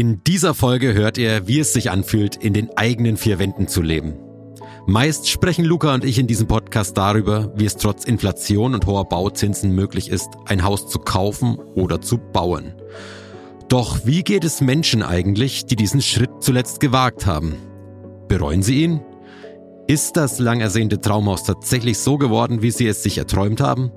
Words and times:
In 0.00 0.24
dieser 0.24 0.54
Folge 0.54 0.94
hört 0.94 1.18
ihr, 1.18 1.46
wie 1.46 1.60
es 1.60 1.74
sich 1.74 1.90
anfühlt, 1.90 2.34
in 2.34 2.54
den 2.54 2.74
eigenen 2.74 3.18
vier 3.18 3.38
Wänden 3.38 3.68
zu 3.68 3.82
leben. 3.82 4.14
Meist 4.86 5.28
sprechen 5.28 5.66
Luca 5.66 5.92
und 5.92 6.06
ich 6.06 6.18
in 6.18 6.26
diesem 6.26 6.46
Podcast 6.46 6.96
darüber, 6.96 7.52
wie 7.54 7.66
es 7.66 7.76
trotz 7.76 8.06
Inflation 8.06 8.72
und 8.72 8.86
hoher 8.86 9.04
Bauzinsen 9.04 9.74
möglich 9.74 10.08
ist, 10.08 10.30
ein 10.46 10.64
Haus 10.64 10.88
zu 10.88 11.00
kaufen 11.00 11.58
oder 11.74 12.00
zu 12.00 12.16
bauen. 12.16 12.72
Doch 13.68 14.06
wie 14.06 14.22
geht 14.22 14.44
es 14.44 14.62
Menschen 14.62 15.02
eigentlich, 15.02 15.66
die 15.66 15.76
diesen 15.76 16.00
Schritt 16.00 16.30
zuletzt 16.40 16.80
gewagt 16.80 17.26
haben? 17.26 17.56
Bereuen 18.26 18.62
sie 18.62 18.82
ihn? 18.82 19.02
Ist 19.86 20.16
das 20.16 20.38
lang 20.38 20.62
ersehnte 20.62 21.02
Traumhaus 21.02 21.44
tatsächlich 21.44 21.98
so 21.98 22.16
geworden, 22.16 22.62
wie 22.62 22.70
sie 22.70 22.86
es 22.86 23.02
sich 23.02 23.18
erträumt 23.18 23.60
haben? 23.60 23.92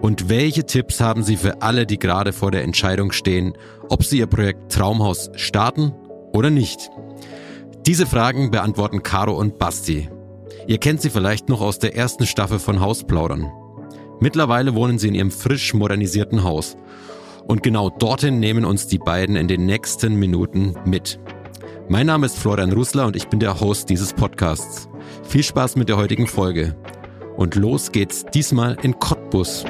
Und 0.00 0.30
welche 0.30 0.64
Tipps 0.64 1.00
haben 1.00 1.22
Sie 1.22 1.36
für 1.36 1.60
alle, 1.60 1.86
die 1.86 1.98
gerade 1.98 2.32
vor 2.32 2.50
der 2.50 2.64
Entscheidung 2.64 3.12
stehen, 3.12 3.52
ob 3.88 4.02
sie 4.02 4.18
ihr 4.18 4.26
Projekt 4.26 4.72
Traumhaus 4.72 5.30
starten 5.34 5.92
oder 6.32 6.48
nicht? 6.48 6.90
Diese 7.86 8.06
Fragen 8.06 8.50
beantworten 8.50 9.02
Caro 9.02 9.32
und 9.34 9.58
Basti. 9.58 10.08
Ihr 10.66 10.78
kennt 10.78 11.02
sie 11.02 11.10
vielleicht 11.10 11.48
noch 11.48 11.60
aus 11.60 11.78
der 11.78 11.96
ersten 11.96 12.26
Staffel 12.26 12.58
von 12.58 12.80
Hausplaudern. 12.80 13.50
Mittlerweile 14.20 14.74
wohnen 14.74 14.98
sie 14.98 15.08
in 15.08 15.14
ihrem 15.14 15.30
frisch 15.30 15.74
modernisierten 15.74 16.44
Haus. 16.44 16.76
Und 17.46 17.62
genau 17.62 17.90
dorthin 17.90 18.38
nehmen 18.38 18.64
uns 18.64 18.86
die 18.86 18.98
beiden 18.98 19.36
in 19.36 19.48
den 19.48 19.66
nächsten 19.66 20.14
Minuten 20.14 20.76
mit. 20.84 21.18
Mein 21.88 22.06
Name 22.06 22.26
ist 22.26 22.38
Florian 22.38 22.72
Rusler 22.72 23.06
und 23.06 23.16
ich 23.16 23.28
bin 23.28 23.40
der 23.40 23.60
Host 23.60 23.90
dieses 23.90 24.12
Podcasts. 24.12 24.88
Viel 25.24 25.42
Spaß 25.42 25.76
mit 25.76 25.88
der 25.88 25.96
heutigen 25.96 26.26
Folge. 26.26 26.76
Und 27.36 27.54
los 27.54 27.90
geht's 27.90 28.24
diesmal 28.32 28.76
in 28.82 28.98
Cottbus. 28.98 29.64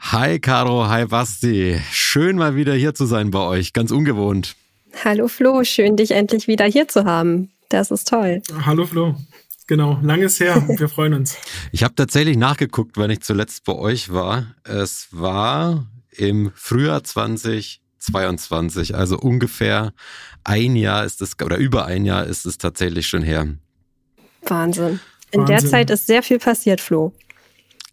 Hi 0.00 0.38
Caro, 0.40 0.88
hi 0.88 1.04
Basti. 1.06 1.80
Schön 1.92 2.36
mal 2.36 2.56
wieder 2.56 2.74
hier 2.74 2.94
zu 2.94 3.06
sein 3.06 3.30
bei 3.30 3.40
euch. 3.40 3.72
Ganz 3.72 3.90
ungewohnt. 3.90 4.56
Hallo 5.04 5.28
Flo, 5.28 5.64
schön 5.64 5.96
dich 5.96 6.12
endlich 6.12 6.48
wieder 6.48 6.64
hier 6.64 6.88
zu 6.88 7.04
haben. 7.04 7.50
Das 7.68 7.90
ist 7.90 8.08
toll. 8.08 8.42
Hallo 8.64 8.86
Flo. 8.86 9.16
Genau, 9.66 9.98
langes 10.02 10.40
her. 10.40 10.64
Wir 10.78 10.88
freuen 10.88 11.14
uns. 11.14 11.36
Ich 11.72 11.84
habe 11.84 11.94
tatsächlich 11.94 12.36
nachgeguckt, 12.36 12.96
wann 12.96 13.10
ich 13.10 13.20
zuletzt 13.20 13.64
bei 13.64 13.74
euch 13.74 14.12
war. 14.12 14.54
Es 14.64 15.08
war 15.10 15.86
im 16.10 16.52
Frühjahr 16.54 17.04
20 17.04 17.82
22. 17.98 18.94
Also 18.94 19.18
ungefähr 19.18 19.92
ein 20.44 20.76
Jahr 20.76 21.04
ist 21.04 21.20
es, 21.20 21.36
oder 21.42 21.56
über 21.56 21.86
ein 21.86 22.04
Jahr 22.04 22.24
ist 22.24 22.46
es 22.46 22.58
tatsächlich 22.58 23.06
schon 23.06 23.22
her. 23.22 23.46
Wahnsinn. 24.42 25.00
In 25.30 25.40
Wahnsinn. 25.40 25.56
der 25.56 25.70
Zeit 25.70 25.90
ist 25.90 26.06
sehr 26.06 26.22
viel 26.22 26.38
passiert, 26.38 26.80
Flo. 26.80 27.12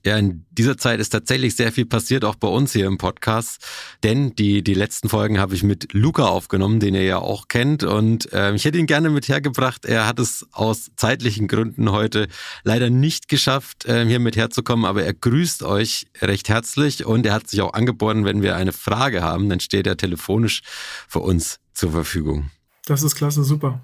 Ja, 0.05 0.17
in 0.17 0.45
dieser 0.51 0.77
Zeit 0.77 0.99
ist 0.99 1.09
tatsächlich 1.09 1.55
sehr 1.55 1.71
viel 1.71 1.87
passiert, 1.87 2.25
auch 2.25 2.35
bei 2.35 2.47
uns 2.47 2.73
hier 2.73 2.85
im 2.85 2.99
Podcast. 2.99 3.57
Denn 4.03 4.35
die, 4.35 4.63
die 4.63 4.75
letzten 4.75 5.09
Folgen 5.09 5.39
habe 5.39 5.55
ich 5.55 5.63
mit 5.63 5.93
Luca 5.93 6.27
aufgenommen, 6.27 6.79
den 6.79 6.93
ihr 6.93 7.03
ja 7.03 7.17
auch 7.17 7.47
kennt. 7.47 7.83
Und 7.83 8.31
äh, 8.31 8.53
ich 8.53 8.65
hätte 8.65 8.77
ihn 8.77 8.85
gerne 8.85 9.09
mit 9.09 9.27
hergebracht. 9.27 9.83
Er 9.83 10.05
hat 10.05 10.19
es 10.19 10.45
aus 10.51 10.91
zeitlichen 10.95 11.47
Gründen 11.47 11.91
heute 11.91 12.27
leider 12.63 12.91
nicht 12.91 13.29
geschafft, 13.29 13.85
äh, 13.85 14.05
hier 14.05 14.19
mit 14.19 14.37
herzukommen. 14.37 14.85
Aber 14.85 15.01
er 15.03 15.15
grüßt 15.15 15.63
euch 15.63 16.05
recht 16.21 16.49
herzlich 16.49 17.03
und 17.03 17.25
er 17.25 17.33
hat 17.33 17.49
sich 17.49 17.61
auch 17.61 17.73
angeboten, 17.73 18.25
wenn 18.25 18.43
wir 18.43 18.55
eine 18.55 18.73
Frage 18.73 19.23
haben, 19.23 19.49
dann 19.49 19.59
steht 19.59 19.87
er 19.87 19.97
telefonisch 19.97 20.61
für 21.07 21.19
uns 21.19 21.59
zur 21.73 21.91
Verfügung. 21.91 22.51
Das 22.85 23.01
ist 23.01 23.15
klasse, 23.15 23.43
super. 23.43 23.81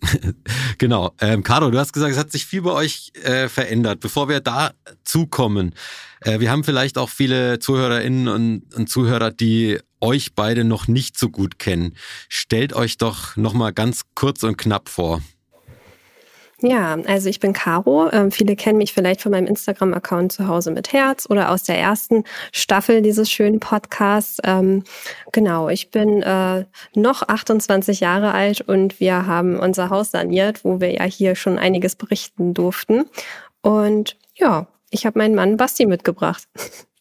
genau. 0.78 1.14
Ähm, 1.20 1.42
Caro, 1.42 1.70
du 1.70 1.78
hast 1.78 1.92
gesagt, 1.92 2.12
es 2.12 2.18
hat 2.18 2.32
sich 2.32 2.46
viel 2.46 2.62
bei 2.62 2.72
euch 2.72 3.12
äh, 3.22 3.48
verändert. 3.48 4.00
Bevor 4.00 4.28
wir 4.28 4.40
dazu 4.40 5.26
kommen, 5.26 5.74
äh, 6.20 6.40
wir 6.40 6.50
haben 6.50 6.64
vielleicht 6.64 6.98
auch 6.98 7.10
viele 7.10 7.58
Zuhörerinnen 7.58 8.28
und, 8.28 8.74
und, 8.74 8.88
Zuhörer, 8.88 9.30
die 9.30 9.78
euch 10.00 10.34
beide 10.34 10.64
noch 10.64 10.88
nicht 10.88 11.18
so 11.18 11.30
gut 11.30 11.58
kennen. 11.58 11.96
Stellt 12.28 12.72
euch 12.72 12.98
doch 12.98 13.36
nochmal 13.36 13.72
ganz 13.72 14.02
kurz 14.14 14.42
und 14.42 14.56
knapp 14.58 14.88
vor. 14.88 15.22
Ja, 16.62 16.96
also 17.06 17.28
ich 17.28 17.38
bin 17.38 17.52
Caro. 17.52 18.10
Ähm, 18.10 18.30
viele 18.32 18.56
kennen 18.56 18.78
mich 18.78 18.94
vielleicht 18.94 19.20
von 19.20 19.30
meinem 19.30 19.46
Instagram-Account 19.46 20.32
zu 20.32 20.48
Hause 20.48 20.70
mit 20.70 20.90
Herz 20.92 21.26
oder 21.28 21.50
aus 21.50 21.64
der 21.64 21.78
ersten 21.78 22.24
Staffel 22.50 23.02
dieses 23.02 23.30
schönen 23.30 23.60
Podcasts. 23.60 24.38
Ähm, 24.42 24.82
genau, 25.32 25.68
ich 25.68 25.90
bin 25.90 26.22
äh, 26.22 26.64
noch 26.94 27.22
28 27.28 28.00
Jahre 28.00 28.32
alt 28.32 28.62
und 28.62 29.00
wir 29.00 29.26
haben 29.26 29.58
unser 29.58 29.90
Haus 29.90 30.12
saniert, 30.12 30.64
wo 30.64 30.80
wir 30.80 30.94
ja 30.94 31.04
hier 31.04 31.36
schon 31.36 31.58
einiges 31.58 31.94
berichten 31.94 32.54
durften. 32.54 33.04
Und 33.60 34.16
ja, 34.34 34.66
ich 34.90 35.04
habe 35.04 35.18
meinen 35.18 35.34
Mann 35.34 35.58
Basti 35.58 35.84
mitgebracht. 35.84 36.48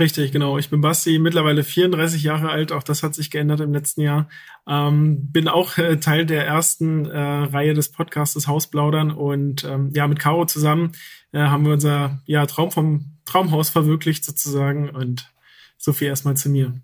Richtig, 0.00 0.32
genau. 0.32 0.56
Ich 0.56 0.70
bin 0.70 0.80
Basti, 0.80 1.18
mittlerweile 1.18 1.62
34 1.62 2.22
Jahre 2.22 2.48
alt. 2.48 2.72
Auch 2.72 2.82
das 2.82 3.02
hat 3.02 3.14
sich 3.14 3.30
geändert 3.30 3.60
im 3.60 3.74
letzten 3.74 4.00
Jahr. 4.00 4.30
Ähm, 4.66 5.30
bin 5.30 5.46
auch 5.46 5.76
äh, 5.76 5.98
Teil 6.00 6.24
der 6.24 6.46
ersten 6.46 7.04
äh, 7.04 7.18
Reihe 7.18 7.74
des 7.74 7.92
Podcasts 7.92 8.46
Hausplaudern 8.48 9.10
und 9.10 9.62
ähm, 9.64 9.90
ja, 9.94 10.08
mit 10.08 10.18
Caro 10.18 10.46
zusammen 10.46 10.92
äh, 11.32 11.40
haben 11.40 11.66
wir 11.66 11.74
unser 11.74 12.22
ja, 12.24 12.46
Traum 12.46 12.70
vom 12.70 13.18
Traumhaus 13.26 13.68
verwirklicht 13.68 14.24
sozusagen. 14.24 14.88
Und 14.88 15.30
so 15.76 15.92
viel 15.92 16.08
erstmal 16.08 16.36
zu 16.36 16.48
mir. 16.48 16.80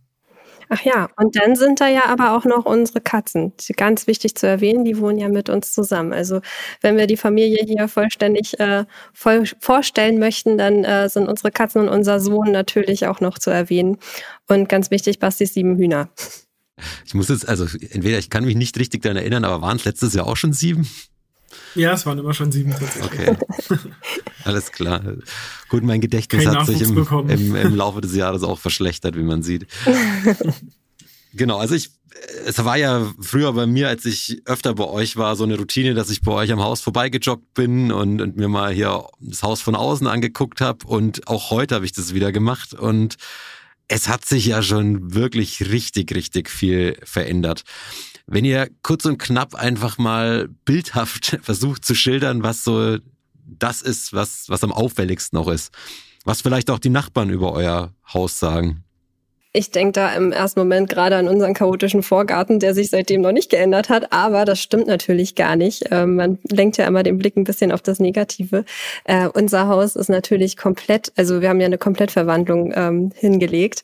Ach 0.69 0.81
ja, 0.83 1.09
und 1.17 1.37
dann 1.37 1.55
sind 1.55 1.81
da 1.81 1.89
ja 1.89 2.07
aber 2.07 2.37
auch 2.37 2.45
noch 2.45 2.65
unsere 2.65 3.01
Katzen. 3.01 3.53
Ganz 3.77 4.07
wichtig 4.07 4.35
zu 4.35 4.47
erwähnen, 4.47 4.85
die 4.85 4.99
wohnen 4.99 5.19
ja 5.19 5.29
mit 5.29 5.49
uns 5.49 5.73
zusammen. 5.73 6.13
Also 6.13 6.41
wenn 6.81 6.97
wir 6.97 7.07
die 7.07 7.17
Familie 7.17 7.65
hier 7.65 7.89
vollständig 7.89 8.59
äh, 8.59 8.85
voll 9.13 9.45
vorstellen 9.61 10.19
möchten, 10.19 10.59
dann 10.59 10.85
äh, 10.85 11.09
sind 11.09 11.29
unsere 11.29 11.53
Katzen 11.53 11.83
und 11.83 11.89
unser 11.89 12.19
Sohn 12.19 12.51
natürlich 12.51 13.07
auch 13.07 13.21
noch 13.21 13.39
zu 13.39 13.51
erwähnen. 13.51 13.99
Und 14.49 14.69
ganz 14.69 14.91
wichtig, 14.91 15.19
Bastis 15.19 15.55
sieben 15.55 15.77
Hühner. 15.77 16.09
Ich 17.05 17.15
muss 17.15 17.29
jetzt, 17.29 17.49
also 17.49 17.65
entweder 17.91 18.19
ich 18.19 18.29
kann 18.29 18.45
mich 18.45 18.57
nicht 18.57 18.79
richtig 18.79 19.03
daran 19.03 19.17
erinnern, 19.17 19.45
aber 19.45 19.63
waren 19.63 19.77
es 19.77 19.85
letztes 19.85 20.15
Jahr 20.15 20.27
auch 20.27 20.37
schon 20.37 20.53
sieben? 20.53 20.87
Ja, 21.75 21.93
es 21.93 22.07
waren 22.07 22.19
immer 22.19 22.35
schon 22.35 22.53
sieben 22.53 22.73
tatsächlich. 22.73 23.29
Okay. 23.29 23.37
Alles 24.45 24.73
klar. 24.73 25.03
Gut, 25.69 25.83
mein 25.83 26.01
Gedächtnis 26.01 26.45
Kein 26.45 26.57
hat 26.57 26.67
sich 26.67 26.81
im, 26.81 27.07
im, 27.29 27.55
im, 27.55 27.75
Laufe 27.75 28.01
des 28.01 28.15
Jahres 28.15 28.43
auch 28.43 28.59
verschlechtert, 28.59 29.17
wie 29.17 29.23
man 29.23 29.43
sieht. 29.43 29.67
genau, 31.35 31.59
also 31.59 31.75
ich, 31.75 31.91
es 32.47 32.65
war 32.65 32.77
ja 32.77 33.13
früher 33.21 33.53
bei 33.53 33.67
mir, 33.67 33.89
als 33.89 34.05
ich 34.05 34.43
öfter 34.47 34.75
bei 34.75 34.85
euch 34.85 35.17
war, 35.17 35.37
so 35.37 35.45
eine 35.45 35.59
Routine, 35.59 35.95
dass 35.95 36.11
ich 36.11 36.23
bei 36.23 36.33
euch 36.33 36.53
am 36.53 36.63
Haus 36.63 36.81
vorbeigejoggt 36.81 37.55
bin 37.55 37.93
und, 37.93 38.21
und 38.21 38.37
mir 38.37 38.49
mal 38.49 38.73
hier 38.73 39.07
das 39.21 39.43
Haus 39.43 39.61
von 39.61 39.75
außen 39.75 40.07
angeguckt 40.07 40.61
habe. 40.61 40.87
Und 40.87 41.29
auch 41.29 41.51
heute 41.51 41.75
habe 41.75 41.85
ich 41.85 41.93
das 41.93 42.15
wieder 42.15 42.33
gemacht. 42.33 42.73
Und 42.73 43.17
es 43.89 44.09
hat 44.09 44.25
sich 44.25 44.47
ja 44.47 44.63
schon 44.63 45.15
wirklich 45.15 45.71
richtig, 45.71 46.15
richtig 46.15 46.51
viel 46.51 46.97
verändert. 47.05 47.65
Wenn 48.27 48.45
ihr 48.45 48.69
kurz 48.83 49.05
und 49.05 49.19
knapp 49.19 49.55
einfach 49.55 49.99
mal 49.99 50.49
bildhaft 50.65 51.39
versucht 51.43 51.85
zu 51.85 51.95
schildern, 51.95 52.43
was 52.43 52.65
so 52.65 52.99
das 53.47 53.83
ist, 53.83 54.13
was, 54.13 54.49
was 54.49 54.65
am 54.65 54.73
auffälligsten 54.73 55.39
noch 55.39 55.49
ist. 55.49 55.73
Was 56.25 56.43
vielleicht 56.43 56.71
auch 56.71 56.81
die 56.81 56.91
Nachbarn 56.91 57.31
über 57.31 57.53
euer 57.53 57.95
Haus 58.13 58.39
sagen. 58.41 58.85
Ich 59.57 59.71
denke 59.71 59.93
da 59.93 60.13
im 60.13 60.33
ersten 60.33 60.61
Moment 60.61 60.91
gerade 60.91 61.17
an 61.17 61.29
unseren 61.29 61.55
chaotischen 61.55 62.03
Vorgarten, 62.03 62.61
der 62.61 62.75
sich 62.75 62.91
seitdem 62.91 63.23
noch 63.23 63.33
nicht 63.33 63.51
geändert 63.51 63.89
hat. 63.89 64.13
Aber 64.13 64.45
das 64.45 64.61
stimmt 64.61 64.87
natürlich 64.87 65.35
gar 65.35 65.57
nicht. 65.57 65.85
Ähm, 65.91 66.17
man 66.17 66.39
lenkt 66.51 66.77
ja 66.77 66.87
immer 66.87 67.03
den 67.03 67.17
Blick 67.17 67.39
ein 67.39 67.45
bisschen 67.45 67.73
auf 67.73 67.81
das 67.81 67.99
Negative. 67.99 68.67
Äh, 69.05 69.29
unser 69.29 69.67
Haus 69.67 69.97
ist 69.97 70.11
natürlich 70.11 70.59
komplett, 70.59 71.11
also 71.17 71.41
wir 71.41 71.49
haben 71.49 71.61
ja 71.61 71.65
eine 71.65 71.79
Komplettverwandlung 71.79 72.71
ähm, 72.77 73.13
hingelegt. 73.15 73.83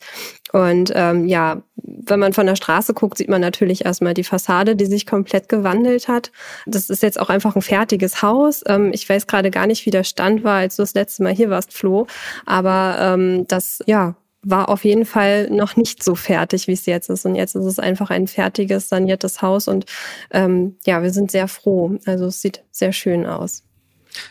Und 0.51 0.91
ähm, 0.93 1.25
ja, 1.25 1.63
wenn 1.75 2.19
man 2.19 2.33
von 2.33 2.45
der 2.45 2.55
Straße 2.55 2.93
guckt, 2.93 3.17
sieht 3.17 3.29
man 3.29 3.41
natürlich 3.41 3.83
erstmal 3.83 4.13
die 4.13 4.23
Fassade, 4.23 4.75
die 4.75 4.85
sich 4.85 5.07
komplett 5.07 5.49
gewandelt 5.49 6.07
hat. 6.07 6.31
Das 6.67 6.91
ist 6.91 7.01
jetzt 7.01 7.19
auch 7.19 7.29
einfach 7.29 7.55
ein 7.55 7.63
fertiges 7.63 8.21
Haus. 8.21 8.61
Ähm, 8.67 8.91
ich 8.93 9.09
weiß 9.09 9.25
gerade 9.25 9.49
gar 9.49 9.65
nicht, 9.65 9.87
wie 9.87 9.91
der 9.91 10.03
Stand 10.03 10.43
war, 10.43 10.57
als 10.57 10.75
du 10.75 10.83
das 10.83 10.93
letzte 10.93 11.23
Mal 11.23 11.33
hier 11.33 11.49
warst, 11.49 11.73
Flo. 11.73 12.05
Aber 12.45 12.97
ähm, 12.99 13.47
das, 13.47 13.81
ja, 13.87 14.13
war 14.43 14.69
auf 14.69 14.83
jeden 14.83 15.05
Fall 15.05 15.49
noch 15.49 15.75
nicht 15.75 16.03
so 16.03 16.15
fertig, 16.15 16.67
wie 16.67 16.73
es 16.73 16.85
jetzt 16.85 17.09
ist. 17.09 17.25
Und 17.25 17.35
jetzt 17.35 17.55
ist 17.55 17.65
es 17.65 17.79
einfach 17.79 18.09
ein 18.09 18.27
fertiges, 18.27 18.89
saniertes 18.89 19.41
Haus. 19.41 19.67
Und 19.67 19.85
ähm, 20.31 20.77
ja, 20.85 21.01
wir 21.01 21.11
sind 21.11 21.31
sehr 21.31 21.47
froh. 21.47 21.97
Also 22.05 22.25
es 22.25 22.41
sieht 22.41 22.63
sehr 22.71 22.93
schön 22.93 23.25
aus. 23.25 23.63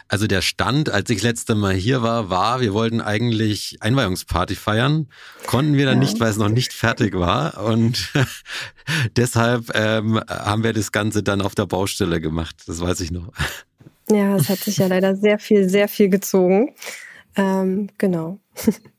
Also 0.08 0.26
der 0.26 0.42
Stand, 0.42 0.90
als 0.90 1.10
ich 1.10 1.22
letzte 1.22 1.54
Mal 1.54 1.74
hier 1.74 2.02
war, 2.02 2.30
war, 2.30 2.60
wir 2.60 2.72
wollten 2.72 3.00
eigentlich 3.00 3.78
Einweihungsparty 3.80 4.54
feiern, 4.54 5.08
konnten 5.46 5.76
wir 5.76 5.86
dann 5.86 6.00
ja. 6.00 6.04
nicht, 6.04 6.20
weil 6.20 6.30
es 6.30 6.36
noch 6.36 6.48
nicht 6.48 6.72
fertig 6.72 7.14
war. 7.14 7.64
Und 7.64 8.12
deshalb 9.16 9.72
ähm, 9.74 10.20
haben 10.28 10.62
wir 10.62 10.72
das 10.72 10.92
Ganze 10.92 11.22
dann 11.22 11.40
auf 11.40 11.54
der 11.54 11.66
Baustelle 11.66 12.20
gemacht. 12.20 12.62
Das 12.66 12.80
weiß 12.80 13.00
ich 13.00 13.10
noch. 13.10 13.32
Ja, 14.08 14.36
es 14.36 14.48
hat 14.48 14.58
sich 14.58 14.76
ja 14.76 14.86
leider 14.86 15.16
sehr 15.16 15.38
viel, 15.38 15.68
sehr 15.68 15.88
viel 15.88 16.08
gezogen. 16.08 16.74
Ähm, 17.34 17.88
genau. 17.98 18.38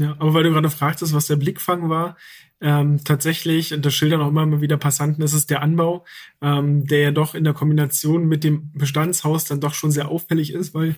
Ja, 0.00 0.12
aber 0.18 0.32
weil 0.32 0.44
du 0.44 0.50
gerade 0.50 0.70
fragtest, 0.70 1.12
was 1.12 1.26
der 1.26 1.36
Blickfang 1.36 1.88
war, 1.90 2.16
Ähm, 2.62 3.02
tatsächlich, 3.04 3.74
das 3.80 3.94
schildern 3.94 4.20
auch 4.20 4.28
immer 4.28 4.44
mal 4.44 4.60
wieder 4.60 4.76
Passanten, 4.76 5.22
ist 5.22 5.32
es 5.32 5.46
der 5.46 5.62
Anbau, 5.62 6.04
ähm, 6.42 6.86
der 6.86 7.00
ja 7.00 7.10
doch 7.10 7.34
in 7.34 7.44
der 7.44 7.54
Kombination 7.54 8.26
mit 8.28 8.44
dem 8.44 8.70
Bestandshaus 8.74 9.46
dann 9.46 9.60
doch 9.60 9.72
schon 9.72 9.90
sehr 9.90 10.08
auffällig 10.10 10.52
ist, 10.52 10.74
weil 10.74 10.94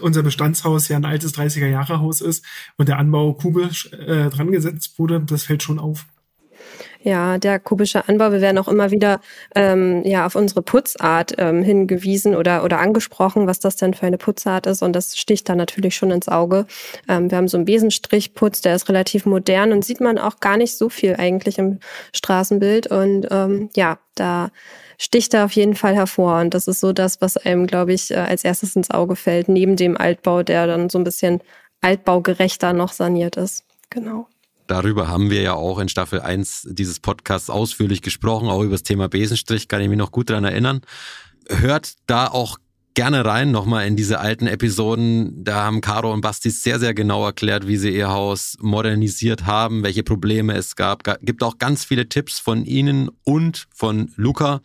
unser 0.00 0.24
Bestandshaus 0.24 0.88
ja 0.88 0.96
ein 0.96 1.04
altes 1.04 1.32
30er-Jahre-Haus 1.34 2.20
ist 2.22 2.44
und 2.76 2.88
der 2.88 2.98
Anbau 2.98 3.34
kubisch 3.34 3.92
äh, 3.92 4.30
dran 4.30 4.50
gesetzt 4.50 4.98
wurde. 4.98 5.20
Das 5.20 5.44
fällt 5.44 5.62
schon 5.62 5.78
auf. 5.78 6.06
Ja, 7.02 7.38
der 7.38 7.58
kubische 7.58 8.08
Anbau, 8.08 8.32
wir 8.32 8.40
werden 8.40 8.58
auch 8.58 8.68
immer 8.68 8.90
wieder 8.90 9.20
ähm, 9.54 10.02
ja 10.04 10.26
auf 10.26 10.34
unsere 10.34 10.62
Putzart 10.62 11.34
ähm, 11.38 11.62
hingewiesen 11.62 12.34
oder 12.34 12.64
oder 12.64 12.80
angesprochen, 12.80 13.46
was 13.46 13.60
das 13.60 13.76
denn 13.76 13.94
für 13.94 14.06
eine 14.06 14.18
Putzart 14.18 14.66
ist 14.66 14.82
und 14.82 14.92
das 14.94 15.16
sticht 15.16 15.48
da 15.48 15.54
natürlich 15.54 15.96
schon 15.96 16.10
ins 16.10 16.28
Auge. 16.28 16.66
Ähm, 17.08 17.30
wir 17.30 17.38
haben 17.38 17.48
so 17.48 17.56
einen 17.56 17.64
Besenstrichputz, 17.64 18.60
der 18.60 18.74
ist 18.74 18.88
relativ 18.88 19.26
modern 19.26 19.72
und 19.72 19.84
sieht 19.84 20.00
man 20.00 20.18
auch 20.18 20.40
gar 20.40 20.56
nicht 20.56 20.76
so 20.76 20.88
viel 20.88 21.16
eigentlich 21.16 21.58
im 21.58 21.78
Straßenbild 22.12 22.88
und 22.88 23.26
ähm, 23.30 23.70
ja, 23.76 23.98
da 24.14 24.50
sticht 24.98 25.34
er 25.34 25.44
auf 25.44 25.52
jeden 25.52 25.74
Fall 25.74 25.94
hervor 25.94 26.40
und 26.40 26.54
das 26.54 26.68
ist 26.68 26.80
so 26.80 26.92
das, 26.92 27.20
was 27.20 27.36
einem, 27.36 27.66
glaube 27.66 27.92
ich, 27.92 28.10
äh, 28.10 28.16
als 28.16 28.44
erstes 28.44 28.76
ins 28.76 28.90
Auge 28.90 29.16
fällt, 29.16 29.48
neben 29.48 29.76
dem 29.76 29.96
Altbau, 29.96 30.42
der 30.42 30.66
dann 30.66 30.88
so 30.88 30.98
ein 30.98 31.04
bisschen 31.04 31.40
altbaugerechter 31.80 32.72
noch 32.72 32.92
saniert 32.92 33.36
ist. 33.36 33.64
Genau. 33.90 34.26
Darüber 34.66 35.08
haben 35.08 35.30
wir 35.30 35.42
ja 35.42 35.54
auch 35.54 35.78
in 35.78 35.88
Staffel 35.88 36.20
1 36.20 36.68
dieses 36.70 37.00
Podcasts 37.00 37.50
ausführlich 37.50 38.02
gesprochen, 38.02 38.48
auch 38.48 38.62
über 38.62 38.72
das 38.72 38.82
Thema 38.82 39.08
Besenstrich, 39.08 39.68
kann 39.68 39.80
ich 39.80 39.88
mich 39.88 39.98
noch 39.98 40.12
gut 40.12 40.30
daran 40.30 40.44
erinnern. 40.44 40.80
Hört 41.48 41.94
da 42.06 42.26
auch 42.26 42.58
gerne 42.96 43.26
rein, 43.26 43.50
nochmal 43.50 43.86
in 43.86 43.94
diese 43.94 44.18
alten 44.18 44.46
Episoden. 44.46 45.44
Da 45.44 45.64
haben 45.64 45.82
Caro 45.82 46.12
und 46.12 46.22
Basti 46.22 46.50
sehr, 46.50 46.80
sehr 46.80 46.94
genau 46.94 47.26
erklärt, 47.26 47.68
wie 47.68 47.76
sie 47.76 47.94
ihr 47.94 48.08
Haus 48.08 48.56
modernisiert 48.58 49.44
haben, 49.44 49.84
welche 49.84 50.02
Probleme 50.02 50.54
es 50.54 50.76
gab. 50.76 51.04
Gibt 51.20 51.42
auch 51.42 51.58
ganz 51.58 51.84
viele 51.84 52.08
Tipps 52.08 52.40
von 52.40 52.64
Ihnen 52.64 53.10
und 53.22 53.68
von 53.72 54.12
Luca 54.16 54.62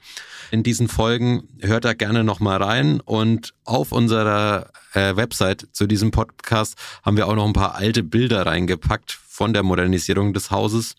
in 0.49 0.63
diesen 0.63 0.87
Folgen. 0.87 1.43
Hört 1.59 1.83
da 1.83 1.93
gerne 1.93 2.23
nochmal 2.23 2.63
rein. 2.63 3.01
Und 3.01 3.53
auf 3.65 3.91
unserer 3.91 4.71
äh, 4.93 5.15
Website 5.17 5.67
zu 5.73 5.85
diesem 5.85 6.11
Podcast 6.11 6.75
haben 7.03 7.17
wir 7.17 7.27
auch 7.27 7.35
noch 7.35 7.45
ein 7.45 7.53
paar 7.53 7.75
alte 7.75 8.01
Bilder 8.01 8.45
reingepackt 8.45 9.11
von 9.41 9.53
der 9.53 9.63
Modernisierung 9.63 10.33
des 10.33 10.51
Hauses. 10.51 10.95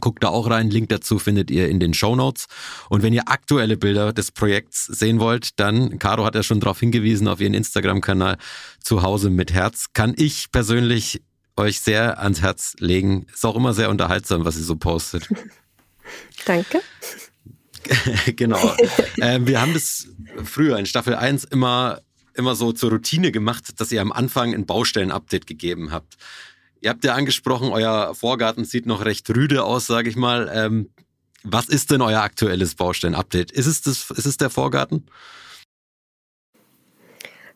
Guckt 0.00 0.24
da 0.24 0.28
auch 0.30 0.50
rein. 0.50 0.70
Link 0.70 0.88
dazu 0.88 1.20
findet 1.20 1.52
ihr 1.52 1.68
in 1.68 1.78
den 1.78 1.94
Show 1.94 2.16
Notes. 2.16 2.46
Und 2.88 3.04
wenn 3.04 3.12
ihr 3.12 3.28
aktuelle 3.28 3.76
Bilder 3.76 4.12
des 4.12 4.32
Projekts 4.32 4.86
sehen 4.86 5.20
wollt, 5.20 5.60
dann, 5.60 6.00
Caro 6.00 6.24
hat 6.24 6.34
ja 6.34 6.42
schon 6.42 6.58
darauf 6.58 6.80
hingewiesen, 6.80 7.28
auf 7.28 7.40
ihren 7.40 7.54
Instagram-Kanal 7.54 8.38
zu 8.80 9.02
Hause 9.02 9.30
mit 9.30 9.52
Herz, 9.52 9.92
kann 9.92 10.14
ich 10.16 10.50
persönlich 10.50 11.22
euch 11.56 11.78
sehr 11.78 12.20
ans 12.20 12.42
Herz 12.42 12.74
legen. 12.80 13.26
Ist 13.32 13.46
auch 13.46 13.54
immer 13.54 13.72
sehr 13.72 13.88
unterhaltsam, 13.88 14.44
was 14.44 14.56
sie 14.56 14.64
so 14.64 14.74
postet. 14.74 15.28
Danke. 16.46 16.80
genau. 18.34 18.74
äh, 19.18 19.38
wir 19.42 19.60
haben 19.60 19.74
das 19.74 20.08
früher 20.42 20.76
in 20.76 20.86
Staffel 20.86 21.14
1 21.14 21.44
immer, 21.44 22.00
immer 22.34 22.56
so 22.56 22.72
zur 22.72 22.90
Routine 22.90 23.30
gemacht, 23.30 23.80
dass 23.80 23.92
ihr 23.92 24.02
am 24.02 24.10
Anfang 24.10 24.52
ein 24.54 24.66
Baustellen-Update 24.66 25.46
gegeben 25.46 25.92
habt. 25.92 26.16
Ihr 26.84 26.90
habt 26.90 27.02
ja 27.02 27.14
angesprochen, 27.14 27.70
euer 27.70 28.14
Vorgarten 28.14 28.66
sieht 28.66 28.84
noch 28.84 29.06
recht 29.06 29.30
rüde 29.30 29.64
aus, 29.64 29.86
sage 29.86 30.10
ich 30.10 30.16
mal. 30.16 30.50
Ähm, 30.52 30.90
was 31.42 31.70
ist 31.70 31.90
denn 31.90 32.02
euer 32.02 32.20
aktuelles 32.20 32.74
Baustellen-Update? 32.74 33.50
Ist 33.52 33.64
es, 33.64 33.80
das, 33.80 34.10
ist 34.10 34.26
es 34.26 34.36
der 34.36 34.50
Vorgarten? 34.50 35.06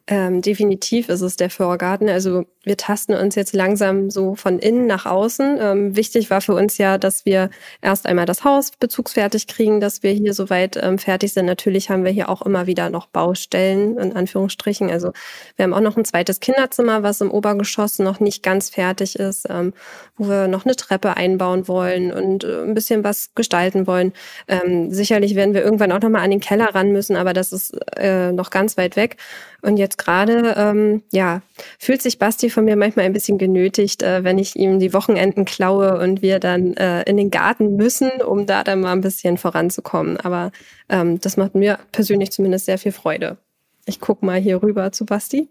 Ähm, 0.06 0.40
definitiv 0.40 1.10
ist 1.10 1.20
es 1.20 1.36
der 1.36 1.50
Vorgarten. 1.50 2.08
Also 2.08 2.46
wir 2.68 2.76
tasten 2.76 3.14
uns 3.14 3.34
jetzt 3.34 3.54
langsam 3.54 4.10
so 4.10 4.34
von 4.34 4.58
innen 4.58 4.86
nach 4.86 5.06
außen. 5.06 5.58
Ähm, 5.60 5.96
wichtig 5.96 6.30
war 6.30 6.40
für 6.40 6.54
uns 6.54 6.78
ja, 6.78 6.98
dass 6.98 7.24
wir 7.24 7.50
erst 7.82 8.06
einmal 8.06 8.26
das 8.26 8.44
Haus 8.44 8.70
bezugsfertig 8.78 9.46
kriegen, 9.46 9.80
dass 9.80 10.02
wir 10.02 10.12
hier 10.12 10.34
soweit 10.34 10.78
ähm, 10.80 10.98
fertig 10.98 11.32
sind. 11.32 11.46
Natürlich 11.46 11.90
haben 11.90 12.04
wir 12.04 12.12
hier 12.12 12.28
auch 12.28 12.42
immer 12.42 12.66
wieder 12.66 12.90
noch 12.90 13.06
Baustellen, 13.06 13.98
in 13.98 14.14
Anführungsstrichen. 14.14 14.90
Also 14.90 15.12
wir 15.56 15.64
haben 15.64 15.74
auch 15.74 15.80
noch 15.80 15.96
ein 15.96 16.04
zweites 16.04 16.40
Kinderzimmer, 16.40 17.02
was 17.02 17.20
im 17.20 17.30
Obergeschoss 17.30 17.98
noch 17.98 18.20
nicht 18.20 18.42
ganz 18.42 18.70
fertig 18.70 19.18
ist, 19.18 19.46
ähm, 19.50 19.72
wo 20.16 20.28
wir 20.28 20.48
noch 20.48 20.64
eine 20.64 20.76
Treppe 20.76 21.16
einbauen 21.16 21.66
wollen 21.68 22.12
und 22.12 22.44
äh, 22.44 22.62
ein 22.62 22.74
bisschen 22.74 23.02
was 23.02 23.34
gestalten 23.34 23.86
wollen. 23.86 24.12
Ähm, 24.46 24.92
sicherlich 24.92 25.34
werden 25.34 25.54
wir 25.54 25.64
irgendwann 25.64 25.92
auch 25.92 26.00
noch 26.00 26.10
mal 26.10 26.22
an 26.22 26.30
den 26.30 26.40
Keller 26.40 26.74
ran 26.74 26.92
müssen, 26.92 27.16
aber 27.16 27.32
das 27.32 27.52
ist 27.52 27.76
äh, 27.96 28.32
noch 28.32 28.50
ganz 28.50 28.76
weit 28.76 28.96
weg. 28.96 29.16
Und 29.60 29.76
jetzt 29.76 29.98
gerade, 29.98 30.54
ähm, 30.56 31.02
ja, 31.10 31.42
fühlt 31.78 32.00
sich 32.00 32.18
Basti 32.18 32.48
von 32.48 32.57
mir 32.64 32.76
manchmal 32.76 33.04
ein 33.04 33.12
bisschen 33.12 33.38
genötigt, 33.38 34.02
äh, 34.02 34.24
wenn 34.24 34.38
ich 34.38 34.56
ihm 34.56 34.78
die 34.78 34.92
Wochenenden 34.92 35.44
klaue 35.44 35.98
und 35.98 36.22
wir 36.22 36.38
dann 36.38 36.74
äh, 36.74 37.02
in 37.02 37.16
den 37.16 37.30
Garten 37.30 37.76
müssen, 37.76 38.10
um 38.26 38.46
da 38.46 38.64
dann 38.64 38.80
mal 38.80 38.92
ein 38.92 39.00
bisschen 39.00 39.38
voranzukommen. 39.38 40.16
Aber 40.18 40.52
ähm, 40.88 41.20
das 41.20 41.36
macht 41.36 41.54
mir 41.54 41.78
persönlich 41.92 42.30
zumindest 42.30 42.66
sehr 42.66 42.78
viel 42.78 42.92
Freude. 42.92 43.38
Ich 43.86 44.00
guck 44.00 44.22
mal 44.22 44.40
hier 44.40 44.62
rüber 44.62 44.92
zu 44.92 45.06
Basti. 45.06 45.48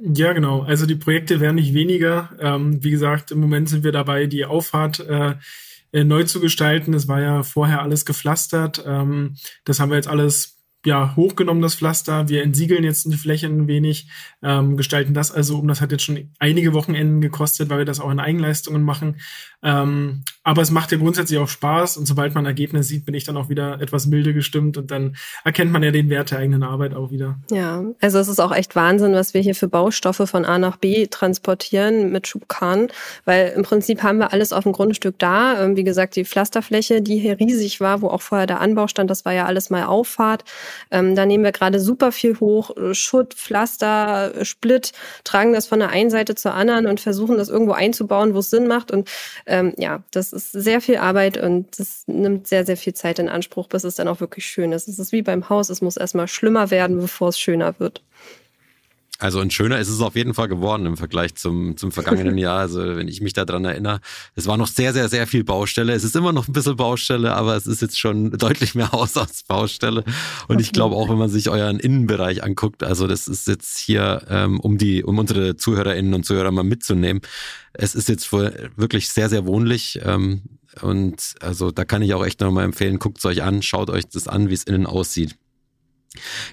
Ja, 0.00 0.32
genau. 0.32 0.62
Also 0.62 0.86
die 0.86 0.96
Projekte 0.96 1.40
werden 1.40 1.56
nicht 1.56 1.74
weniger. 1.74 2.30
Ähm, 2.40 2.82
wie 2.82 2.90
gesagt, 2.90 3.30
im 3.30 3.40
Moment 3.40 3.68
sind 3.68 3.84
wir 3.84 3.92
dabei, 3.92 4.26
die 4.26 4.44
Auffahrt 4.44 5.00
äh, 5.00 5.34
äh 5.92 6.04
neu 6.04 6.24
zu 6.24 6.40
gestalten. 6.40 6.94
Es 6.94 7.08
war 7.08 7.20
ja 7.20 7.42
vorher 7.42 7.82
alles 7.82 8.04
gepflastert. 8.04 8.84
Ähm, 8.86 9.36
das 9.64 9.80
haben 9.80 9.90
wir 9.90 9.96
jetzt 9.96 10.08
alles 10.08 10.53
ja, 10.84 11.16
hochgenommen, 11.16 11.62
das 11.62 11.74
Pflaster. 11.74 12.28
Wir 12.28 12.42
entsiegeln 12.42 12.84
jetzt 12.84 13.10
die 13.10 13.16
Fläche 13.16 13.46
ein 13.46 13.66
wenig, 13.66 14.08
ähm, 14.42 14.76
gestalten 14.76 15.14
das 15.14 15.32
also 15.32 15.58
um. 15.58 15.68
Das 15.68 15.80
hat 15.80 15.92
jetzt 15.92 16.04
schon 16.04 16.30
einige 16.38 16.74
Wochenenden 16.74 17.20
gekostet, 17.20 17.70
weil 17.70 17.78
wir 17.78 17.84
das 17.84 18.00
auch 18.00 18.10
in 18.10 18.20
Eigenleistungen 18.20 18.82
machen. 18.82 19.16
Ähm, 19.62 20.24
aber 20.44 20.60
es 20.60 20.70
macht 20.70 20.92
ja 20.92 20.98
grundsätzlich 20.98 21.38
auch 21.38 21.48
Spaß 21.48 21.96
und 21.96 22.04
sobald 22.06 22.34
man 22.34 22.44
Ergebnisse 22.44 22.90
sieht, 22.90 23.06
bin 23.06 23.14
ich 23.14 23.24
dann 23.24 23.38
auch 23.38 23.48
wieder 23.48 23.80
etwas 23.80 24.06
milde 24.06 24.34
gestimmt 24.34 24.76
und 24.76 24.90
dann 24.90 25.16
erkennt 25.42 25.72
man 25.72 25.82
ja 25.82 25.90
den 25.90 26.10
Wert 26.10 26.30
der 26.30 26.38
eigenen 26.38 26.62
Arbeit 26.62 26.94
auch 26.94 27.10
wieder. 27.10 27.38
Ja, 27.50 27.82
also 28.00 28.18
es 28.18 28.28
ist 28.28 28.40
auch 28.40 28.54
echt 28.54 28.76
Wahnsinn, 28.76 29.14
was 29.14 29.32
wir 29.32 29.40
hier 29.40 29.54
für 29.54 29.68
Baustoffe 29.68 30.28
von 30.28 30.44
A 30.44 30.58
nach 30.58 30.76
B 30.76 31.06
transportieren 31.06 32.12
mit 32.12 32.28
Schubkarren, 32.28 32.88
weil 33.24 33.54
im 33.56 33.62
Prinzip 33.62 34.02
haben 34.02 34.18
wir 34.18 34.34
alles 34.34 34.52
auf 34.52 34.64
dem 34.64 34.72
Grundstück 34.72 35.18
da. 35.18 35.64
Ähm, 35.64 35.76
wie 35.76 35.84
gesagt, 35.84 36.14
die 36.14 36.26
Pflasterfläche, 36.26 37.00
die 37.00 37.18
hier 37.18 37.40
riesig 37.40 37.80
war, 37.80 38.02
wo 38.02 38.08
auch 38.08 38.20
vorher 38.20 38.46
der 38.46 38.60
Anbau 38.60 38.86
stand, 38.86 39.08
das 39.08 39.24
war 39.24 39.32
ja 39.32 39.46
alles 39.46 39.70
mal 39.70 39.84
Auffahrt. 39.84 40.44
Ähm, 40.90 41.14
da 41.14 41.24
nehmen 41.24 41.44
wir 41.44 41.52
gerade 41.52 41.80
super 41.80 42.12
viel 42.12 42.38
hoch, 42.38 42.70
Schutt, 42.92 43.32
Pflaster, 43.32 44.44
Split, 44.44 44.92
tragen 45.24 45.54
das 45.54 45.66
von 45.66 45.78
der 45.78 45.88
einen 45.88 46.10
Seite 46.10 46.34
zur 46.34 46.52
anderen 46.52 46.86
und 46.86 47.00
versuchen 47.00 47.38
das 47.38 47.48
irgendwo 47.48 47.72
einzubauen, 47.72 48.34
wo 48.34 48.40
es 48.40 48.50
Sinn 48.50 48.66
macht 48.66 48.90
und 48.90 49.08
ähm, 49.46 49.72
ja, 49.78 50.02
das 50.10 50.33
ist 50.34 50.52
sehr 50.52 50.80
viel 50.80 50.96
Arbeit 50.96 51.36
und 51.36 51.78
das 51.78 52.04
nimmt 52.06 52.46
sehr, 52.46 52.66
sehr 52.66 52.76
viel 52.76 52.94
Zeit 52.94 53.18
in 53.18 53.28
Anspruch, 53.28 53.68
bis 53.68 53.84
es 53.84 53.94
dann 53.94 54.08
auch 54.08 54.20
wirklich 54.20 54.46
schön 54.46 54.72
ist. 54.72 54.88
Es 54.88 54.98
ist 54.98 55.12
wie 55.12 55.22
beim 55.22 55.48
Haus, 55.48 55.70
es 55.70 55.80
muss 55.80 55.96
erstmal 55.96 56.28
schlimmer 56.28 56.70
werden, 56.70 56.98
bevor 56.98 57.28
es 57.28 57.38
schöner 57.38 57.78
wird. 57.78 58.02
Also 59.20 59.40
und 59.40 59.52
schöner 59.52 59.78
ist 59.78 59.88
es 59.88 60.00
auf 60.00 60.16
jeden 60.16 60.34
Fall 60.34 60.48
geworden 60.48 60.86
im 60.86 60.96
Vergleich 60.96 61.36
zum, 61.36 61.76
zum 61.76 61.92
vergangenen 61.92 62.36
Jahr. 62.38 62.58
Also 62.58 62.96
wenn 62.96 63.06
ich 63.06 63.20
mich 63.20 63.32
daran 63.32 63.64
erinnere, 63.64 64.00
es 64.34 64.46
war 64.46 64.56
noch 64.56 64.66
sehr, 64.66 64.92
sehr, 64.92 65.08
sehr 65.08 65.26
viel 65.26 65.44
Baustelle. 65.44 65.92
Es 65.92 66.02
ist 66.02 66.16
immer 66.16 66.32
noch 66.32 66.48
ein 66.48 66.52
bisschen 66.52 66.76
Baustelle, 66.76 67.32
aber 67.34 67.56
es 67.56 67.66
ist 67.66 67.80
jetzt 67.80 67.98
schon 67.98 68.32
deutlich 68.32 68.74
mehr 68.74 68.90
Haus 68.92 69.16
als 69.16 69.44
Baustelle. 69.44 70.04
Und 70.48 70.60
ich 70.60 70.72
glaube 70.72 70.96
auch, 70.96 71.08
wenn 71.08 71.18
man 71.18 71.30
sich 71.30 71.48
euren 71.48 71.78
Innenbereich 71.78 72.42
anguckt, 72.42 72.82
also 72.82 73.06
das 73.06 73.28
ist 73.28 73.46
jetzt 73.46 73.78
hier, 73.78 74.22
ähm, 74.28 74.58
um 74.58 74.78
die, 74.78 75.04
um 75.04 75.18
unsere 75.18 75.56
ZuhörerInnen 75.56 76.14
und 76.14 76.26
Zuhörer 76.26 76.50
mal 76.50 76.64
mitzunehmen, 76.64 77.22
es 77.72 77.94
ist 77.94 78.08
jetzt 78.08 78.32
wirklich 78.32 79.08
sehr, 79.08 79.28
sehr 79.28 79.46
wohnlich. 79.46 80.00
Ähm, 80.04 80.42
und 80.82 81.34
also 81.40 81.70
da 81.70 81.84
kann 81.84 82.02
ich 82.02 82.14
auch 82.14 82.24
echt 82.24 82.40
nochmal 82.40 82.64
empfehlen, 82.64 82.98
guckt 82.98 83.18
es 83.18 83.24
euch 83.24 83.42
an, 83.42 83.62
schaut 83.62 83.90
euch 83.90 84.08
das 84.08 84.26
an, 84.26 84.48
wie 84.48 84.54
es 84.54 84.64
innen 84.64 84.86
aussieht. 84.86 85.36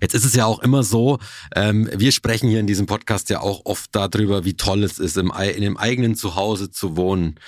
Jetzt 0.02 0.14
ist 0.14 0.26
es 0.26 0.36
ja 0.36 0.46
auch 0.46 0.60
immer 0.60 0.84
so, 0.84 1.20
ähm, 1.56 1.90
wir 1.96 2.12
sprechen 2.12 2.50
hier 2.50 2.60
in 2.60 2.68
diesem 2.68 2.86
Podcast 2.86 3.30
ja 3.30 3.42
auch 3.42 3.62
oft 3.66 3.90
darüber, 3.94 4.46
wie 4.46 4.56
toll 4.56 4.84
es 4.84 5.00
ist, 5.00 5.18
im, 5.18 5.32
in 5.32 5.62
dem 5.62 5.78
eigenen 5.78 6.16
Zuhause 6.16 6.72
zu 6.72 6.96
wohnen. 6.96 7.40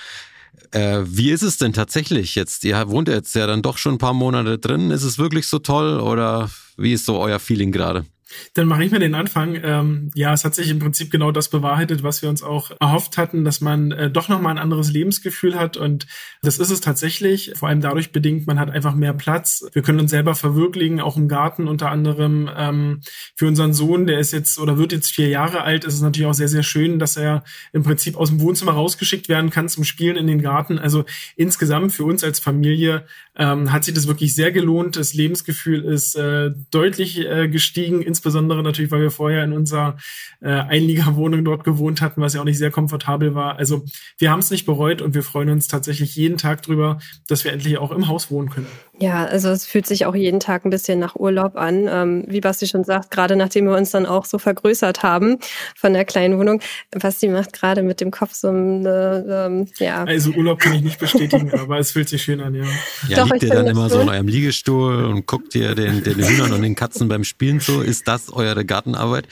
Äh, 0.70 1.02
wie 1.04 1.30
ist 1.30 1.42
es 1.42 1.56
denn 1.56 1.72
tatsächlich 1.72 2.34
jetzt? 2.34 2.64
Ihr 2.64 2.88
wohnt 2.88 3.08
jetzt 3.08 3.34
ja 3.34 3.46
dann 3.46 3.62
doch 3.62 3.78
schon 3.78 3.94
ein 3.94 3.98
paar 3.98 4.14
Monate 4.14 4.58
drin. 4.58 4.90
Ist 4.90 5.04
es 5.04 5.18
wirklich 5.18 5.46
so 5.46 5.58
toll 5.58 6.00
oder 6.00 6.50
wie 6.76 6.92
ist 6.92 7.06
so 7.06 7.18
euer 7.18 7.38
Feeling 7.38 7.72
gerade? 7.72 8.04
Dann 8.54 8.66
mache 8.66 8.84
ich 8.84 8.90
mal 8.90 8.98
den 8.98 9.14
Anfang. 9.14 9.58
Ähm, 9.62 10.10
ja, 10.14 10.32
es 10.32 10.44
hat 10.44 10.54
sich 10.54 10.70
im 10.70 10.78
Prinzip 10.78 11.10
genau 11.10 11.30
das 11.30 11.48
bewahrheitet, 11.48 12.02
was 12.02 12.22
wir 12.22 12.28
uns 12.28 12.42
auch 12.42 12.70
erhofft 12.80 13.18
hatten, 13.18 13.44
dass 13.44 13.60
man 13.60 13.92
äh, 13.92 14.10
doch 14.10 14.28
nochmal 14.28 14.52
ein 14.52 14.58
anderes 14.58 14.90
Lebensgefühl 14.90 15.58
hat. 15.58 15.76
Und 15.76 16.06
das 16.42 16.58
ist 16.58 16.70
es 16.70 16.80
tatsächlich. 16.80 17.52
Vor 17.56 17.68
allem 17.68 17.80
dadurch 17.80 18.12
bedingt, 18.12 18.46
man 18.46 18.58
hat 18.58 18.70
einfach 18.70 18.94
mehr 18.94 19.12
Platz. 19.12 19.66
Wir 19.72 19.82
können 19.82 20.00
uns 20.00 20.10
selber 20.10 20.34
verwirklichen, 20.34 21.00
auch 21.00 21.16
im 21.16 21.28
Garten 21.28 21.68
unter 21.68 21.90
anderem. 21.90 22.50
Ähm, 22.56 23.00
für 23.36 23.46
unseren 23.46 23.74
Sohn, 23.74 24.06
der 24.06 24.18
ist 24.18 24.32
jetzt 24.32 24.58
oder 24.58 24.78
wird 24.78 24.92
jetzt 24.92 25.12
vier 25.12 25.28
Jahre 25.28 25.62
alt, 25.62 25.84
ist 25.84 25.94
es 25.94 26.00
natürlich 26.02 26.28
auch 26.28 26.34
sehr, 26.34 26.48
sehr 26.48 26.62
schön, 26.62 26.98
dass 26.98 27.16
er 27.16 27.44
im 27.72 27.82
Prinzip 27.82 28.16
aus 28.16 28.30
dem 28.30 28.40
Wohnzimmer 28.40 28.72
rausgeschickt 28.72 29.28
werden 29.28 29.50
kann 29.50 29.68
zum 29.68 29.84
Spielen 29.84 30.16
in 30.16 30.26
den 30.26 30.42
Garten. 30.42 30.78
Also 30.78 31.04
insgesamt 31.36 31.92
für 31.92 32.04
uns 32.04 32.24
als 32.24 32.40
Familie 32.40 33.06
ähm, 33.36 33.72
hat 33.72 33.84
sich 33.84 33.94
das 33.94 34.06
wirklich 34.06 34.34
sehr 34.34 34.52
gelohnt. 34.52 34.96
Das 34.96 35.14
Lebensgefühl 35.14 35.84
ist 35.84 36.14
äh, 36.16 36.50
deutlich 36.70 37.18
äh, 37.20 37.48
gestiegen 37.48 38.02
insbesondere 38.14 38.62
natürlich, 38.62 38.92
weil 38.92 39.00
wir 39.00 39.10
vorher 39.10 39.42
in 39.42 39.52
unserer 39.52 39.96
äh, 40.40 40.50
Einliegerwohnung 40.50 41.44
dort 41.44 41.64
gewohnt 41.64 42.00
hatten, 42.00 42.20
was 42.20 42.34
ja 42.34 42.40
auch 42.40 42.44
nicht 42.44 42.58
sehr 42.58 42.70
komfortabel 42.70 43.34
war. 43.34 43.56
Also 43.56 43.84
wir 44.18 44.30
haben 44.30 44.38
es 44.38 44.52
nicht 44.52 44.66
bereut 44.66 45.02
und 45.02 45.14
wir 45.14 45.24
freuen 45.24 45.50
uns 45.50 45.66
tatsächlich 45.66 46.14
jeden 46.14 46.38
Tag 46.38 46.62
drüber, 46.62 46.98
dass 47.26 47.42
wir 47.42 47.52
endlich 47.52 47.76
auch 47.78 47.90
im 47.90 48.06
Haus 48.06 48.30
wohnen 48.30 48.50
können. 48.50 48.68
Ja, 49.00 49.24
also 49.24 49.48
es 49.48 49.66
fühlt 49.66 49.86
sich 49.86 50.06
auch 50.06 50.14
jeden 50.14 50.38
Tag 50.38 50.64
ein 50.64 50.70
bisschen 50.70 51.00
nach 51.00 51.16
Urlaub 51.16 51.56
an. 51.56 51.88
Ähm, 51.88 52.24
wie 52.28 52.40
Basti 52.40 52.68
schon 52.68 52.84
sagt, 52.84 53.10
gerade 53.10 53.34
nachdem 53.34 53.66
wir 53.66 53.76
uns 53.76 53.90
dann 53.90 54.06
auch 54.06 54.24
so 54.24 54.38
vergrößert 54.38 55.02
haben 55.02 55.38
von 55.76 55.92
der 55.92 56.04
kleinen 56.04 56.38
Wohnung. 56.38 56.60
Basti 56.92 57.28
macht 57.28 57.52
gerade 57.52 57.82
mit 57.82 58.00
dem 58.00 58.12
Kopf 58.12 58.34
so 58.34 58.48
eine, 58.48 59.48
ähm, 59.48 59.68
ja. 59.78 60.04
Also 60.04 60.30
Urlaub 60.30 60.60
kann 60.60 60.74
ich 60.74 60.82
nicht 60.82 61.00
bestätigen, 61.00 61.52
aber 61.58 61.80
es 61.80 61.90
fühlt 61.90 62.08
sich 62.08 62.22
schön 62.22 62.40
an, 62.40 62.54
ja. 62.54 62.64
Ja, 63.08 63.18
Doch, 63.18 63.30
liegt 63.30 63.42
ihr 63.42 63.50
dann 63.50 63.66
immer 63.66 63.90
so 63.90 63.98
in 64.00 64.08
eurem 64.08 64.28
Liegestuhl 64.28 65.06
und 65.06 65.26
guckt 65.26 65.56
ihr 65.56 65.74
den, 65.74 66.04
den 66.04 66.16
Hühnern 66.16 66.52
und 66.52 66.62
den 66.62 66.76
Katzen 66.76 67.08
beim 67.08 67.24
Spielen 67.24 67.60
zu? 67.60 67.80
Ist 67.80 68.06
das 68.06 68.32
eure 68.32 68.64
Gartenarbeit? 68.64 69.26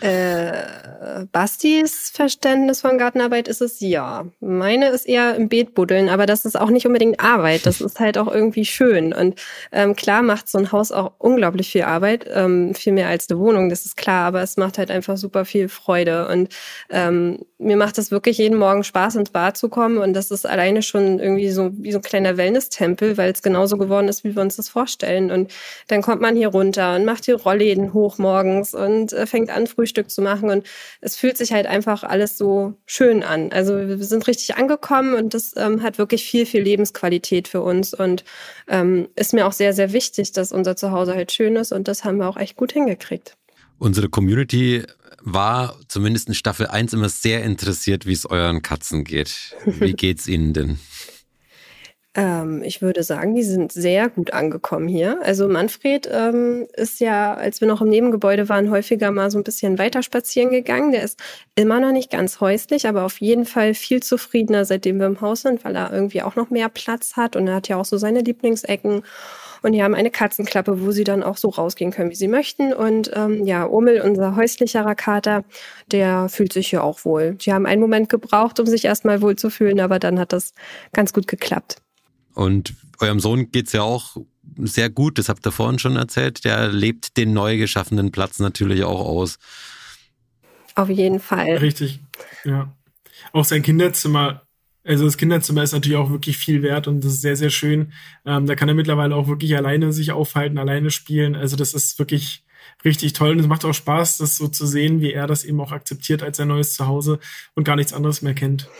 Äh, 0.00 0.52
Bastis 1.32 2.10
Verständnis 2.14 2.80
von 2.80 2.98
Gartenarbeit 2.98 3.48
ist 3.48 3.62
es 3.62 3.80
ja. 3.80 4.26
Meine 4.40 4.88
ist 4.88 5.06
eher 5.08 5.34
im 5.34 5.48
Beet 5.48 5.74
buddeln, 5.74 6.08
aber 6.08 6.26
das 6.26 6.44
ist 6.44 6.58
auch 6.58 6.70
nicht 6.70 6.86
unbedingt 6.86 7.20
Arbeit. 7.20 7.66
Das 7.66 7.80
ist 7.80 7.98
halt 8.00 8.16
auch 8.18 8.32
irgendwie 8.32 8.64
schön. 8.64 9.07
Und 9.12 9.40
ähm, 9.72 9.96
klar 9.96 10.22
macht 10.22 10.48
so 10.48 10.58
ein 10.58 10.72
Haus 10.72 10.92
auch 10.92 11.12
unglaublich 11.18 11.70
viel 11.70 11.82
Arbeit, 11.82 12.26
ähm, 12.32 12.74
viel 12.74 12.92
mehr 12.92 13.08
als 13.08 13.30
eine 13.30 13.38
Wohnung, 13.38 13.68
das 13.68 13.84
ist 13.86 13.96
klar, 13.96 14.26
aber 14.26 14.42
es 14.42 14.56
macht 14.56 14.78
halt 14.78 14.90
einfach 14.90 15.16
super 15.16 15.44
viel 15.44 15.68
Freude. 15.68 16.28
Und 16.28 16.54
ähm, 16.90 17.38
mir 17.58 17.76
macht 17.76 17.98
es 17.98 18.10
wirklich 18.10 18.38
jeden 18.38 18.58
Morgen 18.58 18.84
Spaß, 18.84 19.16
ins 19.16 19.30
Bad 19.30 19.56
zu 19.56 19.68
kommen. 19.68 19.98
Und 19.98 20.14
das 20.14 20.30
ist 20.30 20.46
alleine 20.46 20.82
schon 20.82 21.18
irgendwie 21.18 21.50
so 21.50 21.70
wie 21.74 21.92
so 21.92 21.98
ein 21.98 22.02
kleiner 22.02 22.36
Wellness-Tempel, 22.36 23.16
weil 23.16 23.32
es 23.32 23.42
genauso 23.42 23.76
geworden 23.76 24.08
ist, 24.08 24.24
wie 24.24 24.34
wir 24.34 24.42
uns 24.42 24.56
das 24.56 24.68
vorstellen. 24.68 25.30
Und 25.30 25.52
dann 25.88 26.02
kommt 26.02 26.20
man 26.20 26.36
hier 26.36 26.48
runter 26.48 26.94
und 26.94 27.04
macht 27.04 27.26
die 27.26 27.32
Rollläden 27.32 27.92
hoch 27.92 28.18
morgens 28.18 28.74
und 28.74 29.12
äh, 29.12 29.26
fängt 29.26 29.50
an, 29.50 29.66
Frühstück 29.66 30.10
zu 30.10 30.22
machen. 30.22 30.50
Und 30.50 30.66
es 31.00 31.16
fühlt 31.16 31.36
sich 31.36 31.52
halt 31.52 31.66
einfach 31.66 32.04
alles 32.04 32.38
so 32.38 32.74
schön 32.86 33.22
an. 33.22 33.50
Also 33.52 33.76
wir 33.76 33.98
sind 33.98 34.26
richtig 34.26 34.56
angekommen 34.56 35.14
und 35.14 35.34
das 35.34 35.54
ähm, 35.56 35.82
hat 35.82 35.98
wirklich 35.98 36.24
viel, 36.24 36.46
viel 36.46 36.62
Lebensqualität 36.62 37.48
für 37.48 37.62
uns. 37.62 37.94
Und 37.94 38.24
ähm, 38.68 38.97
ist 39.16 39.34
mir 39.34 39.46
auch 39.46 39.52
sehr, 39.52 39.72
sehr 39.72 39.92
wichtig, 39.92 40.32
dass 40.32 40.52
unser 40.52 40.76
Zuhause 40.76 41.14
halt 41.14 41.32
schön 41.32 41.56
ist. 41.56 41.72
Und 41.72 41.88
das 41.88 42.04
haben 42.04 42.18
wir 42.18 42.28
auch 42.28 42.36
echt 42.36 42.56
gut 42.56 42.72
hingekriegt. 42.72 43.36
Unsere 43.78 44.08
Community 44.08 44.84
war 45.20 45.78
zumindest 45.88 46.28
in 46.28 46.34
Staffel 46.34 46.66
1 46.66 46.92
immer 46.92 47.08
sehr 47.08 47.44
interessiert, 47.44 48.06
wie 48.06 48.12
es 48.12 48.26
euren 48.26 48.62
Katzen 48.62 49.04
geht. 49.04 49.56
Wie 49.64 49.92
geht's 49.94 50.26
ihnen 50.26 50.52
denn? 50.52 50.78
Ähm, 52.18 52.64
ich 52.64 52.82
würde 52.82 53.04
sagen, 53.04 53.36
die 53.36 53.44
sind 53.44 53.70
sehr 53.70 54.08
gut 54.08 54.32
angekommen 54.32 54.88
hier. 54.88 55.20
Also 55.22 55.46
Manfred 55.46 56.10
ähm, 56.12 56.66
ist 56.74 56.98
ja, 56.98 57.34
als 57.34 57.60
wir 57.60 57.68
noch 57.68 57.80
im 57.80 57.90
Nebengebäude 57.90 58.48
waren, 58.48 58.72
häufiger 58.72 59.12
mal 59.12 59.30
so 59.30 59.38
ein 59.38 59.44
bisschen 59.44 59.78
weiter 59.78 60.02
spazieren 60.02 60.50
gegangen. 60.50 60.90
Der 60.90 61.04
ist 61.04 61.20
immer 61.54 61.78
noch 61.78 61.92
nicht 61.92 62.10
ganz 62.10 62.40
häuslich, 62.40 62.88
aber 62.88 63.04
auf 63.04 63.20
jeden 63.20 63.44
Fall 63.44 63.72
viel 63.72 64.02
zufriedener, 64.02 64.64
seitdem 64.64 64.98
wir 64.98 65.06
im 65.06 65.20
Haus 65.20 65.42
sind, 65.42 65.64
weil 65.64 65.76
er 65.76 65.92
irgendwie 65.92 66.22
auch 66.22 66.34
noch 66.34 66.50
mehr 66.50 66.68
Platz 66.68 67.14
hat 67.16 67.36
und 67.36 67.46
er 67.46 67.54
hat 67.54 67.68
ja 67.68 67.76
auch 67.76 67.84
so 67.84 67.98
seine 67.98 68.20
Lieblingsecken. 68.20 69.04
Und 69.62 69.72
die 69.72 69.82
haben 69.82 69.94
eine 69.94 70.10
Katzenklappe, 70.10 70.84
wo 70.84 70.90
sie 70.90 71.04
dann 71.04 71.22
auch 71.22 71.36
so 71.36 71.48
rausgehen 71.50 71.92
können, 71.92 72.10
wie 72.10 72.16
sie 72.16 72.28
möchten. 72.28 72.72
Und 72.72 73.12
ähm, 73.14 73.44
ja, 73.44 73.68
Omel, 73.68 74.00
unser 74.00 74.34
häuslicherer 74.34 74.94
Kater, 74.96 75.44
der 75.92 76.28
fühlt 76.28 76.52
sich 76.52 76.68
hier 76.70 76.82
auch 76.82 77.04
wohl. 77.04 77.34
Die 77.34 77.52
haben 77.52 77.66
einen 77.66 77.80
Moment 77.80 78.08
gebraucht, 78.08 78.58
um 78.60 78.66
sich 78.66 78.84
erstmal 78.84 79.22
wohl 79.22 79.36
zu 79.36 79.50
fühlen, 79.50 79.80
aber 79.80 79.98
dann 79.98 80.18
hat 80.18 80.32
das 80.32 80.52
ganz 80.92 81.12
gut 81.12 81.26
geklappt. 81.28 81.80
Und 82.38 82.74
eurem 83.00 83.18
Sohn 83.18 83.50
geht's 83.50 83.72
ja 83.72 83.82
auch 83.82 84.16
sehr 84.58 84.90
gut, 84.90 85.18
das 85.18 85.28
habt 85.28 85.44
ihr 85.44 85.50
vorhin 85.50 85.80
schon 85.80 85.96
erzählt. 85.96 86.44
Der 86.44 86.68
lebt 86.68 87.16
den 87.16 87.32
neu 87.32 87.58
geschaffenen 87.58 88.12
Platz 88.12 88.38
natürlich 88.38 88.84
auch 88.84 89.00
aus. 89.00 89.38
Auf 90.76 90.88
jeden 90.88 91.18
Fall. 91.18 91.56
Richtig, 91.56 91.98
ja. 92.44 92.72
Auch 93.32 93.44
sein 93.44 93.62
Kinderzimmer 93.62 94.42
also 94.84 95.04
das 95.04 95.18
Kinderzimmer 95.18 95.62
ist 95.64 95.72
natürlich 95.72 95.98
auch 95.98 96.10
wirklich 96.10 96.38
viel 96.38 96.62
wert 96.62 96.88
und 96.88 97.04
das 97.04 97.14
ist 97.14 97.20
sehr, 97.20 97.36
sehr 97.36 97.50
schön. 97.50 97.92
Ähm, 98.24 98.46
da 98.46 98.54
kann 98.54 98.68
er 98.68 98.74
mittlerweile 98.74 99.16
auch 99.16 99.28
wirklich 99.28 99.54
alleine 99.54 99.92
sich 99.92 100.12
aufhalten, 100.12 100.56
alleine 100.56 100.90
spielen. 100.90 101.34
Also 101.34 101.56
das 101.56 101.74
ist 101.74 101.98
wirklich 101.98 102.42
richtig 102.86 103.12
toll 103.12 103.32
und 103.32 103.40
es 103.40 103.48
macht 103.48 103.66
auch 103.66 103.74
Spaß, 103.74 104.16
das 104.16 104.36
so 104.36 104.48
zu 104.48 104.66
sehen, 104.66 105.02
wie 105.02 105.12
er 105.12 105.26
das 105.26 105.44
eben 105.44 105.60
auch 105.60 105.72
akzeptiert 105.72 106.22
als 106.22 106.38
sein 106.38 106.48
neues 106.48 106.72
Zuhause 106.72 107.18
und 107.54 107.64
gar 107.64 107.76
nichts 107.76 107.92
anderes 107.92 108.22
mehr 108.22 108.32
kennt. 108.32 108.70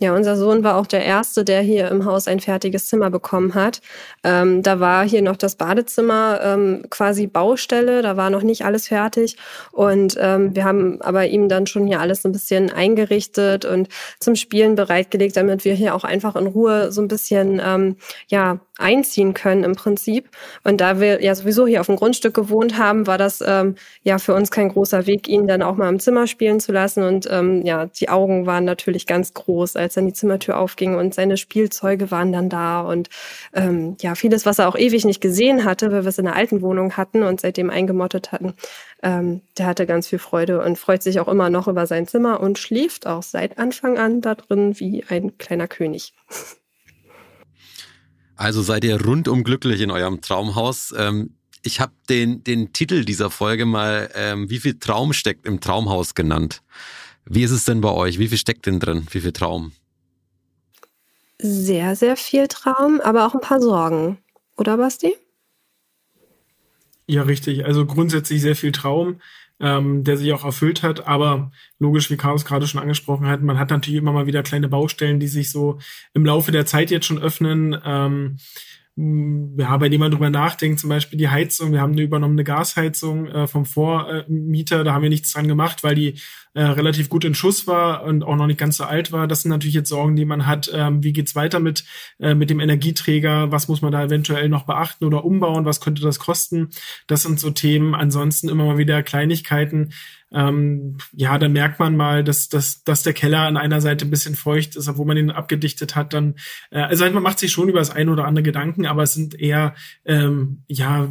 Ja, 0.00 0.12
unser 0.12 0.36
Sohn 0.36 0.64
war 0.64 0.76
auch 0.76 0.88
der 0.88 1.04
Erste, 1.04 1.44
der 1.44 1.60
hier 1.62 1.88
im 1.88 2.04
Haus 2.04 2.26
ein 2.26 2.40
fertiges 2.40 2.88
Zimmer 2.88 3.10
bekommen 3.10 3.54
hat. 3.54 3.80
Ähm, 4.24 4.60
da 4.60 4.80
war 4.80 5.06
hier 5.06 5.22
noch 5.22 5.36
das 5.36 5.54
Badezimmer 5.54 6.40
ähm, 6.42 6.86
quasi 6.90 7.28
Baustelle, 7.28 8.02
da 8.02 8.16
war 8.16 8.28
noch 8.28 8.42
nicht 8.42 8.64
alles 8.64 8.88
fertig. 8.88 9.36
Und 9.70 10.16
ähm, 10.20 10.52
wir 10.56 10.64
haben 10.64 11.00
aber 11.00 11.28
ihm 11.28 11.48
dann 11.48 11.68
schon 11.68 11.86
hier 11.86 12.00
alles 12.00 12.26
ein 12.26 12.32
bisschen 12.32 12.72
eingerichtet 12.72 13.66
und 13.66 13.88
zum 14.18 14.34
Spielen 14.34 14.74
bereitgelegt, 14.74 15.36
damit 15.36 15.64
wir 15.64 15.74
hier 15.74 15.94
auch 15.94 16.02
einfach 16.02 16.34
in 16.34 16.48
Ruhe 16.48 16.90
so 16.90 17.00
ein 17.00 17.08
bisschen 17.08 17.62
ähm, 17.64 17.96
ja, 18.26 18.58
einziehen 18.78 19.34
können 19.34 19.64
im 19.64 19.74
Prinzip. 19.74 20.28
Und 20.64 20.80
da 20.80 21.00
wir 21.00 21.22
ja 21.22 21.34
sowieso 21.34 21.66
hier 21.66 21.80
auf 21.80 21.86
dem 21.86 21.96
Grundstück 21.96 22.34
gewohnt 22.34 22.76
haben, 22.78 23.06
war 23.06 23.18
das 23.18 23.42
ähm, 23.46 23.76
ja 24.02 24.18
für 24.18 24.34
uns 24.34 24.50
kein 24.50 24.68
großer 24.68 25.06
Weg, 25.06 25.28
ihn 25.28 25.46
dann 25.46 25.62
auch 25.62 25.76
mal 25.76 25.88
im 25.88 26.00
Zimmer 26.00 26.26
spielen 26.26 26.60
zu 26.60 26.72
lassen. 26.72 27.04
Und 27.04 27.28
ähm, 27.30 27.64
ja, 27.64 27.86
die 27.86 28.08
Augen 28.08 28.46
waren 28.46 28.64
natürlich 28.64 29.06
ganz 29.06 29.34
groß 29.34 29.76
als 29.76 29.94
dann 29.94 30.06
die 30.06 30.12
Zimmertür 30.12 30.58
aufging 30.58 30.96
und 30.96 31.14
seine 31.14 31.36
Spielzeuge 31.36 32.10
waren 32.10 32.32
dann 32.32 32.48
da 32.48 32.80
und 32.80 33.08
ähm, 33.52 33.96
ja, 34.00 34.14
vieles, 34.14 34.46
was 34.46 34.58
er 34.58 34.68
auch 34.68 34.76
ewig 34.76 35.04
nicht 35.04 35.20
gesehen 35.20 35.64
hatte, 35.64 35.92
weil 35.92 36.02
wir 36.02 36.08
es 36.08 36.18
in 36.18 36.24
der 36.24 36.36
alten 36.36 36.62
Wohnung 36.62 36.96
hatten 36.96 37.22
und 37.22 37.40
seitdem 37.40 37.70
eingemottet 37.70 38.32
hatten, 38.32 38.54
ähm, 39.02 39.42
der 39.58 39.66
hatte 39.66 39.86
ganz 39.86 40.08
viel 40.08 40.18
Freude 40.18 40.62
und 40.62 40.78
freut 40.78 41.02
sich 41.02 41.20
auch 41.20 41.28
immer 41.28 41.50
noch 41.50 41.68
über 41.68 41.86
sein 41.86 42.06
Zimmer 42.06 42.40
und 42.40 42.58
schläft 42.58 43.06
auch 43.06 43.22
seit 43.22 43.58
Anfang 43.58 43.98
an 43.98 44.20
da 44.20 44.34
drin 44.34 44.78
wie 44.80 45.04
ein 45.08 45.38
kleiner 45.38 45.68
König. 45.68 46.12
Also 48.36 48.62
seid 48.62 48.84
ihr 48.84 49.00
rundum 49.00 49.44
glücklich 49.44 49.80
in 49.80 49.90
eurem 49.90 50.20
Traumhaus. 50.20 50.94
Ähm, 50.96 51.34
ich 51.62 51.80
habe 51.80 51.92
den, 52.08 52.44
den 52.44 52.72
Titel 52.72 53.04
dieser 53.04 53.30
Folge 53.30 53.64
mal 53.64 54.10
ähm, 54.14 54.50
Wie 54.50 54.58
viel 54.58 54.78
Traum 54.78 55.12
steckt 55.12 55.46
im 55.46 55.60
Traumhaus 55.60 56.14
genannt. 56.14 56.62
Wie 57.24 57.42
ist 57.42 57.52
es 57.52 57.64
denn 57.64 57.80
bei 57.80 57.90
euch? 57.90 58.18
Wie 58.18 58.28
viel 58.28 58.38
steckt 58.38 58.66
denn 58.66 58.80
drin? 58.80 59.06
Wie 59.10 59.20
viel 59.20 59.32
Traum? 59.32 59.72
Sehr, 61.38 61.96
sehr 61.96 62.16
viel 62.16 62.48
Traum, 62.48 63.00
aber 63.00 63.26
auch 63.26 63.34
ein 63.34 63.40
paar 63.40 63.60
Sorgen. 63.60 64.18
Oder, 64.56 64.76
Basti? 64.76 65.14
Ja, 67.06 67.22
richtig. 67.22 67.64
Also 67.64 67.86
grundsätzlich 67.86 68.40
sehr 68.40 68.56
viel 68.56 68.72
Traum, 68.72 69.20
ähm, 69.60 70.04
der 70.04 70.16
sich 70.16 70.32
auch 70.32 70.44
erfüllt 70.44 70.82
hat. 70.82 71.06
Aber 71.06 71.50
logisch, 71.78 72.10
wie 72.10 72.16
Chaos 72.16 72.44
gerade 72.44 72.66
schon 72.66 72.80
angesprochen 72.80 73.26
hat, 73.26 73.42
man 73.42 73.58
hat 73.58 73.70
natürlich 73.70 73.98
immer 73.98 74.12
mal 74.12 74.26
wieder 74.26 74.42
kleine 74.42 74.68
Baustellen, 74.68 75.20
die 75.20 75.28
sich 75.28 75.50
so 75.50 75.78
im 76.12 76.24
Laufe 76.24 76.52
der 76.52 76.66
Zeit 76.66 76.90
jetzt 76.90 77.06
schon 77.06 77.22
öffnen. 77.22 77.76
Ähm, 77.84 78.38
ja, 78.96 79.76
bei 79.76 79.88
dem 79.88 80.00
man 80.00 80.12
drüber 80.12 80.30
nachdenkt, 80.30 80.78
zum 80.78 80.88
Beispiel 80.88 81.18
die 81.18 81.28
Heizung, 81.28 81.72
wir 81.72 81.80
haben 81.80 81.92
eine 81.92 82.02
übernommene 82.02 82.44
Gasheizung 82.44 83.26
äh, 83.26 83.48
vom 83.48 83.64
Vormieter, 83.64 84.84
da 84.84 84.92
haben 84.92 85.02
wir 85.02 85.08
nichts 85.08 85.32
dran 85.32 85.48
gemacht, 85.48 85.82
weil 85.82 85.96
die 85.96 86.14
äh, 86.54 86.62
relativ 86.62 87.08
gut 87.08 87.24
in 87.24 87.34
Schuss 87.34 87.66
war 87.66 88.04
und 88.04 88.22
auch 88.22 88.36
noch 88.36 88.46
nicht 88.46 88.60
ganz 88.60 88.76
so 88.76 88.84
alt 88.84 89.10
war. 89.10 89.26
Das 89.26 89.42
sind 89.42 89.50
natürlich 89.50 89.74
jetzt 89.74 89.88
Sorgen, 89.88 90.14
die 90.14 90.24
man 90.24 90.46
hat. 90.46 90.70
Ähm, 90.72 91.02
wie 91.02 91.12
geht's 91.12 91.34
weiter 91.34 91.58
mit, 91.58 91.84
äh, 92.20 92.36
mit 92.36 92.50
dem 92.50 92.60
Energieträger? 92.60 93.50
Was 93.50 93.66
muss 93.66 93.82
man 93.82 93.90
da 93.90 94.04
eventuell 94.04 94.48
noch 94.48 94.64
beachten 94.64 95.04
oder 95.04 95.24
umbauen? 95.24 95.64
Was 95.64 95.80
könnte 95.80 96.02
das 96.02 96.20
kosten? 96.20 96.68
Das 97.08 97.22
sind 97.22 97.40
so 97.40 97.50
Themen. 97.50 97.96
Ansonsten 97.96 98.48
immer 98.48 98.64
mal 98.64 98.78
wieder 98.78 99.02
Kleinigkeiten. 99.02 99.92
Ähm, 100.34 100.98
ja, 101.12 101.38
dann 101.38 101.52
merkt 101.52 101.78
man 101.78 101.96
mal, 101.96 102.24
dass, 102.24 102.48
dass, 102.48 102.82
dass 102.84 103.02
der 103.02 103.12
Keller 103.12 103.40
an 103.40 103.56
einer 103.56 103.80
Seite 103.80 104.04
ein 104.04 104.10
bisschen 104.10 104.34
feucht 104.34 104.76
ist, 104.76 104.88
obwohl 104.88 105.06
man 105.06 105.16
ihn 105.16 105.30
abgedichtet 105.30 105.96
hat. 105.96 106.12
Dann, 106.12 106.34
äh, 106.70 106.80
also 106.80 107.04
man 107.10 107.22
macht 107.22 107.38
sich 107.38 107.52
schon 107.52 107.68
über 107.68 107.78
das 107.78 107.90
eine 107.90 108.10
oder 108.10 108.26
andere 108.26 108.42
Gedanken, 108.42 108.86
aber 108.86 109.04
es 109.04 109.14
sind 109.14 109.38
eher 109.38 109.74
ähm, 110.04 110.62
ja 110.68 111.08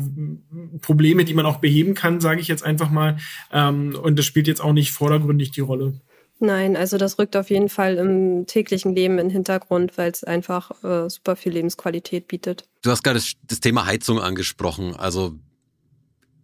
Probleme, 0.82 1.25
die 1.25 1.34
man 1.34 1.46
auch 1.46 1.58
beheben 1.58 1.94
kann, 1.94 2.22
sage 2.22 2.42
ich 2.42 2.48
jetzt 2.48 2.63
einfach 2.63 2.89
mal. 2.89 3.18
Ähm, 3.51 3.96
und 3.96 4.20
das 4.20 4.25
spielt 4.25 4.48
jetzt 4.48 4.62
auch 4.62 4.74
nicht 4.74 4.92
vordergründig 4.92 5.13
vordergründig 5.13 5.51
die 5.51 5.62
Rolle. 5.62 5.94
Nein, 6.39 6.75
also 6.75 6.98
das 6.98 7.20
rückt 7.20 7.38
auf 7.38 7.50
jeden 7.50 7.70
Fall 7.70 7.96
im 7.98 8.46
täglichen 8.48 8.96
Leben 8.96 9.18
in 9.18 9.27
den 9.27 9.32
Hintergrund, 9.32 9.98
weil 9.98 10.12
es 10.12 10.24
einfach 10.24 10.72
äh, 10.84 11.10
super 11.10 11.36
viel 11.36 11.53
Lebensqualität 11.53 12.27
bietet. 12.27 12.65
Du 12.82 12.92
hast 12.92 13.03
gerade 13.03 13.22
das 13.44 13.60
Thema 13.60 13.86
Heizung 13.86 14.20
angesprochen. 14.20 14.96
Also 14.96 15.36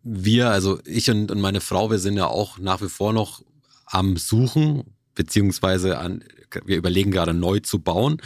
wir, 0.04 0.50
also 0.50 0.80
ich 0.86 1.10
und, 1.10 1.32
und 1.32 1.42
meine 1.42 1.62
Frau, 1.62 1.92
wir 1.92 2.00
sind 2.00 2.18
ja 2.18 2.28
auch 2.28 2.58
nach 2.58 2.82
wie 2.82 2.90
vor 2.90 3.14
noch 3.14 3.44
am 3.86 4.18
Suchen, 4.18 4.84
beziehungsweise 5.16 5.98
an, 5.98 6.24
wir 6.66 6.78
überlegen 6.78 7.12
gerade 7.12 7.34
neu 7.34 7.60
zu 7.60 7.80
bauen. 7.80 8.22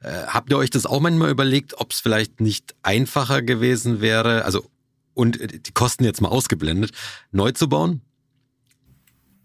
Äh, 0.00 0.26
habt 0.28 0.50
ihr 0.50 0.58
euch 0.58 0.70
das 0.70 0.86
auch 0.86 1.00
manchmal 1.00 1.30
überlegt, 1.30 1.78
ob 1.80 1.92
es 1.92 2.00
vielleicht 2.00 2.40
nicht 2.40 2.74
einfacher 2.82 3.42
gewesen 3.42 4.00
wäre, 4.00 4.44
also 4.44 4.70
und 5.14 5.38
die 5.66 5.72
Kosten 5.72 6.04
jetzt 6.04 6.20
mal 6.20 6.28
ausgeblendet, 6.28 6.92
neu 7.32 7.52
zu 7.52 7.68
bauen? 7.68 8.02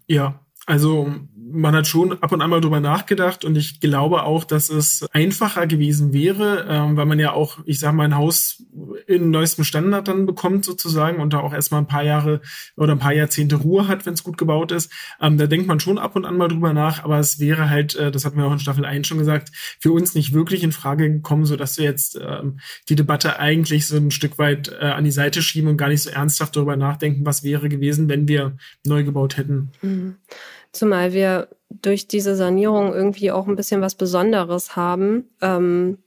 Ja, 0.06 0.40
also 0.66 1.14
man 1.52 1.74
hat 1.74 1.86
schon 1.86 2.20
ab 2.22 2.32
und 2.32 2.40
an 2.40 2.50
mal 2.50 2.60
drüber 2.60 2.80
nachgedacht 2.80 3.44
und 3.44 3.56
ich 3.56 3.80
glaube 3.80 4.24
auch, 4.24 4.44
dass 4.44 4.70
es 4.70 5.06
einfacher 5.12 5.66
gewesen 5.66 6.12
wäre, 6.12 6.66
ähm, 6.68 6.96
weil 6.96 7.06
man 7.06 7.18
ja 7.18 7.32
auch, 7.32 7.58
ich 7.64 7.78
sage 7.78 7.96
mal, 7.96 8.04
ein 8.04 8.16
Haus 8.16 8.62
in 9.06 9.30
neuestem 9.30 9.64
Standard 9.64 10.08
dann 10.08 10.26
bekommt 10.26 10.64
sozusagen 10.64 11.20
und 11.20 11.32
da 11.32 11.40
auch 11.40 11.52
erstmal 11.52 11.80
ein 11.80 11.86
paar 11.86 12.02
Jahre 12.02 12.40
oder 12.76 12.92
ein 12.92 12.98
paar 12.98 13.12
Jahrzehnte 13.12 13.56
Ruhe 13.56 13.88
hat, 13.88 14.06
wenn 14.06 14.14
es 14.14 14.24
gut 14.24 14.38
gebaut 14.38 14.72
ist. 14.72 14.90
Ähm, 15.20 15.38
da 15.38 15.46
denkt 15.46 15.66
man 15.66 15.80
schon 15.80 15.98
ab 15.98 16.16
und 16.16 16.24
an 16.24 16.36
mal 16.36 16.48
drüber 16.48 16.72
nach, 16.72 17.04
aber 17.04 17.18
es 17.18 17.38
wäre 17.38 17.70
halt, 17.70 17.94
äh, 17.94 18.10
das 18.10 18.24
hatten 18.24 18.38
wir 18.38 18.46
auch 18.46 18.52
in 18.52 18.58
Staffel 18.58 18.84
1 18.84 19.06
schon 19.06 19.18
gesagt, 19.18 19.50
für 19.78 19.92
uns 19.92 20.14
nicht 20.14 20.32
wirklich 20.32 20.62
in 20.62 20.72
Frage 20.72 21.10
gekommen, 21.10 21.44
so 21.44 21.56
dass 21.56 21.78
wir 21.78 21.84
jetzt 21.84 22.18
ähm, 22.20 22.58
die 22.88 22.96
Debatte 22.96 23.38
eigentlich 23.38 23.86
so 23.86 23.96
ein 23.96 24.10
Stück 24.10 24.38
weit 24.38 24.68
äh, 24.68 24.86
an 24.86 25.04
die 25.04 25.10
Seite 25.10 25.42
schieben 25.42 25.68
und 25.68 25.76
gar 25.76 25.88
nicht 25.88 26.02
so 26.02 26.10
ernsthaft 26.10 26.56
darüber 26.56 26.76
nachdenken, 26.76 27.26
was 27.26 27.42
wäre 27.42 27.68
gewesen, 27.68 28.08
wenn 28.08 28.28
wir 28.28 28.56
neu 28.84 29.04
gebaut 29.04 29.36
hätten. 29.36 29.70
Mhm. 29.82 30.16
Zumal 30.72 31.12
wir 31.12 31.48
durch 31.70 32.08
diese 32.08 32.34
Sanierung 32.34 32.92
irgendwie 32.92 33.30
auch 33.30 33.46
ein 33.46 33.56
bisschen 33.56 33.80
was 33.80 33.94
Besonderes 33.94 34.76
haben. 34.76 35.30
Ähm, 35.40 35.98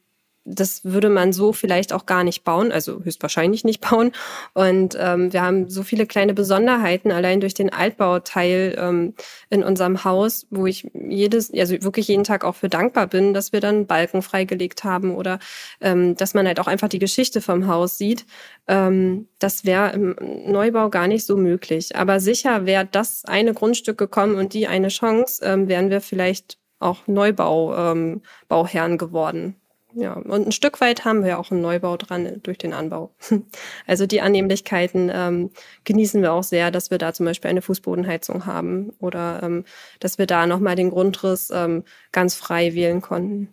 das 0.45 0.85
würde 0.85 1.09
man 1.09 1.33
so 1.33 1.53
vielleicht 1.53 1.91
auch 1.91 2.05
gar 2.05 2.23
nicht 2.23 2.43
bauen, 2.43 2.71
also 2.71 3.03
höchstwahrscheinlich 3.03 3.63
nicht 3.63 3.81
bauen. 3.89 4.11
Und 4.53 4.95
ähm, 4.99 5.33
wir 5.33 5.41
haben 5.41 5.69
so 5.69 5.83
viele 5.83 6.05
kleine 6.05 6.33
Besonderheiten 6.33 7.11
allein 7.11 7.41
durch 7.41 7.55
den 7.55 7.73
Altbauteil 7.73 8.75
ähm, 8.77 9.15
in 9.49 9.63
unserem 9.63 10.03
Haus, 10.03 10.45
wo 10.51 10.67
ich 10.67 10.89
jedes, 10.93 11.51
also 11.51 11.81
wirklich 11.81 12.07
jeden 12.07 12.23
Tag 12.23 12.45
auch 12.45 12.55
für 12.55 12.69
dankbar 12.69 13.07
bin, 13.07 13.33
dass 13.33 13.51
wir 13.51 13.59
dann 13.59 13.87
Balken 13.87 14.21
freigelegt 14.21 14.83
haben 14.83 15.15
oder 15.15 15.39
ähm, 15.81 16.15
dass 16.15 16.33
man 16.35 16.47
halt 16.47 16.59
auch 16.59 16.67
einfach 16.67 16.89
die 16.89 16.99
Geschichte 16.99 17.41
vom 17.41 17.67
Haus 17.67 17.97
sieht. 17.97 18.25
Ähm, 18.67 19.27
das 19.39 19.65
wäre 19.65 19.91
im 19.93 20.15
Neubau 20.45 20.89
gar 20.89 21.07
nicht 21.07 21.25
so 21.25 21.37
möglich. 21.37 21.95
Aber 21.95 22.19
sicher 22.19 22.65
wäre 22.65 22.87
das 22.89 23.25
eine 23.25 23.53
Grundstück 23.53 23.97
gekommen 23.97 24.35
und 24.35 24.53
die 24.53 24.67
eine 24.67 24.89
Chance, 24.89 25.43
ähm, 25.43 25.67
wären 25.67 25.89
wir 25.89 26.01
vielleicht 26.01 26.59
auch 26.79 27.07
Neubau 27.07 27.75
ähm, 27.75 28.21
Bauherren 28.47 28.97
geworden. 28.97 29.55
Ja, 29.97 30.13
und 30.13 30.47
ein 30.47 30.51
Stück 30.51 30.81
weit 30.81 31.05
haben 31.05 31.23
wir 31.23 31.39
auch 31.39 31.51
einen 31.51 31.61
Neubau 31.61 31.95
dran 31.95 32.41
durch 32.43 32.57
den 32.57 32.73
Anbau. 32.73 33.15
Also 33.87 34.05
die 34.07 34.19
Annehmlichkeiten 34.19 35.09
ähm, 35.13 35.51
genießen 35.85 36.21
wir 36.21 36.33
auch 36.33 36.43
sehr, 36.43 36.69
dass 36.71 36.91
wir 36.91 36.97
da 36.97 37.13
zum 37.13 37.25
Beispiel 37.25 37.49
eine 37.49 37.61
Fußbodenheizung 37.61 38.45
haben 38.45 38.91
oder 38.99 39.41
ähm, 39.43 39.63
dass 39.99 40.17
wir 40.17 40.25
da 40.25 40.47
nochmal 40.47 40.75
den 40.75 40.89
Grundriss 40.89 41.49
ähm, 41.53 41.83
ganz 42.11 42.35
frei 42.35 42.73
wählen 42.73 42.99
konnten. 42.99 43.49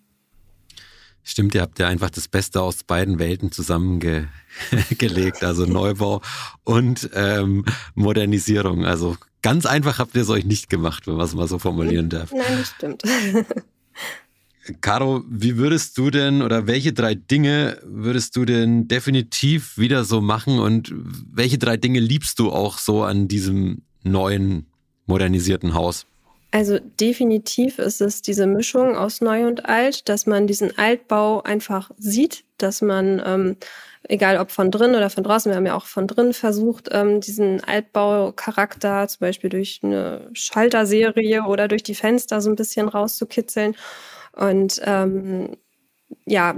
Stimmt, 1.22 1.54
ihr 1.54 1.60
habt 1.60 1.78
ja 1.78 1.86
einfach 1.86 2.10
das 2.10 2.26
Beste 2.26 2.60
aus 2.60 2.82
beiden 2.82 3.20
Welten 3.20 3.52
zusammengelegt, 3.52 4.32
also 5.42 5.66
Neubau 5.66 6.22
und 6.64 7.08
ähm, 7.14 7.64
Modernisierung. 7.94 8.84
Also 8.84 9.16
ganz 9.42 9.66
einfach 9.66 10.00
habt 10.00 10.16
ihr 10.16 10.22
es 10.22 10.30
euch 10.30 10.44
nicht 10.44 10.68
gemacht, 10.68 11.06
wenn 11.06 11.14
man 11.14 11.26
es 11.26 11.34
mal 11.34 11.46
so 11.46 11.60
formulieren 11.60 12.08
darf. 12.08 12.32
Nein, 12.32 12.58
das 12.58 12.70
stimmt. 12.70 13.02
Caro, 14.80 15.24
wie 15.28 15.56
würdest 15.56 15.98
du 15.98 16.10
denn 16.10 16.40
oder 16.40 16.66
welche 16.66 16.92
drei 16.92 17.14
Dinge 17.14 17.78
würdest 17.82 18.36
du 18.36 18.44
denn 18.44 18.86
definitiv 18.86 19.76
wieder 19.76 20.04
so 20.04 20.20
machen 20.20 20.60
und 20.60 20.92
welche 20.94 21.58
drei 21.58 21.76
Dinge 21.76 21.98
liebst 21.98 22.38
du 22.38 22.52
auch 22.52 22.78
so 22.78 23.02
an 23.02 23.26
diesem 23.26 23.82
neuen, 24.04 24.66
modernisierten 25.06 25.74
Haus? 25.74 26.06
Also 26.52 26.78
definitiv 27.00 27.78
ist 27.78 28.00
es 28.02 28.20
diese 28.20 28.46
Mischung 28.46 28.94
aus 28.94 29.22
neu 29.22 29.46
und 29.46 29.64
alt, 29.64 30.08
dass 30.08 30.26
man 30.26 30.46
diesen 30.46 30.76
Altbau 30.76 31.42
einfach 31.42 31.90
sieht, 31.96 32.44
dass 32.58 32.82
man, 32.82 33.22
ähm, 33.24 33.56
egal 34.06 34.36
ob 34.36 34.50
von 34.50 34.70
drin 34.70 34.94
oder 34.94 35.08
von 35.08 35.24
draußen, 35.24 35.50
wir 35.50 35.56
haben 35.56 35.66
ja 35.66 35.74
auch 35.74 35.86
von 35.86 36.06
drin 36.06 36.34
versucht, 36.34 36.90
ähm, 36.92 37.20
diesen 37.20 37.64
Altbaucharakter 37.64 39.08
zum 39.08 39.20
Beispiel 39.20 39.48
durch 39.48 39.80
eine 39.82 40.28
Schalterserie 40.34 41.44
oder 41.44 41.68
durch 41.68 41.82
die 41.82 41.94
Fenster 41.94 42.42
so 42.42 42.50
ein 42.50 42.56
bisschen 42.56 42.86
rauszukitzeln. 42.86 43.74
Und 44.34 44.80
ähm, 44.84 45.56
ja, 46.26 46.54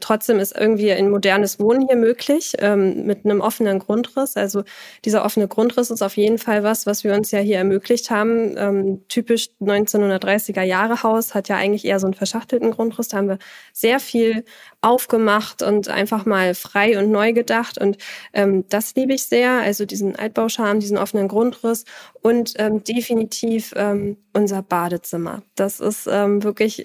trotzdem 0.00 0.38
ist 0.38 0.56
irgendwie 0.56 0.92
ein 0.92 1.10
modernes 1.10 1.60
Wohnen 1.60 1.86
hier 1.86 1.96
möglich 1.96 2.54
ähm, 2.58 3.06
mit 3.06 3.24
einem 3.24 3.40
offenen 3.40 3.78
Grundriss. 3.78 4.36
Also 4.36 4.64
dieser 5.04 5.24
offene 5.24 5.48
Grundriss 5.48 5.90
ist 5.90 6.02
auf 6.02 6.16
jeden 6.16 6.38
Fall 6.38 6.62
was, 6.62 6.86
was 6.86 7.04
wir 7.04 7.14
uns 7.14 7.30
ja 7.30 7.38
hier 7.38 7.58
ermöglicht 7.58 8.10
haben. 8.10 8.56
Ähm, 8.56 9.02
typisch 9.08 9.50
1930er 9.60 10.62
Jahre 10.62 11.02
Haus 11.02 11.34
hat 11.34 11.48
ja 11.48 11.56
eigentlich 11.56 11.84
eher 11.84 12.00
so 12.00 12.06
einen 12.06 12.14
verschachtelten 12.14 12.70
Grundriss. 12.70 13.08
Da 13.08 13.18
haben 13.18 13.28
wir 13.28 13.38
sehr 13.72 14.00
viel 14.00 14.44
aufgemacht 14.80 15.62
und 15.62 15.88
einfach 15.88 16.24
mal 16.24 16.54
frei 16.54 16.98
und 16.98 17.10
neu 17.10 17.32
gedacht. 17.32 17.78
Und 17.78 17.98
ähm, 18.32 18.64
das 18.68 18.94
liebe 18.94 19.14
ich 19.14 19.24
sehr. 19.24 19.60
Also 19.60 19.84
diesen 19.84 20.16
Altbauscharme, 20.16 20.80
diesen 20.80 20.98
offenen 20.98 21.28
Grundriss 21.28 21.84
und 22.22 22.54
ähm, 22.56 22.84
definitiv 22.84 23.72
ähm, 23.76 24.16
unser 24.32 24.62
Badezimmer. 24.62 25.42
Das 25.54 25.80
ist 25.80 26.08
ähm, 26.10 26.42
wirklich 26.42 26.84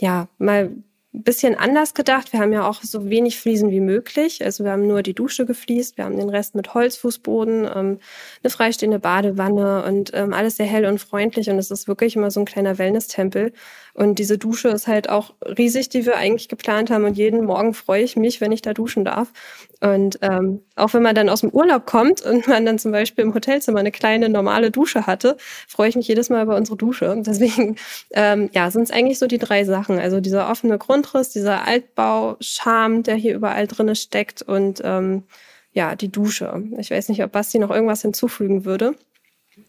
ja 0.00 0.28
mal 0.38 0.70
bisschen 1.12 1.56
anders 1.56 1.94
gedacht. 1.94 2.32
Wir 2.32 2.40
haben 2.40 2.52
ja 2.52 2.68
auch 2.68 2.82
so 2.82 3.10
wenig 3.10 3.40
Fliesen 3.40 3.70
wie 3.70 3.80
möglich. 3.80 4.44
Also 4.44 4.64
wir 4.64 4.70
haben 4.70 4.86
nur 4.86 5.02
die 5.02 5.14
Dusche 5.14 5.44
gefliest, 5.44 5.96
wir 5.96 6.04
haben 6.04 6.16
den 6.16 6.28
Rest 6.28 6.54
mit 6.54 6.72
Holzfußboden, 6.72 7.64
ähm, 7.64 7.98
eine 8.42 8.50
freistehende 8.50 9.00
Badewanne 9.00 9.84
und 9.84 10.12
ähm, 10.14 10.32
alles 10.32 10.56
sehr 10.56 10.66
hell 10.66 10.86
und 10.86 10.98
freundlich. 10.98 11.50
Und 11.50 11.58
es 11.58 11.70
ist 11.70 11.88
wirklich 11.88 12.14
immer 12.14 12.30
so 12.30 12.40
ein 12.40 12.46
kleiner 12.46 12.78
Wellness-Tempel. 12.78 13.52
Und 13.92 14.18
diese 14.18 14.38
Dusche 14.38 14.68
ist 14.68 14.86
halt 14.86 15.08
auch 15.08 15.34
riesig, 15.42 15.88
die 15.88 16.06
wir 16.06 16.16
eigentlich 16.16 16.48
geplant 16.48 16.90
haben. 16.90 17.04
Und 17.04 17.16
jeden 17.16 17.44
Morgen 17.44 17.74
freue 17.74 18.02
ich 18.02 18.16
mich, 18.16 18.40
wenn 18.40 18.52
ich 18.52 18.62
da 18.62 18.72
duschen 18.72 19.04
darf. 19.04 19.32
Und 19.80 20.18
ähm, 20.22 20.62
auch 20.76 20.94
wenn 20.94 21.02
man 21.02 21.14
dann 21.14 21.28
aus 21.28 21.40
dem 21.40 21.50
Urlaub 21.50 21.86
kommt 21.86 22.22
und 22.22 22.46
man 22.46 22.64
dann 22.64 22.78
zum 22.78 22.92
Beispiel 22.92 23.24
im 23.24 23.34
Hotelzimmer 23.34 23.80
eine 23.80 23.90
kleine 23.90 24.28
normale 24.28 24.70
Dusche 24.70 25.06
hatte, 25.06 25.36
freue 25.66 25.88
ich 25.88 25.96
mich 25.96 26.06
jedes 26.06 26.30
Mal 26.30 26.44
über 26.44 26.56
unsere 26.56 26.76
Dusche. 26.76 27.14
Deswegen, 27.18 27.76
ähm, 28.12 28.48
ja, 28.52 28.70
sind 28.70 28.82
es 28.82 28.90
eigentlich 28.90 29.18
so 29.18 29.26
die 29.26 29.38
drei 29.38 29.64
Sachen. 29.64 29.98
Also 29.98 30.20
dieser 30.20 30.48
offene 30.50 30.78
Grundriss, 31.00 31.30
dieser 31.30 31.66
Altbau-Charme, 31.66 33.02
der 33.02 33.14
hier 33.16 33.34
überall 33.34 33.66
drinne 33.66 33.96
steckt 33.96 34.42
und 34.42 34.80
ähm, 34.84 35.24
ja, 35.72 35.94
die 35.94 36.10
Dusche. 36.10 36.62
Ich 36.78 36.90
weiß 36.90 37.08
nicht, 37.08 37.22
ob 37.22 37.32
Basti 37.32 37.58
noch 37.58 37.70
irgendwas 37.70 38.02
hinzufügen 38.02 38.64
würde. 38.64 38.96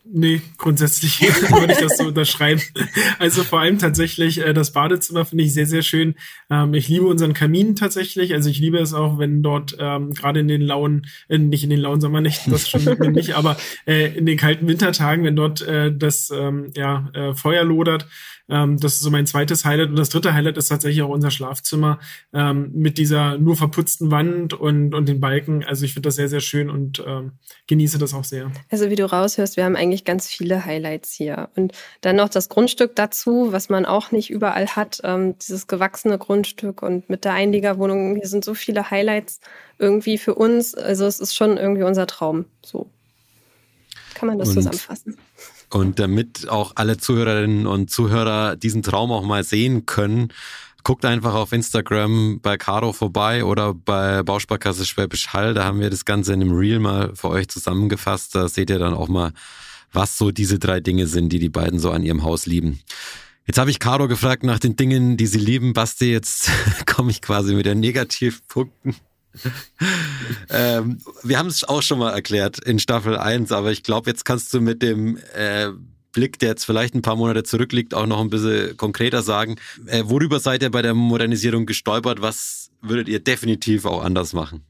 Nee, 0.04 0.42
grundsätzlich 0.58 1.22
würde 1.22 1.74
ich 1.74 1.80
das 1.80 1.98
so 1.98 2.08
unterschreiben. 2.08 2.62
Also 3.20 3.44
vor 3.44 3.60
allem 3.60 3.78
tatsächlich 3.78 4.40
äh, 4.40 4.54
das 4.54 4.74
Badezimmer 4.74 5.26
finde 5.26 5.44
ich 5.44 5.54
sehr, 5.54 5.68
sehr 5.68 5.84
schön. 5.84 6.16
Ähm, 6.50 6.74
ich 6.74 6.88
liebe 6.88 7.06
unseren 7.06 7.34
Kamin 7.34 7.76
tatsächlich. 7.76 8.34
Also 8.34 8.50
ich 8.50 8.60
liebe 8.60 8.80
es 8.80 8.94
auch, 8.94 9.20
wenn 9.20 9.44
dort 9.44 9.78
ähm, 9.80 10.12
gerade 10.12 10.40
in 10.40 10.48
den 10.48 10.62
lauen, 10.62 11.06
äh, 11.30 11.38
nicht 11.38 11.64
in 11.64 11.70
den 11.70 11.80
lauen 11.80 12.02
Sommernächten, 12.02 12.52
das 12.52 12.68
schon 12.68 12.84
nicht, 13.12 13.36
aber 13.36 13.58
äh, 13.86 14.18
in 14.18 14.26
den 14.26 14.38
kalten 14.38 14.68
Wintertagen, 14.68 15.24
wenn 15.24 15.36
dort 15.36 15.62
äh, 15.62 15.96
das 15.96 16.32
ähm, 16.32 16.72
ja, 16.76 17.10
äh, 17.14 17.34
Feuer 17.36 17.64
lodert, 17.64 18.08
das 18.48 18.96
ist 18.96 19.00
so 19.00 19.12
mein 19.12 19.26
zweites 19.26 19.64
Highlight. 19.64 19.92
Und 19.92 19.96
das 19.96 20.10
dritte 20.10 20.34
Highlight 20.34 20.58
ist 20.58 20.68
tatsächlich 20.68 21.02
auch 21.04 21.10
unser 21.10 21.32
Schlafzimmer 21.32 22.00
ähm, 22.34 22.70
mit 22.74 22.98
dieser 22.98 23.38
nur 23.38 23.56
verputzten 23.56 24.12
Wand 24.12 24.54
und, 24.54 24.94
und 24.94 25.08
den 25.08 25.22
Balken. 25.22 25.64
Also 25.64 25.86
ich 25.86 25.94
finde 25.94 26.08
das 26.08 26.16
sehr, 26.16 26.28
sehr 26.28 26.42
schön 26.42 26.70
und 26.70 27.02
ähm, 27.08 27.34
genieße 27.68 27.98
das 27.98 28.14
auch 28.14 28.26
sehr. 28.26 28.52
Also 28.70 28.90
wie 28.90 28.98
du 28.98 29.10
raushörst, 29.10 29.56
wir 29.56 29.64
haben 29.64 29.78
eigentlich 29.78 29.91
ganz 30.06 30.28
viele 30.28 30.66
Highlights 30.66 31.14
hier. 31.14 31.50
Und 31.56 31.74
dann 32.02 32.16
noch 32.16 32.30
das 32.30 32.50
Grundstück 32.50 32.96
dazu, 32.96 33.52
was 33.52 33.70
man 33.70 33.86
auch 33.86 34.12
nicht 34.12 34.30
überall 34.30 34.68
hat, 34.68 35.02
ähm, 35.04 35.38
dieses 35.38 35.68
gewachsene 35.68 36.18
Grundstück 36.18 36.82
und 36.82 37.10
mit 37.10 37.26
der 37.26 37.34
Einliegerwohnung. 37.34 38.16
Hier 38.16 38.28
sind 38.28 38.44
so 38.44 38.54
viele 38.54 38.90
Highlights 38.90 39.40
irgendwie 39.78 40.18
für 40.18 40.36
uns. 40.36 40.76
Also 40.76 41.06
es 41.06 41.20
ist 41.20 41.36
schon 41.36 41.58
irgendwie 41.58 41.84
unser 41.84 42.08
Traum. 42.08 42.46
So 42.64 42.90
kann 44.14 44.28
man 44.28 44.40
das 44.40 44.50
und 44.50 44.56
zusammenfassen. 44.56 45.18
Und 45.70 46.00
damit 46.00 46.50
auch 46.50 46.74
alle 46.76 46.98
Zuhörerinnen 46.98 47.66
und 47.66 47.90
Zuhörer 47.90 48.56
diesen 48.56 48.84
Traum 48.84 49.12
auch 49.12 49.24
mal 49.24 49.44
sehen 49.44 49.86
können, 49.86 50.34
guckt 50.84 51.06
einfach 51.06 51.34
auf 51.34 51.52
Instagram 51.52 52.40
bei 52.42 52.58
Caro 52.58 52.94
vorbei 52.94 53.46
oder 53.46 53.74
bei 53.74 54.24
Bausparkasse 54.24 54.86
Schwäbisch 54.86 55.30
Hall. 55.30 55.54
Da 55.54 55.64
haben 55.64 55.80
wir 55.80 55.90
das 55.90 56.06
Ganze 56.06 56.34
in 56.34 56.42
einem 56.42 56.54
Reel 56.54 56.80
mal 56.80 57.16
für 57.16 57.30
euch 57.30 57.48
zusammengefasst. 57.50 58.36
Da 58.36 58.48
seht 58.48 58.70
ihr 58.70 58.80
dann 58.80 58.94
auch 58.94 59.08
mal, 59.08 59.32
was 59.92 60.18
so 60.18 60.32
diese 60.32 60.60
drei 60.60 60.80
Dinge 60.80 61.08
sind, 61.08 61.30
die 61.30 61.40
die 61.40 61.50
beiden 61.50 61.80
so 61.80 61.92
an 61.92 62.04
ihrem 62.04 62.24
Haus 62.24 62.46
lieben. 62.46 62.80
Jetzt 63.46 63.58
habe 63.58 63.72
ich 63.72 63.80
Caro 63.80 64.08
gefragt 64.08 64.44
nach 64.44 64.60
den 64.60 64.76
Dingen, 64.76 65.18
die 65.18 65.28
sie 65.28 65.40
lieben. 65.40 65.74
Basti, 65.74 66.12
jetzt 66.12 66.50
komme 66.86 67.12
ich 67.12 67.22
quasi 67.22 67.54
mit 67.54 67.66
den 67.66 67.80
Negativpunkten 67.80 68.96
ähm, 70.50 71.00
wir 71.24 71.38
haben 71.38 71.48
es 71.48 71.64
auch 71.64 71.82
schon 71.82 72.00
mal 72.00 72.12
erklärt 72.12 72.60
in 72.60 72.80
Staffel 72.80 73.18
1, 73.18 73.52
aber 73.52 73.72
ich 73.72 73.84
glaube, 73.84 74.10
jetzt 74.10 74.26
kannst 74.26 74.54
du 74.54 74.62
mit 74.62 74.82
dem 74.82 75.18
äh, 75.34 75.70
Blick, 76.12 76.40
der 76.40 76.50
jetzt 76.50 76.66
vielleicht 76.66 76.96
ein 76.96 77.02
paar 77.02 77.16
Monate 77.16 77.44
zurückliegt, 77.44 77.94
auch 77.94 78.06
noch 78.06 78.20
ein 78.20 78.30
bisschen 78.30 78.76
konkreter 78.78 79.22
sagen. 79.22 79.56
Äh, 79.86 80.04
worüber 80.06 80.40
seid 80.40 80.62
ihr 80.64 80.72
bei 80.72 80.82
der 80.82 80.94
Modernisierung 80.94 81.66
gestolpert? 81.66 82.22
Was 82.22 82.72
würdet 82.82 83.08
ihr 83.08 83.20
definitiv 83.20 83.86
auch 83.86 84.04
anders 84.04 84.34
machen? 84.34 84.64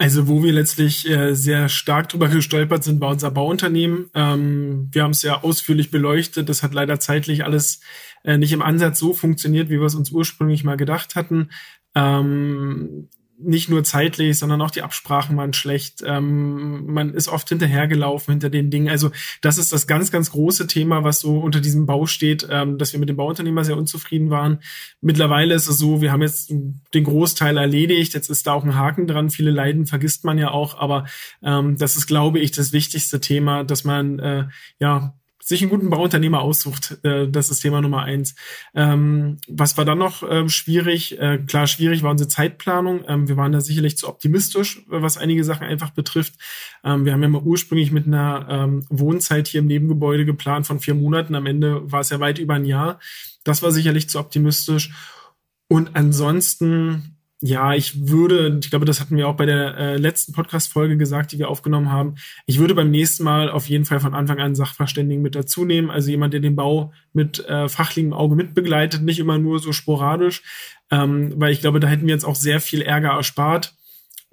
Also 0.00 0.28
wo 0.28 0.44
wir 0.44 0.52
letztlich 0.52 1.10
äh, 1.10 1.34
sehr 1.34 1.68
stark 1.68 2.08
drüber 2.08 2.28
gestolpert 2.28 2.84
sind 2.84 3.00
bei 3.00 3.08
unser 3.08 3.32
Bauunternehmen. 3.32 4.10
Ähm, 4.14 4.88
wir 4.92 5.02
haben 5.02 5.10
es 5.10 5.22
ja 5.22 5.42
ausführlich 5.42 5.90
beleuchtet. 5.90 6.48
Das 6.48 6.62
hat 6.62 6.72
leider 6.72 7.00
zeitlich 7.00 7.44
alles 7.44 7.80
äh, 8.22 8.38
nicht 8.38 8.52
im 8.52 8.62
Ansatz 8.62 9.00
so 9.00 9.12
funktioniert, 9.12 9.70
wie 9.70 9.80
wir 9.80 9.86
es 9.86 9.96
uns 9.96 10.12
ursprünglich 10.12 10.62
mal 10.62 10.76
gedacht 10.76 11.16
hatten. 11.16 11.50
Ähm, 11.96 13.08
nicht 13.40 13.68
nur 13.68 13.84
zeitlich, 13.84 14.38
sondern 14.38 14.60
auch 14.60 14.70
die 14.70 14.82
Absprachen 14.82 15.36
waren 15.36 15.52
schlecht. 15.52 16.02
Ähm, 16.04 16.92
man 16.92 17.14
ist 17.14 17.28
oft 17.28 17.48
hinterhergelaufen 17.48 18.32
hinter 18.32 18.50
den 18.50 18.70
Dingen. 18.70 18.88
Also 18.88 19.10
das 19.42 19.58
ist 19.58 19.72
das 19.72 19.86
ganz, 19.86 20.10
ganz 20.10 20.32
große 20.32 20.66
Thema, 20.66 21.04
was 21.04 21.20
so 21.20 21.38
unter 21.38 21.60
diesem 21.60 21.86
Bau 21.86 22.06
steht, 22.06 22.46
ähm, 22.50 22.78
dass 22.78 22.92
wir 22.92 23.00
mit 23.00 23.08
dem 23.08 23.16
Bauunternehmer 23.16 23.64
sehr 23.64 23.76
unzufrieden 23.76 24.30
waren. 24.30 24.60
Mittlerweile 25.00 25.54
ist 25.54 25.68
es 25.68 25.78
so, 25.78 26.00
wir 26.00 26.10
haben 26.10 26.22
jetzt 26.22 26.52
den 26.94 27.04
Großteil 27.04 27.56
erledigt. 27.56 28.14
Jetzt 28.14 28.28
ist 28.28 28.46
da 28.46 28.52
auch 28.52 28.64
ein 28.64 28.74
Haken 28.74 29.06
dran. 29.06 29.30
Viele 29.30 29.50
Leiden 29.50 29.86
vergisst 29.86 30.24
man 30.24 30.38
ja 30.38 30.50
auch, 30.50 30.78
aber 30.78 31.06
ähm, 31.42 31.76
das 31.78 31.96
ist, 31.96 32.06
glaube 32.06 32.40
ich, 32.40 32.50
das 32.50 32.72
wichtigste 32.72 33.20
Thema, 33.20 33.62
dass 33.62 33.84
man 33.84 34.18
äh, 34.18 34.48
ja 34.80 35.17
sich 35.48 35.62
einen 35.62 35.70
guten 35.70 35.88
Bauunternehmer 35.88 36.42
aussucht. 36.42 36.98
Äh, 37.02 37.26
das 37.26 37.50
ist 37.50 37.60
Thema 37.60 37.80
Nummer 37.80 38.02
eins. 38.02 38.34
Ähm, 38.74 39.38
was 39.48 39.78
war 39.78 39.86
dann 39.86 39.96
noch 39.96 40.22
äh, 40.22 40.46
schwierig? 40.50 41.18
Äh, 41.18 41.38
klar, 41.38 41.66
schwierig 41.66 42.02
war 42.02 42.10
unsere 42.10 42.28
Zeitplanung. 42.28 43.02
Ähm, 43.08 43.28
wir 43.28 43.38
waren 43.38 43.52
da 43.52 43.62
sicherlich 43.62 43.96
zu 43.96 44.08
optimistisch, 44.08 44.82
was 44.88 45.16
einige 45.16 45.44
Sachen 45.44 45.66
einfach 45.66 45.90
betrifft. 45.90 46.34
Ähm, 46.84 47.06
wir 47.06 47.14
haben 47.14 47.22
ja 47.22 47.28
mal 47.28 47.42
ursprünglich 47.42 47.92
mit 47.92 48.06
einer 48.06 48.46
ähm, 48.50 48.84
Wohnzeit 48.90 49.48
hier 49.48 49.60
im 49.60 49.66
Nebengebäude 49.66 50.26
geplant 50.26 50.66
von 50.66 50.80
vier 50.80 50.94
Monaten. 50.94 51.34
Am 51.34 51.46
Ende 51.46 51.90
war 51.90 52.00
es 52.00 52.10
ja 52.10 52.20
weit 52.20 52.38
über 52.38 52.54
ein 52.54 52.66
Jahr. 52.66 53.00
Das 53.42 53.62
war 53.62 53.72
sicherlich 53.72 54.10
zu 54.10 54.18
optimistisch. 54.18 54.92
Und 55.66 55.96
ansonsten 55.96 57.17
ja, 57.40 57.72
ich 57.72 58.08
würde, 58.08 58.58
ich 58.60 58.70
glaube, 58.70 58.84
das 58.84 59.00
hatten 59.00 59.16
wir 59.16 59.28
auch 59.28 59.36
bei 59.36 59.46
der 59.46 59.76
äh, 59.76 59.96
letzten 59.96 60.32
Podcast-Folge 60.32 60.96
gesagt, 60.96 61.30
die 61.30 61.38
wir 61.38 61.48
aufgenommen 61.48 61.92
haben. 61.92 62.16
Ich 62.46 62.58
würde 62.58 62.74
beim 62.74 62.90
nächsten 62.90 63.22
Mal 63.22 63.48
auf 63.48 63.68
jeden 63.68 63.84
Fall 63.84 64.00
von 64.00 64.14
Anfang 64.14 64.40
an 64.40 64.56
Sachverständigen 64.56 65.22
mit 65.22 65.36
dazu 65.36 65.64
nehmen, 65.64 65.88
also 65.88 66.10
jemand, 66.10 66.32
der 66.34 66.40
den 66.40 66.56
Bau 66.56 66.92
mit 67.12 67.46
äh, 67.46 67.68
fachlichem 67.68 68.12
Auge 68.12 68.34
mitbegleitet, 68.34 69.02
nicht 69.02 69.20
immer 69.20 69.38
nur 69.38 69.60
so 69.60 69.72
sporadisch, 69.72 70.42
ähm, 70.90 71.32
weil 71.36 71.52
ich 71.52 71.60
glaube, 71.60 71.78
da 71.78 71.86
hätten 71.86 72.06
wir 72.06 72.14
jetzt 72.14 72.24
auch 72.24 72.34
sehr 72.34 72.60
viel 72.60 72.82
Ärger 72.82 73.10
erspart. 73.10 73.74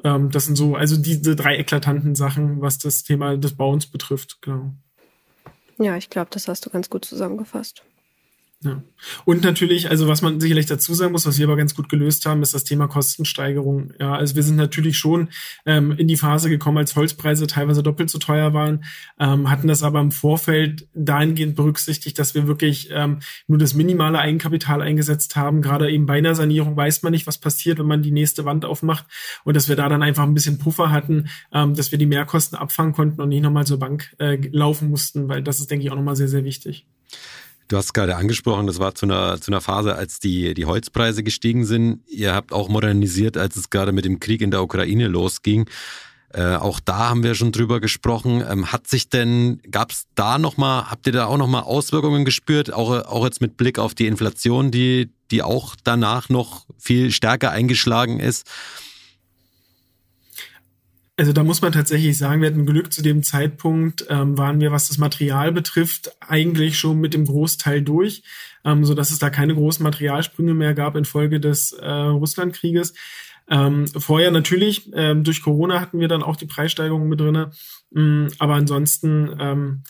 Ähm, 0.04 0.32
das 0.32 0.46
sind 0.46 0.56
so, 0.56 0.76
also 0.76 0.98
diese 0.98 1.36
drei 1.36 1.58
eklatanten 1.58 2.16
Sachen, 2.16 2.60
was 2.62 2.80
das 2.80 3.04
Thema 3.04 3.38
des 3.38 3.56
Bauens 3.56 3.86
betrifft, 3.86 4.42
genau. 4.42 4.74
Ja, 5.78 5.96
ich 5.96 6.10
glaube, 6.10 6.30
das 6.32 6.48
hast 6.48 6.66
du 6.66 6.72
ganz 6.72 6.90
gut 6.90 7.06
zusammengefasst. 7.06 7.84
Ja. 8.66 8.82
Und 9.26 9.44
natürlich, 9.44 9.92
also 9.92 10.08
was 10.08 10.24
man 10.24 10.40
sicherlich 10.40 10.66
dazu 10.66 10.96
sagen 10.96 11.12
muss, 11.12 11.28
was 11.28 11.38
wir 11.38 11.46
aber 11.46 11.56
ganz 11.56 11.76
gut 11.76 11.88
gelöst 11.88 12.26
haben, 12.26 12.42
ist 12.42 12.56
das 12.56 12.64
Thema 12.64 12.88
Kostensteigerung. 12.88 13.94
Ja, 14.00 14.16
also 14.16 14.36
wir 14.36 14.42
sind 14.42 14.56
natürlich 14.56 14.98
schon 14.98 15.30
ähm, 15.68 15.92
in 15.92 16.08
die 16.08 16.18
Phase 16.18 16.50
gekommen, 16.50 16.80
als 16.80 16.96
Holzpreise 16.96 17.46
teilweise 17.46 17.84
doppelt 17.84 18.10
so 18.10 18.18
teuer 18.18 18.54
waren, 18.54 18.84
ähm, 19.20 19.52
hatten 19.52 19.68
das 19.68 19.84
aber 19.84 20.02
im 20.02 20.12
Vorfeld 20.12 20.88
dahingehend 20.96 21.56
berücksichtigt, 21.56 22.18
dass 22.18 22.34
wir 22.34 22.48
wirklich 22.48 22.90
ähm, 22.92 23.20
nur 23.48 23.60
das 23.60 23.76
minimale 23.76 24.18
Eigenkapital 24.18 24.82
eingesetzt 24.82 25.36
haben. 25.36 25.62
Gerade 25.62 25.92
eben 25.92 26.08
bei 26.08 26.18
einer 26.18 26.34
Sanierung 26.34 26.76
weiß 26.76 27.04
man 27.04 27.12
nicht, 27.12 27.28
was 27.28 27.38
passiert, 27.38 27.78
wenn 27.78 27.86
man 27.86 28.02
die 28.02 28.12
nächste 28.12 28.46
Wand 28.46 28.66
aufmacht 28.66 29.06
und 29.44 29.56
dass 29.56 29.70
wir 29.70 29.76
da 29.76 29.88
dann 29.88 30.02
einfach 30.02 30.24
ein 30.24 30.34
bisschen 30.34 30.58
Puffer 30.58 30.90
hatten, 30.90 31.30
ähm, 31.54 31.76
dass 31.76 31.92
wir 31.92 32.00
die 32.00 32.08
Mehrkosten 32.08 32.58
abfangen 32.58 32.94
konnten 32.94 33.22
und 33.22 33.30
nicht 33.30 33.44
nochmal 33.44 33.68
zur 33.68 33.78
Bank 33.78 34.16
äh, 34.18 34.38
laufen 34.52 34.90
mussten, 34.90 35.30
weil 35.30 35.44
das 35.44 35.60
ist, 35.60 35.70
denke 35.70 35.86
ich, 35.86 35.92
auch 35.92 35.96
nochmal 35.96 36.16
sehr, 36.16 36.28
sehr 36.28 36.44
wichtig. 36.44 36.88
Du 37.68 37.78
hast 37.78 37.94
gerade 37.94 38.16
angesprochen, 38.16 38.68
das 38.68 38.80
war 38.80 38.94
zu 38.94 39.08
einer, 39.08 39.42
zu 39.42 39.50
einer 39.50 39.62
Phase, 39.62 39.96
als 39.96 40.20
die, 40.20 40.54
die 40.54 40.66
Holzpreise 40.66 41.24
gestiegen 41.24 41.66
sind. 41.66 42.02
Ihr 42.08 42.36
habt 42.36 42.54
auch 42.54 42.70
modernisiert, 42.70 43.38
als 43.38 43.56
es 43.56 43.72
gerade 43.72 43.92
mit 43.92 44.06
dem 44.06 44.20
Krieg 44.20 44.42
in 44.42 44.52
der 44.52 44.62
Ukraine 44.62 45.08
losging. 45.08 45.68
Äh, 46.32 46.58
auch 46.58 46.80
da 46.80 47.10
haben 47.10 47.24
wir 47.24 47.34
schon 47.34 47.52
drüber 47.52 47.80
gesprochen. 47.80 48.44
Ähm, 48.48 48.72
hat 48.72 48.88
sich 48.88 49.10
denn, 49.10 49.62
gab 49.72 49.92
es 49.92 50.06
da 50.14 50.38
nochmal, 50.38 50.92
habt 50.92 51.08
ihr 51.08 51.14
da 51.14 51.26
auch 51.26 51.38
nochmal 51.38 51.64
Auswirkungen 51.64 52.24
gespürt, 52.24 52.72
auch, 52.72 52.92
auch 53.06 53.24
jetzt 53.24 53.42
mit 53.42 53.58
Blick 53.58 53.80
auf 53.80 53.96
die 53.96 54.06
Inflation, 54.06 54.70
die, 54.70 55.10
die 55.32 55.42
auch 55.42 55.76
danach 55.84 56.30
noch 56.30 56.66
viel 56.78 57.12
stärker 57.12 57.50
eingeschlagen 57.52 58.20
ist? 58.20 58.46
Also 61.18 61.32
da 61.32 61.46
muss 61.46 61.62
man 61.62 61.72
tatsächlich 61.72 62.18
sagen, 62.18 62.42
wir 62.42 62.50
hatten 62.50 62.66
Glück 62.66 62.92
zu 62.92 63.02
dem 63.02 63.24
Zeitpunkt, 63.24 64.06
ähm, 64.10 64.38
waren 64.38 64.60
wir, 64.60 64.72
was 64.72 64.90
das 64.90 64.98
Material 64.98 65.54
betrifft, 65.54 66.12
eigentlich 66.20 66.78
schon 66.78 67.00
mit 67.00 67.14
dem 67.14 67.26
Großteil 67.26 67.82
durch, 67.82 68.24
ähm, 68.66 68.84
so 68.84 68.94
dass 68.94 69.12
es 69.12 69.20
da 69.20 69.30
keine 69.30 69.56
großen 69.56 69.82
Materialsprünge 69.82 70.54
mehr 70.54 70.74
gab 70.74 70.98
infolge 70.98 71.40
des 71.40 71.72
äh, 71.72 71.90
Russlandkrieges. 71.90 72.94
Ähm, 73.48 73.88
vorher 73.88 74.32
natürlich, 74.32 74.92
ähm, 74.94 75.24
durch 75.24 75.42
Corona 75.42 75.80
hatten 75.80 76.00
wir 76.00 76.08
dann 76.08 76.24
auch 76.24 76.36
die 76.36 76.48
Preissteigerungen 76.48 77.08
mit 77.08 77.20
drinne. 77.20 77.52
Ähm, 77.96 78.28
aber 78.40 78.56
ansonsten, 78.56 79.38
ähm, 79.40 79.84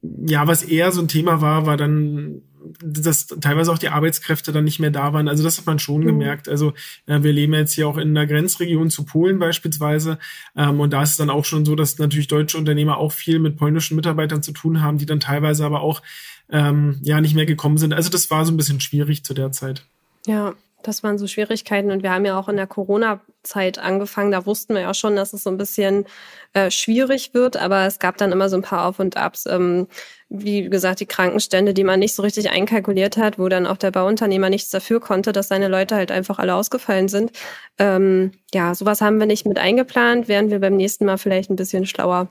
ja, 0.00 0.46
was 0.46 0.62
eher 0.62 0.92
so 0.92 1.02
ein 1.02 1.08
Thema 1.08 1.42
war, 1.42 1.66
war 1.66 1.76
dann 1.76 2.42
dass 2.82 3.26
teilweise 3.26 3.72
auch 3.72 3.78
die 3.78 3.88
Arbeitskräfte 3.88 4.52
dann 4.52 4.64
nicht 4.64 4.80
mehr 4.80 4.90
da 4.90 5.12
waren. 5.12 5.28
Also 5.28 5.42
das 5.42 5.58
hat 5.58 5.66
man 5.66 5.78
schon 5.78 6.02
mhm. 6.02 6.06
gemerkt. 6.06 6.48
Also 6.48 6.72
äh, 7.06 7.22
wir 7.22 7.32
leben 7.32 7.54
jetzt 7.54 7.74
hier 7.74 7.88
auch 7.88 7.96
in 7.96 8.10
einer 8.10 8.26
Grenzregion 8.26 8.90
zu 8.90 9.04
Polen 9.04 9.38
beispielsweise. 9.38 10.18
Ähm, 10.56 10.80
und 10.80 10.92
da 10.92 11.02
ist 11.02 11.10
es 11.10 11.16
dann 11.16 11.30
auch 11.30 11.44
schon 11.44 11.64
so, 11.64 11.74
dass 11.74 11.98
natürlich 11.98 12.28
deutsche 12.28 12.58
Unternehmer 12.58 12.98
auch 12.98 13.12
viel 13.12 13.38
mit 13.38 13.56
polnischen 13.56 13.96
Mitarbeitern 13.96 14.42
zu 14.42 14.52
tun 14.52 14.82
haben, 14.82 14.98
die 14.98 15.06
dann 15.06 15.20
teilweise 15.20 15.64
aber 15.64 15.80
auch 15.80 16.02
ähm, 16.50 16.98
ja 17.02 17.20
nicht 17.20 17.34
mehr 17.34 17.46
gekommen 17.46 17.78
sind. 17.78 17.92
Also 17.92 18.10
das 18.10 18.30
war 18.30 18.44
so 18.44 18.52
ein 18.52 18.56
bisschen 18.56 18.80
schwierig 18.80 19.24
zu 19.24 19.34
der 19.34 19.52
Zeit. 19.52 19.86
Ja, 20.26 20.54
das 20.82 21.02
waren 21.02 21.18
so 21.18 21.26
Schwierigkeiten 21.26 21.90
und 21.90 22.02
wir 22.02 22.12
haben 22.12 22.24
ja 22.24 22.38
auch 22.38 22.48
in 22.48 22.56
der 22.56 22.66
Corona-Zeit 22.66 23.78
angefangen. 23.78 24.30
Da 24.30 24.46
wussten 24.46 24.74
wir 24.74 24.82
ja 24.82 24.94
schon, 24.94 25.16
dass 25.16 25.32
es 25.32 25.42
so 25.42 25.50
ein 25.50 25.58
bisschen 25.58 26.06
äh, 26.52 26.70
schwierig 26.70 27.34
wird, 27.34 27.56
aber 27.56 27.86
es 27.86 27.98
gab 27.98 28.16
dann 28.16 28.32
immer 28.32 28.48
so 28.48 28.56
ein 28.56 28.62
paar 28.62 28.86
Auf 28.86 28.98
und 28.98 29.16
Abs. 29.16 29.46
Ähm, 29.46 29.86
wie 30.28 30.70
gesagt, 30.70 31.00
die 31.00 31.06
Krankenstände, 31.06 31.74
die 31.74 31.84
man 31.84 31.98
nicht 31.98 32.14
so 32.14 32.22
richtig 32.22 32.50
einkalkuliert 32.50 33.16
hat, 33.16 33.38
wo 33.38 33.48
dann 33.48 33.66
auch 33.66 33.76
der 33.76 33.90
Bauunternehmer 33.90 34.48
nichts 34.48 34.70
dafür 34.70 35.00
konnte, 35.00 35.32
dass 35.32 35.48
seine 35.48 35.68
Leute 35.68 35.96
halt 35.96 36.12
einfach 36.12 36.38
alle 36.38 36.54
ausgefallen 36.54 37.08
sind. 37.08 37.32
Ähm, 37.78 38.32
ja, 38.54 38.74
sowas 38.74 39.00
haben 39.00 39.18
wir 39.18 39.26
nicht 39.26 39.46
mit 39.46 39.58
eingeplant. 39.58 40.28
Wären 40.28 40.50
wir 40.50 40.60
beim 40.60 40.76
nächsten 40.76 41.04
Mal 41.04 41.18
vielleicht 41.18 41.50
ein 41.50 41.56
bisschen 41.56 41.84
schlauer 41.84 42.28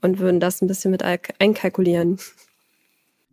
und 0.00 0.18
würden 0.18 0.40
das 0.40 0.62
ein 0.62 0.66
bisschen 0.66 0.90
mit 0.90 1.02
einkalkulieren. 1.02 2.18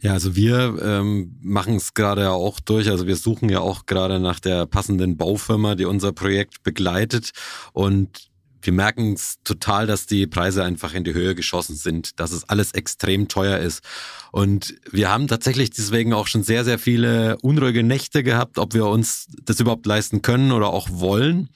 Ja, 0.02 0.14
also 0.14 0.36
wir 0.36 0.78
ähm, 0.82 1.36
machen 1.42 1.76
es 1.76 1.94
gerade 1.94 2.32
auch 2.32 2.60
durch. 2.62 2.90
Also 2.90 3.06
wir 3.06 3.18
suchen 3.18 3.50
ja 3.50 3.60
auch 3.60 3.86
gerade 3.86 4.20
nach 4.20 4.40
der 4.40 4.66
passenden 4.66 5.18
Baufirma, 5.18 5.76
die 5.76 5.86
unser 5.86 6.14
Projekt 6.14 6.64
begleitet. 6.64 7.32
Und 7.74 8.30
wir 8.62 8.74
merken 8.74 9.14
es 9.14 9.38
total, 9.44 9.88
dass 9.88 10.06
die 10.06 10.28
Preise 10.28 10.64
einfach 10.64 10.94
in 10.94 11.04
die 11.04 11.14
Höhe 11.14 11.36
geschossen 11.36 11.76
sind, 11.76 12.20
dass 12.20 12.32
es 12.32 12.48
alles 12.48 12.74
extrem 12.74 13.28
teuer 13.28 13.58
ist. 13.60 13.84
Und 14.32 14.76
wir 14.90 15.10
haben 15.10 15.28
tatsächlich 15.28 15.70
deswegen 15.72 16.14
auch 16.14 16.28
schon 16.28 16.44
sehr, 16.44 16.64
sehr 16.64 16.80
viele 16.80 17.38
unruhige 17.42 17.84
Nächte 17.84 18.24
gehabt, 18.24 18.58
ob 18.58 18.74
wir 18.74 18.86
uns 18.86 19.28
das 19.44 19.60
überhaupt 19.60 19.86
leisten 19.86 20.22
können 20.22 20.52
oder 20.52 20.70
auch 20.70 20.88
wollen. 20.92 21.50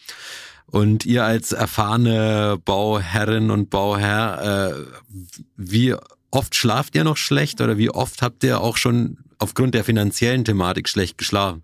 Und 0.66 1.06
ihr 1.06 1.24
als 1.24 1.52
erfahrene 1.52 2.58
Bauherrin 2.66 3.52
und 3.52 3.70
Bauherr, 3.70 4.74
äh, 4.74 5.14
wie 5.56 5.96
oft 6.34 6.56
schlaft 6.56 6.96
ihr 6.96 7.04
noch 7.04 7.18
schlecht 7.18 7.62
oder 7.62 7.78
wie 7.78 7.90
oft 7.90 8.22
habt 8.22 8.44
ihr 8.44 8.60
auch 8.60 8.78
schon 8.78 9.18
aufgrund 9.38 9.76
der 9.76 9.84
finanziellen 9.84 10.44
Thematik 10.44 10.90
schlecht 10.90 11.18
geschlafen? 11.18 11.62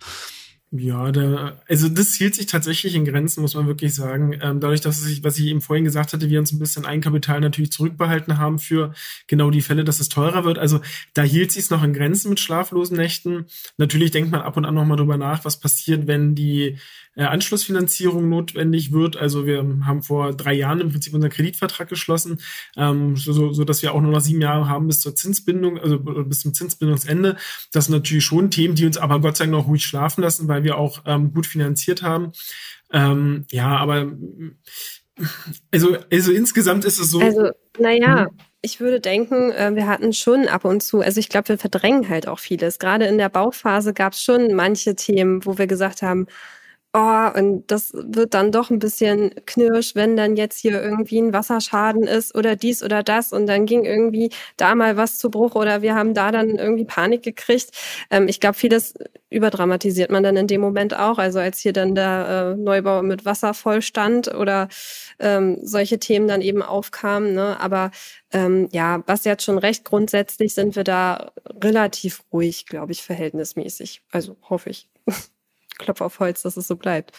Ja, 0.71 1.11
da, 1.11 1.59
also 1.67 1.89
das 1.89 2.13
hielt 2.13 2.35
sich 2.35 2.45
tatsächlich 2.45 2.93
in 2.93 3.03
Grenzen, 3.03 3.41
muss 3.41 3.55
man 3.55 3.65
wirklich 3.65 3.95
sagen. 3.95 4.33
Ähm, 4.39 4.59
dadurch, 4.59 4.81
dass 4.81 5.01
es, 5.01 5.23
was 5.23 5.39
ich 5.39 5.47
eben 5.47 5.61
vorhin 5.61 5.83
gesagt 5.83 6.13
hatte, 6.13 6.29
wir 6.29 6.39
uns 6.39 6.51
ein 6.51 6.59
bisschen 6.59 6.85
Eigenkapital 6.85 7.41
natürlich 7.41 7.71
zurückbehalten 7.71 8.37
haben 8.37 8.59
für 8.59 8.93
genau 9.25 9.49
die 9.49 9.61
Fälle, 9.61 9.83
dass 9.83 9.99
es 9.99 10.09
teurer 10.09 10.43
wird. 10.43 10.59
Also 10.59 10.79
da 11.15 11.23
hielt 11.23 11.51
sich 11.51 11.63
es 11.63 11.69
noch 11.71 11.81
in 11.81 11.93
Grenzen 11.93 12.29
mit 12.29 12.39
schlaflosen 12.39 12.97
Nächten. 12.97 13.47
Natürlich 13.77 14.11
denkt 14.11 14.29
man 14.29 14.41
ab 14.41 14.57
und 14.57 14.65
an 14.65 14.75
nochmal 14.75 14.97
drüber 14.97 15.17
nach, 15.17 15.43
was 15.43 15.59
passiert, 15.59 16.05
wenn 16.05 16.35
die 16.35 16.77
äh, 17.15 17.23
Anschlussfinanzierung 17.23 18.29
notwendig 18.29 18.91
wird. 18.91 19.17
Also 19.17 19.45
wir 19.45 19.59
haben 19.85 20.03
vor 20.03 20.33
drei 20.33 20.53
Jahren 20.53 20.79
im 20.79 20.91
Prinzip 20.91 21.13
unseren 21.13 21.31
Kreditvertrag 21.31 21.89
geschlossen, 21.89 22.39
ähm, 22.77 23.15
so, 23.15 23.51
so, 23.51 23.63
dass 23.63 23.81
wir 23.81 23.93
auch 23.93 24.01
nur 24.01 24.11
noch 24.11 24.21
sieben 24.21 24.41
Jahre 24.41 24.69
haben 24.69 24.87
bis 24.87 24.99
zur 24.99 25.15
Zinsbindung, 25.15 25.79
also 25.79 25.99
bis 25.99 26.41
zum 26.41 26.53
Zinsbindungsende. 26.53 27.37
Das 27.71 27.85
sind 27.85 27.95
natürlich 27.95 28.25
schon 28.25 28.51
Themen, 28.51 28.75
die 28.75 28.85
uns 28.85 28.97
aber 28.97 29.19
Gott 29.19 29.37
sei 29.37 29.45
Dank 29.45 29.57
noch 29.57 29.67
ruhig 29.67 29.85
schlafen 29.85 30.21
lassen, 30.21 30.47
weil 30.47 30.63
wir 30.63 30.77
auch 30.77 31.01
ähm, 31.05 31.33
gut 31.33 31.45
finanziert 31.45 32.01
haben. 32.01 32.31
Ähm, 32.91 33.45
ja, 33.51 33.77
aber 33.77 34.11
also, 35.71 35.97
also 36.11 36.31
insgesamt 36.31 36.85
ist 36.85 36.99
es 36.99 37.11
so. 37.11 37.19
Also, 37.19 37.49
naja, 37.77 38.25
hm. 38.25 38.37
ich 38.61 38.79
würde 38.79 38.99
denken, 38.99 39.51
äh, 39.51 39.75
wir 39.75 39.87
hatten 39.87 40.13
schon 40.13 40.47
ab 40.47 40.65
und 40.65 40.81
zu, 40.81 41.01
also 41.01 41.19
ich 41.19 41.29
glaube, 41.29 41.49
wir 41.49 41.57
verdrängen 41.57 42.09
halt 42.09 42.27
auch 42.27 42.39
vieles. 42.39 42.79
Gerade 42.79 43.05
in 43.05 43.17
der 43.17 43.29
Bauphase 43.29 43.93
gab 43.93 44.13
es 44.13 44.21
schon 44.21 44.55
manche 44.55 44.95
Themen, 44.95 45.45
wo 45.45 45.57
wir 45.57 45.67
gesagt 45.67 46.01
haben, 46.01 46.27
Oh, 46.93 47.29
und 47.35 47.69
das 47.69 47.91
wird 47.93 48.33
dann 48.33 48.51
doch 48.51 48.71
ein 48.71 48.79
bisschen 48.79 49.29
knirsch, 49.45 49.93
wenn 49.93 50.17
dann 50.17 50.35
jetzt 50.35 50.57
hier 50.57 50.81
irgendwie 50.81 51.19
ein 51.21 51.33
Wasserschaden 51.33 52.07
ist 52.07 52.33
oder 52.35 52.55
dies 52.55 52.81
oder 52.81 53.03
das 53.03 53.31
und 53.31 53.45
dann 53.45 53.67
ging 53.67 53.85
irgendwie 53.85 54.31
da 54.57 54.73
mal 54.73 54.97
was 54.97 55.19
zu 55.19 55.29
Bruch 55.29 55.53
oder 55.53 55.83
wir 55.83 55.93
haben 55.93 56.15
da 56.15 56.31
dann 56.31 56.55
irgendwie 56.57 56.85
Panik 56.85 57.21
gekriegt. 57.21 57.69
Ähm, 58.09 58.27
ich 58.27 58.39
glaube, 58.39 58.55
vieles 58.55 58.95
überdramatisiert 59.29 60.09
man 60.09 60.23
dann 60.23 60.35
in 60.35 60.47
dem 60.47 60.61
Moment 60.61 60.97
auch. 60.97 61.19
Also 61.19 61.37
als 61.37 61.59
hier 61.59 61.73
dann 61.73 61.93
der 61.93 62.55
äh, 62.57 62.59
Neubau 62.59 63.03
mit 63.03 63.23
Wasser 63.23 63.53
voll 63.53 63.83
stand 63.83 64.33
oder 64.33 64.67
ähm, 65.19 65.59
solche 65.61 65.99
Themen 65.99 66.27
dann 66.27 66.41
eben 66.41 66.63
aufkamen. 66.63 67.35
Ne? 67.35 67.59
Aber 67.59 67.91
ähm, 68.31 68.67
ja, 68.71 69.03
was 69.05 69.25
jetzt 69.25 69.43
schon 69.43 69.59
recht 69.59 69.85
grundsätzlich 69.85 70.55
sind 70.55 70.75
wir 70.75 70.83
da 70.83 71.33
relativ 71.63 72.23
ruhig, 72.33 72.65
glaube 72.65 72.93
ich, 72.93 73.03
verhältnismäßig. 73.03 74.01
Also 74.11 74.37
hoffe 74.49 74.71
ich. 74.71 74.89
Klopf 75.79 76.01
auf 76.01 76.19
Holz, 76.19 76.43
dass 76.43 76.57
es 76.57 76.67
so 76.67 76.75
bleibt. 76.75 77.13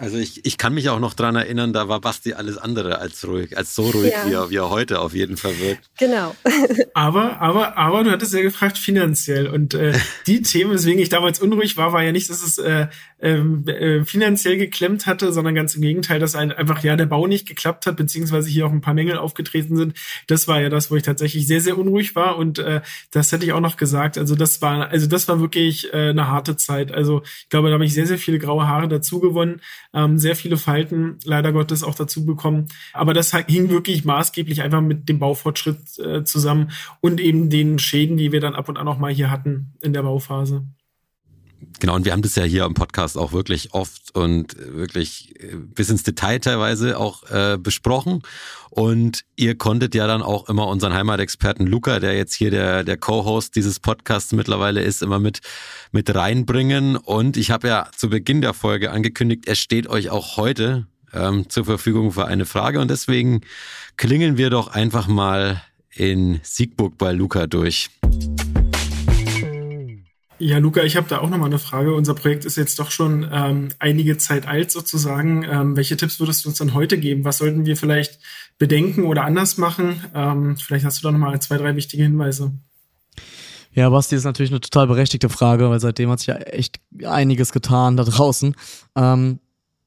Also 0.00 0.16
ich, 0.16 0.46
ich 0.46 0.56
kann 0.56 0.72
mich 0.72 0.88
auch 0.88 0.98
noch 0.98 1.12
dran 1.12 1.36
erinnern, 1.36 1.74
da 1.74 1.88
war 1.88 2.00
Basti 2.00 2.32
alles 2.32 2.56
andere 2.56 3.00
als 3.00 3.26
ruhig, 3.28 3.58
als 3.58 3.74
so 3.74 3.90
ruhig, 3.90 4.12
ja. 4.12 4.26
wie, 4.26 4.32
er, 4.32 4.50
wie 4.50 4.56
er 4.56 4.70
heute 4.70 4.98
auf 4.98 5.12
jeden 5.12 5.36
Fall 5.36 5.58
wirkt. 5.58 5.90
Genau. 5.98 6.34
aber, 6.94 7.38
aber, 7.42 7.76
aber 7.76 8.02
du 8.02 8.10
hattest 8.10 8.32
ja 8.32 8.40
gefragt 8.40 8.78
finanziell 8.78 9.46
und 9.46 9.74
äh, 9.74 9.92
die 10.26 10.40
Themen, 10.40 10.72
weswegen 10.72 11.02
ich 11.02 11.10
damals 11.10 11.38
unruhig 11.38 11.76
war, 11.76 11.92
war 11.92 12.02
ja 12.02 12.12
nicht, 12.12 12.30
dass 12.30 12.42
es 12.42 12.56
äh, 12.56 12.86
ähm, 13.22 13.66
äh, 13.66 14.04
finanziell 14.04 14.56
geklemmt 14.56 15.06
hatte, 15.06 15.32
sondern 15.32 15.54
ganz 15.54 15.74
im 15.74 15.82
Gegenteil, 15.82 16.18
dass 16.20 16.34
ein, 16.34 16.52
einfach 16.52 16.82
ja 16.82 16.96
der 16.96 17.06
Bau 17.06 17.26
nicht 17.26 17.46
geklappt 17.46 17.86
hat, 17.86 17.96
beziehungsweise 17.96 18.48
hier 18.48 18.66
auch 18.66 18.72
ein 18.72 18.80
paar 18.80 18.94
Mängel 18.94 19.18
aufgetreten 19.18 19.76
sind. 19.76 19.94
Das 20.26 20.48
war 20.48 20.60
ja 20.60 20.68
das, 20.68 20.90
wo 20.90 20.96
ich 20.96 21.02
tatsächlich 21.02 21.46
sehr, 21.46 21.60
sehr 21.60 21.78
unruhig 21.78 22.14
war 22.16 22.36
und 22.36 22.58
äh, 22.58 22.80
das 23.10 23.32
hätte 23.32 23.44
ich 23.44 23.52
auch 23.52 23.60
noch 23.60 23.76
gesagt. 23.76 24.18
Also 24.18 24.34
das 24.34 24.62
war, 24.62 24.88
also 24.88 25.06
das 25.06 25.28
war 25.28 25.40
wirklich 25.40 25.92
äh, 25.92 26.10
eine 26.10 26.28
harte 26.28 26.56
Zeit. 26.56 26.92
Also 26.92 27.22
ich 27.24 27.48
glaube, 27.48 27.68
da 27.68 27.74
habe 27.74 27.84
ich 27.84 27.94
sehr, 27.94 28.06
sehr 28.06 28.18
viele 28.18 28.38
graue 28.38 28.66
Haare 28.66 28.88
dazu 28.88 29.20
gewonnen 29.20 29.60
ähm, 29.92 30.18
sehr 30.18 30.36
viele 30.36 30.56
Falten 30.56 31.18
leider 31.24 31.52
Gottes 31.52 31.82
auch 31.82 31.94
dazu 31.94 32.24
bekommen. 32.24 32.68
Aber 32.92 33.14
das 33.14 33.34
hing 33.34 33.70
wirklich 33.70 34.04
maßgeblich 34.04 34.62
einfach 34.62 34.80
mit 34.80 35.08
dem 35.08 35.18
Baufortschritt 35.18 35.98
äh, 35.98 36.24
zusammen 36.24 36.70
und 37.00 37.20
eben 37.20 37.50
den 37.50 37.78
Schäden, 37.78 38.16
die 38.16 38.32
wir 38.32 38.40
dann 38.40 38.54
ab 38.54 38.68
und 38.68 38.76
an 38.76 38.88
auch 38.88 38.98
mal 38.98 39.12
hier 39.12 39.30
hatten 39.30 39.74
in 39.80 39.92
der 39.92 40.02
Bauphase. 40.02 40.66
Genau, 41.78 41.94
und 41.94 42.04
wir 42.04 42.12
haben 42.12 42.22
das 42.22 42.34
ja 42.34 42.42
hier 42.42 42.64
im 42.64 42.74
Podcast 42.74 43.16
auch 43.16 43.32
wirklich 43.32 43.72
oft 43.72 44.14
und 44.14 44.56
wirklich 44.58 45.34
äh, 45.40 45.54
bis 45.56 45.88
ins 45.88 46.02
Detail 46.02 46.38
teilweise 46.40 46.98
auch 46.98 47.22
äh, 47.30 47.56
besprochen. 47.58 48.22
Und 48.70 49.24
ihr 49.36 49.56
konntet 49.56 49.94
ja 49.94 50.06
dann 50.06 50.22
auch 50.22 50.48
immer 50.48 50.66
unseren 50.68 50.92
Heimatexperten 50.92 51.66
Luca, 51.66 51.98
der 51.98 52.16
jetzt 52.16 52.34
hier 52.34 52.50
der, 52.50 52.84
der 52.84 52.96
Co-Host 52.96 53.56
dieses 53.56 53.80
Podcasts 53.80 54.32
mittlerweile 54.32 54.82
ist, 54.82 55.02
immer 55.02 55.18
mit, 55.18 55.40
mit 55.90 56.14
reinbringen. 56.14 56.96
Und 56.96 57.36
ich 57.36 57.50
habe 57.50 57.68
ja 57.68 57.88
zu 57.96 58.10
Beginn 58.10 58.40
der 58.42 58.54
Folge 58.54 58.90
angekündigt, 58.90 59.46
er 59.46 59.54
steht 59.54 59.88
euch 59.88 60.10
auch 60.10 60.36
heute 60.36 60.86
ähm, 61.12 61.48
zur 61.48 61.64
Verfügung 61.64 62.12
für 62.12 62.26
eine 62.26 62.46
Frage. 62.46 62.80
Und 62.80 62.90
deswegen 62.90 63.40
klingeln 63.96 64.36
wir 64.36 64.50
doch 64.50 64.68
einfach 64.68 65.08
mal 65.08 65.62
in 65.92 66.40
Siegburg 66.42 66.96
bei 66.98 67.12
Luca 67.12 67.46
durch. 67.46 67.90
Ja, 70.40 70.56
Luca, 70.56 70.82
ich 70.82 70.96
habe 70.96 71.06
da 71.06 71.18
auch 71.18 71.28
nochmal 71.28 71.50
eine 71.50 71.58
Frage. 71.58 71.94
Unser 71.94 72.14
Projekt 72.14 72.46
ist 72.46 72.56
jetzt 72.56 72.78
doch 72.78 72.90
schon 72.90 73.28
ähm, 73.30 73.68
einige 73.78 74.16
Zeit 74.16 74.48
alt 74.48 74.70
sozusagen. 74.70 75.42
Ähm, 75.42 75.76
welche 75.76 75.98
Tipps 75.98 76.18
würdest 76.18 76.44
du 76.44 76.48
uns 76.48 76.56
dann 76.56 76.72
heute 76.72 76.96
geben? 76.96 77.26
Was 77.26 77.36
sollten 77.36 77.66
wir 77.66 77.76
vielleicht 77.76 78.18
bedenken 78.56 79.04
oder 79.04 79.24
anders 79.24 79.58
machen? 79.58 80.02
Ähm, 80.14 80.56
vielleicht 80.56 80.86
hast 80.86 81.02
du 81.02 81.06
da 81.06 81.12
nochmal 81.12 81.38
zwei, 81.42 81.58
drei 81.58 81.76
wichtige 81.76 82.04
Hinweise. 82.04 82.52
Ja, 83.74 83.90
Basti 83.90 84.16
ist 84.16 84.24
natürlich 84.24 84.50
eine 84.50 84.62
total 84.62 84.86
berechtigte 84.86 85.28
Frage, 85.28 85.68
weil 85.68 85.78
seitdem 85.78 86.08
hat 86.08 86.20
sich 86.20 86.28
ja 86.28 86.36
echt 86.36 86.80
einiges 87.04 87.52
getan 87.52 87.98
da 87.98 88.04
draußen. 88.04 88.56
Ähm, 88.96 89.40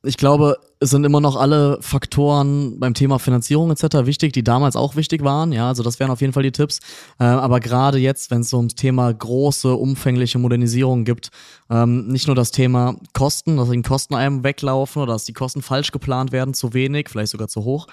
ich 0.04 0.18
glaube, 0.18 0.60
es 0.84 0.90
sind 0.90 1.06
immer 1.06 1.22
noch 1.22 1.36
alle 1.36 1.78
Faktoren 1.82 2.80
beim 2.80 2.94
Thema 2.94 3.18
Finanzierung 3.18 3.72
etc. 3.72 4.06
wichtig, 4.06 4.34
die 4.34 4.44
damals 4.44 4.76
auch 4.76 4.96
wichtig 4.96 5.24
waren. 5.24 5.52
Ja, 5.52 5.70
also 5.70 5.82
das 5.82 6.00
wären 6.00 6.12
auf 6.12 6.22
jeden 6.22 6.34
Fall 6.34 6.44
die 6.44 6.52
Tipps. 6.52 6.80
Äh, 7.20 7.24
aber 7.24 7.60
gerade 7.60 7.98
jetzt, 7.98 8.30
wenn 8.30 8.42
es 8.42 8.50
so 8.50 8.58
ums 8.58 8.76
Thema 8.76 9.12
große, 9.12 9.74
umfängliche 9.74 10.40
Modernisierung 10.40 11.06
gibt, 11.06 11.30
ähm, 11.70 12.08
nicht 12.08 12.28
nur 12.28 12.36
das 12.36 12.52
Thema 12.52 12.96
Kosten, 13.14 13.58
dass 13.58 13.70
die 13.70 13.82
Kosten 13.82 14.14
einem 14.14 14.44
weglaufen 14.44 15.02
oder 15.02 15.14
dass 15.14 15.26
die 15.26 15.34
Kosten 15.34 15.62
falsch 15.62 15.92
geplant 15.92 16.32
werden, 16.32 16.54
zu 16.54 16.74
wenig, 16.74 17.10
vielleicht 17.10 17.32
sogar 17.32 17.48
zu 17.48 17.64
hoch, 17.64 17.88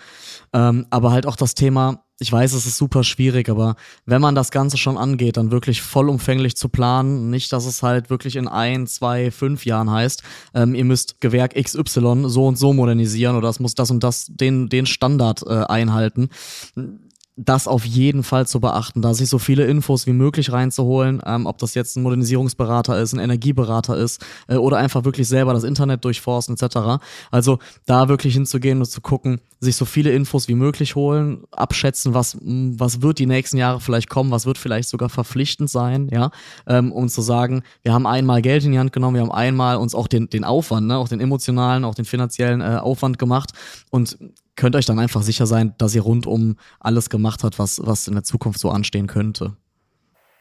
ähm, 0.53 0.87
aber 0.91 1.13
halt 1.13 1.27
auch 1.27 1.37
das 1.37 1.55
Thema 1.55 2.03
ich 2.21 2.31
weiß, 2.31 2.53
es 2.53 2.67
ist 2.67 2.77
super 2.77 3.03
schwierig, 3.03 3.49
aber 3.49 3.77
wenn 4.05 4.21
man 4.21 4.35
das 4.35 4.51
Ganze 4.51 4.77
schon 4.77 4.99
angeht, 4.99 5.39
dann 5.39 5.51
wirklich 5.51 5.81
vollumfänglich 5.81 6.55
zu 6.55 6.69
planen, 6.69 7.31
nicht, 7.31 7.51
dass 7.53 7.65
es 7.65 7.83
halt 7.83 8.11
wirklich 8.11 8.37
in 8.37 8.47
ein, 8.47 8.87
zwei, 8.87 9.31
fünf 9.31 9.65
Jahren 9.65 9.91
heißt, 9.91 10.23
ähm, 10.55 10.75
ihr 10.75 10.85
müsst 10.85 11.21
Gewerk 11.23 11.55
XY 11.55 12.25
so 12.27 12.47
und 12.47 12.57
so 12.57 12.75
modernisieren 12.81 13.37
oder 13.37 13.49
es 13.49 13.61
muss 13.61 13.75
das 13.75 13.91
und 13.91 14.03
das 14.03 14.27
den, 14.29 14.69
den 14.69 14.87
Standard 14.87 15.43
äh, 15.47 15.65
einhalten 15.69 16.31
das 17.45 17.67
auf 17.67 17.87
jeden 17.87 18.23
Fall 18.23 18.47
zu 18.47 18.61
beachten, 18.61 19.01
da 19.01 19.15
sich 19.15 19.29
so 19.29 19.39
viele 19.39 19.65
Infos 19.65 20.07
wie 20.07 20.13
möglich 20.13 20.53
reinzuholen, 20.53 21.23
ähm, 21.25 21.47
ob 21.47 21.57
das 21.59 21.75
jetzt 21.75 21.97
ein 21.97 22.03
Modernisierungsberater 22.03 23.01
ist, 23.01 23.15
ein 23.15 23.19
Energieberater 23.19 23.97
ist 23.97 24.25
äh, 24.49 24.57
oder 24.57 24.77
einfach 24.77 25.05
wirklich 25.05 25.27
selber 25.27 25.55
das 25.55 25.65
Internet 25.65 26.05
durchforsten 26.05 26.57
etc. 26.57 27.03
Also 27.31 27.59
da 27.87 28.09
wirklich 28.09 28.35
hinzugehen 28.35 28.79
und 28.79 28.87
zu 28.87 29.01
gucken, 29.01 29.41
sich 29.59 29.77
so 29.77 29.87
viele 29.87 30.11
Infos 30.11 30.49
wie 30.49 30.55
möglich 30.55 30.97
holen, 30.97 31.45
abschätzen, 31.51 32.13
was 32.13 32.37
was 32.43 33.01
wird 33.01 33.19
die 33.19 33.27
nächsten 33.27 33.57
Jahre 33.57 33.81
vielleicht 33.81 34.11
kommen, 34.11 34.31
was 34.31 34.45
wird 34.45 34.59
vielleicht 34.59 34.89
sogar 34.89 35.09
verpflichtend 35.09 35.71
sein, 35.71 36.09
ja, 36.13 36.31
ähm, 36.67 36.93
um 36.93 37.09
zu 37.09 37.23
sagen, 37.23 37.63
wir 37.83 37.95
haben 37.95 38.07
einmal 38.07 38.43
Geld 38.43 38.65
in 38.65 38.73
die 38.73 38.79
Hand 38.79 38.93
genommen, 38.93 39.15
wir 39.15 39.23
haben 39.23 39.33
einmal 39.33 39.77
uns 39.77 39.95
auch 39.95 40.09
den 40.09 40.29
den 40.29 40.45
Aufwand, 40.45 40.89
ne, 40.89 40.99
auch 40.99 41.09
den 41.09 41.21
emotionalen, 41.21 41.85
auch 41.85 41.95
den 41.95 42.05
finanziellen 42.05 42.61
äh, 42.61 42.77
Aufwand 42.81 43.19
gemacht 43.19 43.53
und 43.91 44.19
könnt 44.61 44.77
euch 44.77 44.87
dann 44.87 44.99
einfach 44.99 45.23
sicher 45.23 45.47
sein, 45.47 45.75
dass 45.79 45.95
ihr 45.95 46.03
rundum 46.03 46.57
alles 46.79 47.09
gemacht 47.09 47.43
habt, 47.43 47.59
was, 47.59 47.81
was 47.83 48.07
in 48.07 48.15
der 48.15 48.25
Zukunft 48.25 48.61
so 48.61 48.71
anstehen 48.71 49.07
könnte. 49.07 49.57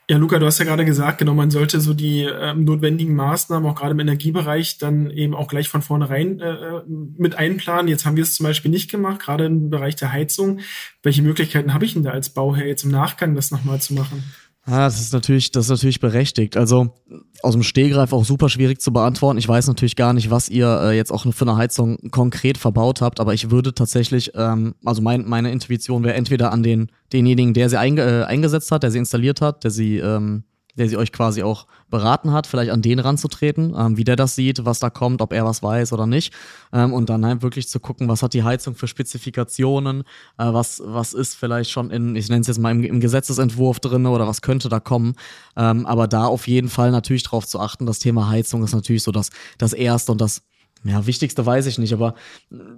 Ja, 0.09 0.17
Luca, 0.17 0.39
du 0.39 0.45
hast 0.45 0.57
ja 0.57 0.65
gerade 0.65 0.85
gesagt, 0.85 1.19
genau, 1.19 1.35
man 1.35 1.51
sollte 1.51 1.79
so 1.79 1.93
die 1.93 2.23
ähm, 2.23 2.65
notwendigen 2.65 3.15
Maßnahmen 3.15 3.69
auch 3.69 3.75
gerade 3.75 3.91
im 3.91 3.99
Energiebereich 3.99 4.79
dann 4.79 5.11
eben 5.11 5.35
auch 5.35 5.47
gleich 5.47 5.69
von 5.69 5.83
vornherein 5.83 6.39
äh, 6.39 6.81
mit 6.87 7.35
einplanen. 7.35 7.87
Jetzt 7.87 8.05
haben 8.05 8.17
wir 8.17 8.23
es 8.23 8.33
zum 8.33 8.45
Beispiel 8.45 8.71
nicht 8.71 8.89
gemacht, 8.89 9.21
gerade 9.21 9.45
im 9.45 9.69
Bereich 9.69 9.95
der 9.95 10.11
Heizung. 10.11 10.61
Welche 11.03 11.21
Möglichkeiten 11.21 11.73
habe 11.73 11.85
ich 11.85 11.93
denn 11.93 12.03
da 12.03 12.09
als 12.09 12.31
Bauherr 12.31 12.65
jetzt 12.65 12.83
im 12.83 12.91
Nachgang 12.91 13.35
das 13.35 13.51
nochmal 13.51 13.79
zu 13.79 13.93
machen? 13.93 14.23
Ah, 14.65 14.85
das 14.85 14.99
ist 14.99 15.13
natürlich, 15.13 15.51
das 15.51 15.65
ist 15.65 15.69
natürlich 15.71 15.99
berechtigt. 15.99 16.55
Also 16.57 16.93
aus 17.41 17.53
dem 17.53 17.63
Stehgreif 17.63 18.13
auch 18.13 18.25
super 18.25 18.49
schwierig 18.49 18.81
zu 18.81 18.93
beantworten. 18.93 19.39
Ich 19.39 19.47
weiß 19.47 19.67
natürlich 19.67 19.95
gar 19.95 20.13
nicht, 20.13 20.29
was 20.29 20.49
ihr 20.49 20.67
äh, 20.67 20.95
jetzt 20.95 21.11
auch 21.11 21.25
für 21.33 21.45
eine 21.45 21.57
Heizung 21.57 21.97
konkret 22.11 22.57
verbaut 22.57 23.01
habt, 23.01 23.19
aber 23.19 23.33
ich 23.33 23.49
würde 23.49 23.73
tatsächlich, 23.73 24.31
ähm, 24.35 24.75
also 24.85 25.01
mein, 25.01 25.27
meine 25.27 25.51
Intuition 25.51 26.03
wäre 26.03 26.15
entweder 26.15 26.51
an 26.51 26.61
den 26.61 26.91
denjenigen, 27.13 27.53
der 27.53 27.69
sie 27.69 27.79
einge 27.79 28.03
äh, 28.03 28.23
eingesetzt 28.25 28.71
hat, 28.71 28.83
der 28.83 28.91
sie 28.91 28.99
installiert 28.99 29.41
hat, 29.41 29.63
der 29.63 29.71
sie 29.71 29.97
ähm, 29.97 30.43
der 30.77 30.87
sie 30.87 30.97
euch 30.97 31.11
quasi 31.11 31.43
auch 31.43 31.67
beraten 31.89 32.31
hat, 32.31 32.47
vielleicht 32.47 32.71
an 32.71 32.81
den 32.81 32.99
ranzutreten, 32.99 33.73
ähm, 33.77 33.97
wie 33.97 34.03
der 34.03 34.15
das 34.15 34.35
sieht, 34.35 34.65
was 34.65 34.79
da 34.79 34.89
kommt, 34.89 35.21
ob 35.21 35.33
er 35.33 35.45
was 35.45 35.63
weiß 35.63 35.93
oder 35.93 36.05
nicht. 36.05 36.33
Ähm, 36.71 36.93
und 36.93 37.09
dann 37.09 37.25
halt 37.25 37.41
wirklich 37.41 37.67
zu 37.67 37.79
gucken, 37.79 38.07
was 38.07 38.23
hat 38.23 38.33
die 38.33 38.43
Heizung 38.43 38.75
für 38.75 38.87
Spezifikationen, 38.87 40.01
äh, 40.37 40.53
was, 40.53 40.81
was 40.85 41.13
ist 41.13 41.35
vielleicht 41.35 41.71
schon 41.71 41.91
in, 41.91 42.15
ich 42.15 42.29
nenne 42.29 42.41
es 42.41 42.47
jetzt 42.47 42.59
mal 42.59 42.71
im, 42.71 42.83
im 42.83 42.99
Gesetzesentwurf 42.99 43.79
drin 43.79 44.05
oder 44.05 44.27
was 44.27 44.41
könnte 44.41 44.69
da 44.69 44.79
kommen. 44.79 45.15
Ähm, 45.57 45.85
aber 45.85 46.07
da 46.07 46.25
auf 46.25 46.47
jeden 46.47 46.69
Fall 46.69 46.91
natürlich 46.91 47.23
drauf 47.23 47.47
zu 47.47 47.59
achten, 47.59 47.85
das 47.85 47.99
Thema 47.99 48.29
Heizung 48.29 48.63
ist 48.63 48.73
natürlich 48.73 49.03
so 49.03 49.11
das, 49.11 49.29
das 49.57 49.73
Erste 49.73 50.11
und 50.11 50.21
das 50.21 50.43
ja, 50.83 51.05
wichtigste 51.05 51.45
weiß 51.45 51.65
ich 51.65 51.77
nicht, 51.77 51.93
aber 51.93 52.15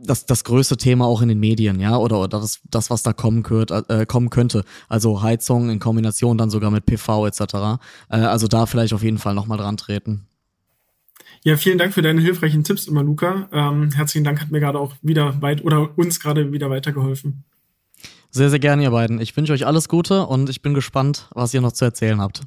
das, 0.03 0.25
das 0.25 0.43
größte 0.43 0.77
Thema 0.77 1.05
auch 1.05 1.21
in 1.21 1.29
den 1.29 1.39
Medien, 1.39 1.79
ja, 1.79 1.97
oder, 1.97 2.19
oder 2.19 2.39
das, 2.39 2.61
das, 2.69 2.89
was 2.89 3.03
da 3.03 3.13
kommen, 3.13 3.43
könnt, 3.43 3.71
äh, 3.71 4.05
kommen 4.07 4.29
könnte. 4.29 4.63
Also 4.89 5.21
Heizung 5.21 5.69
in 5.69 5.79
Kombination 5.79 6.37
dann 6.37 6.49
sogar 6.49 6.71
mit 6.71 6.85
PV 6.85 7.27
etc. 7.27 7.41
Äh, 8.09 8.17
also 8.17 8.47
da 8.47 8.65
vielleicht 8.65 8.93
auf 8.93 9.03
jeden 9.03 9.17
Fall 9.17 9.35
nochmal 9.35 9.57
dran 9.57 9.77
treten. 9.77 10.25
Ja, 11.43 11.57
vielen 11.57 11.77
Dank 11.77 11.93
für 11.93 12.01
deine 12.01 12.21
hilfreichen 12.21 12.63
Tipps 12.63 12.87
immer, 12.87 13.03
Luca. 13.03 13.49
Ähm, 13.51 13.91
herzlichen 13.91 14.23
Dank, 14.23 14.41
hat 14.41 14.51
mir 14.51 14.59
gerade 14.59 14.79
auch 14.79 14.93
wieder 15.01 15.41
weit 15.41 15.63
oder 15.63 15.97
uns 15.97 16.19
gerade 16.19 16.51
wieder 16.51 16.69
weitergeholfen. 16.69 17.43
Sehr, 18.29 18.49
sehr 18.49 18.59
gerne, 18.59 18.83
ihr 18.83 18.91
beiden. 18.91 19.19
Ich 19.19 19.35
wünsche 19.35 19.51
euch 19.51 19.65
alles 19.65 19.89
Gute 19.89 20.25
und 20.25 20.49
ich 20.49 20.61
bin 20.61 20.73
gespannt, 20.73 21.27
was 21.33 21.53
ihr 21.53 21.61
noch 21.61 21.73
zu 21.73 21.83
erzählen 21.85 22.21
habt. 22.21 22.41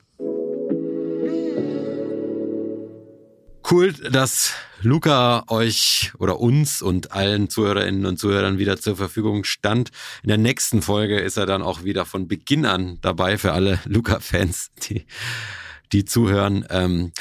Cool, 3.71 3.95
dass 3.95 4.53
Luca 4.83 5.45
euch 5.49 6.13
oder 6.19 6.39
uns 6.39 6.83
und 6.83 7.13
allen 7.13 7.49
Zuhörerinnen 7.49 8.05
und 8.05 8.19
Zuhörern 8.19 8.59
wieder 8.59 8.79
zur 8.79 8.95
Verfügung 8.95 9.45
stand. 9.45 9.91
In 10.23 10.29
der 10.29 10.37
nächsten 10.37 10.83
Folge 10.83 11.19
ist 11.19 11.39
er 11.39 11.47
dann 11.47 11.63
auch 11.63 11.83
wieder 11.83 12.05
von 12.05 12.29
Beginn 12.29 12.67
an 12.67 12.99
dabei 13.01 13.39
für 13.39 13.53
alle 13.53 13.81
Luca-Fans, 13.87 14.71
die, 14.83 15.07
die 15.93 16.05
zuhören. 16.05 16.67
Ähm, 16.69 17.13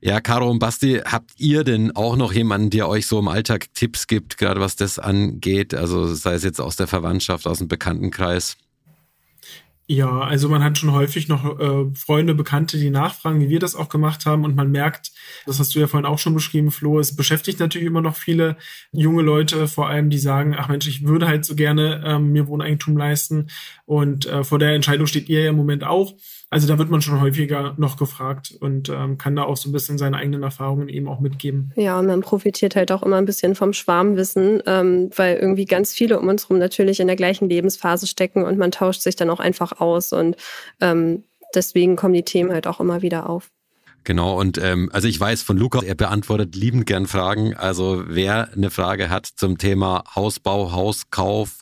ja, 0.00 0.20
Caro 0.20 0.50
und 0.50 0.58
Basti, 0.58 1.02
habt 1.04 1.30
ihr 1.38 1.62
denn 1.62 1.94
auch 1.94 2.16
noch 2.16 2.32
jemanden, 2.32 2.70
der 2.70 2.88
euch 2.88 3.06
so 3.06 3.20
im 3.20 3.28
Alltag 3.28 3.72
Tipps 3.72 4.08
gibt, 4.08 4.38
gerade 4.38 4.60
was 4.60 4.74
das 4.74 4.98
angeht? 4.98 5.72
Also 5.72 6.12
sei 6.12 6.34
es 6.34 6.42
jetzt 6.42 6.60
aus 6.60 6.74
der 6.74 6.88
Verwandtschaft, 6.88 7.46
aus 7.46 7.58
dem 7.58 7.68
Bekanntenkreis? 7.68 8.56
Ja, 9.88 10.20
also 10.20 10.48
man 10.48 10.62
hat 10.62 10.78
schon 10.78 10.92
häufig 10.92 11.28
noch 11.28 11.58
äh, 11.58 11.94
Freunde, 11.94 12.34
Bekannte, 12.34 12.78
die 12.78 12.88
nachfragen, 12.88 13.40
wie 13.40 13.48
wir 13.48 13.58
das 13.58 13.74
auch 13.74 13.88
gemacht 13.88 14.26
haben. 14.26 14.44
Und 14.44 14.54
man 14.54 14.70
merkt, 14.70 15.10
das 15.44 15.58
hast 15.58 15.74
du 15.74 15.80
ja 15.80 15.88
vorhin 15.88 16.06
auch 16.06 16.20
schon 16.20 16.34
beschrieben, 16.34 16.70
Flo, 16.70 17.00
es 17.00 17.16
beschäftigt 17.16 17.58
natürlich 17.58 17.88
immer 17.88 18.00
noch 18.00 18.16
viele 18.16 18.56
junge 18.92 19.22
Leute, 19.22 19.66
vor 19.66 19.88
allem, 19.88 20.08
die 20.08 20.18
sagen, 20.18 20.54
ach 20.56 20.68
Mensch, 20.68 20.86
ich 20.86 21.04
würde 21.04 21.26
halt 21.26 21.44
so 21.44 21.56
gerne 21.56 22.02
ähm, 22.06 22.30
mir 22.32 22.46
Wohneigentum 22.46 22.96
leisten. 22.96 23.48
Und 23.92 24.24
äh, 24.24 24.42
vor 24.42 24.58
der 24.58 24.70
Entscheidung 24.70 25.06
steht 25.06 25.28
ihr 25.28 25.42
ja 25.42 25.50
im 25.50 25.56
Moment 25.56 25.84
auch. 25.84 26.14
Also 26.48 26.66
da 26.66 26.78
wird 26.78 26.88
man 26.88 27.02
schon 27.02 27.20
häufiger 27.20 27.74
noch 27.76 27.98
gefragt 27.98 28.50
und 28.58 28.88
ähm, 28.88 29.18
kann 29.18 29.36
da 29.36 29.42
auch 29.42 29.58
so 29.58 29.68
ein 29.68 29.72
bisschen 29.72 29.98
seine 29.98 30.16
eigenen 30.16 30.42
Erfahrungen 30.42 30.88
eben 30.88 31.08
auch 31.08 31.20
mitgeben. 31.20 31.72
Ja, 31.76 31.98
und 31.98 32.06
man 32.06 32.22
profitiert 32.22 32.74
halt 32.74 32.90
auch 32.90 33.02
immer 33.02 33.16
ein 33.16 33.26
bisschen 33.26 33.54
vom 33.54 33.74
Schwarmwissen, 33.74 34.62
ähm, 34.64 35.10
weil 35.14 35.36
irgendwie 35.36 35.66
ganz 35.66 35.92
viele 35.92 36.18
um 36.18 36.28
uns 36.28 36.48
rum 36.48 36.58
natürlich 36.58 37.00
in 37.00 37.06
der 37.06 37.16
gleichen 37.16 37.50
Lebensphase 37.50 38.06
stecken 38.06 38.44
und 38.44 38.56
man 38.56 38.70
tauscht 38.70 39.02
sich 39.02 39.14
dann 39.14 39.28
auch 39.28 39.40
einfach 39.40 39.78
aus 39.78 40.14
und 40.14 40.36
ähm, 40.80 41.24
deswegen 41.54 41.94
kommen 41.94 42.14
die 42.14 42.22
Themen 42.22 42.50
halt 42.50 42.66
auch 42.66 42.80
immer 42.80 43.02
wieder 43.02 43.28
auf. 43.28 43.50
Genau, 44.04 44.40
und 44.40 44.56
ähm, 44.56 44.88
also 44.90 45.06
ich 45.06 45.20
weiß 45.20 45.42
von 45.42 45.58
Luca, 45.58 45.82
er 45.82 45.96
beantwortet 45.96 46.56
liebend 46.56 46.86
gern 46.86 47.06
Fragen. 47.06 47.54
Also 47.54 48.04
wer 48.06 48.54
eine 48.54 48.70
Frage 48.70 49.10
hat 49.10 49.26
zum 49.26 49.58
Thema 49.58 50.04
Hausbau, 50.16 50.72
Hauskauf 50.72 51.58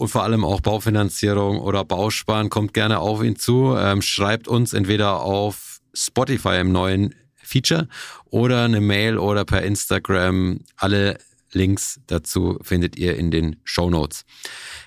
und 0.00 0.08
vor 0.08 0.22
allem 0.22 0.46
auch 0.46 0.62
Baufinanzierung 0.62 1.60
oder 1.60 1.84
Bausparen, 1.84 2.48
kommt 2.48 2.72
gerne 2.72 3.00
auf 3.00 3.22
ihn 3.22 3.36
zu. 3.36 3.76
Ähm, 3.76 4.00
schreibt 4.00 4.48
uns 4.48 4.72
entweder 4.72 5.20
auf 5.20 5.80
Spotify 5.92 6.58
im 6.58 6.72
neuen 6.72 7.14
Feature 7.36 7.86
oder 8.30 8.64
eine 8.64 8.80
Mail 8.80 9.18
oder 9.18 9.44
per 9.44 9.60
Instagram. 9.60 10.60
Alle 10.76 11.18
Links 11.52 12.00
dazu 12.06 12.58
findet 12.62 12.96
ihr 12.96 13.18
in 13.18 13.30
den 13.30 13.56
Show 13.64 13.90
Notes. 13.90 14.24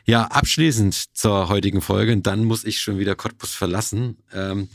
Ja, 0.06 0.24
abschließend 0.24 1.16
zur 1.16 1.48
heutigen 1.48 1.82
Folge, 1.82 2.18
dann 2.18 2.44
muss 2.44 2.64
ich 2.64 2.82
schon 2.82 2.98
wieder 2.98 3.14
Cottbus 3.14 3.54
verlassen. 3.54 4.18
Ähm, 4.34 4.68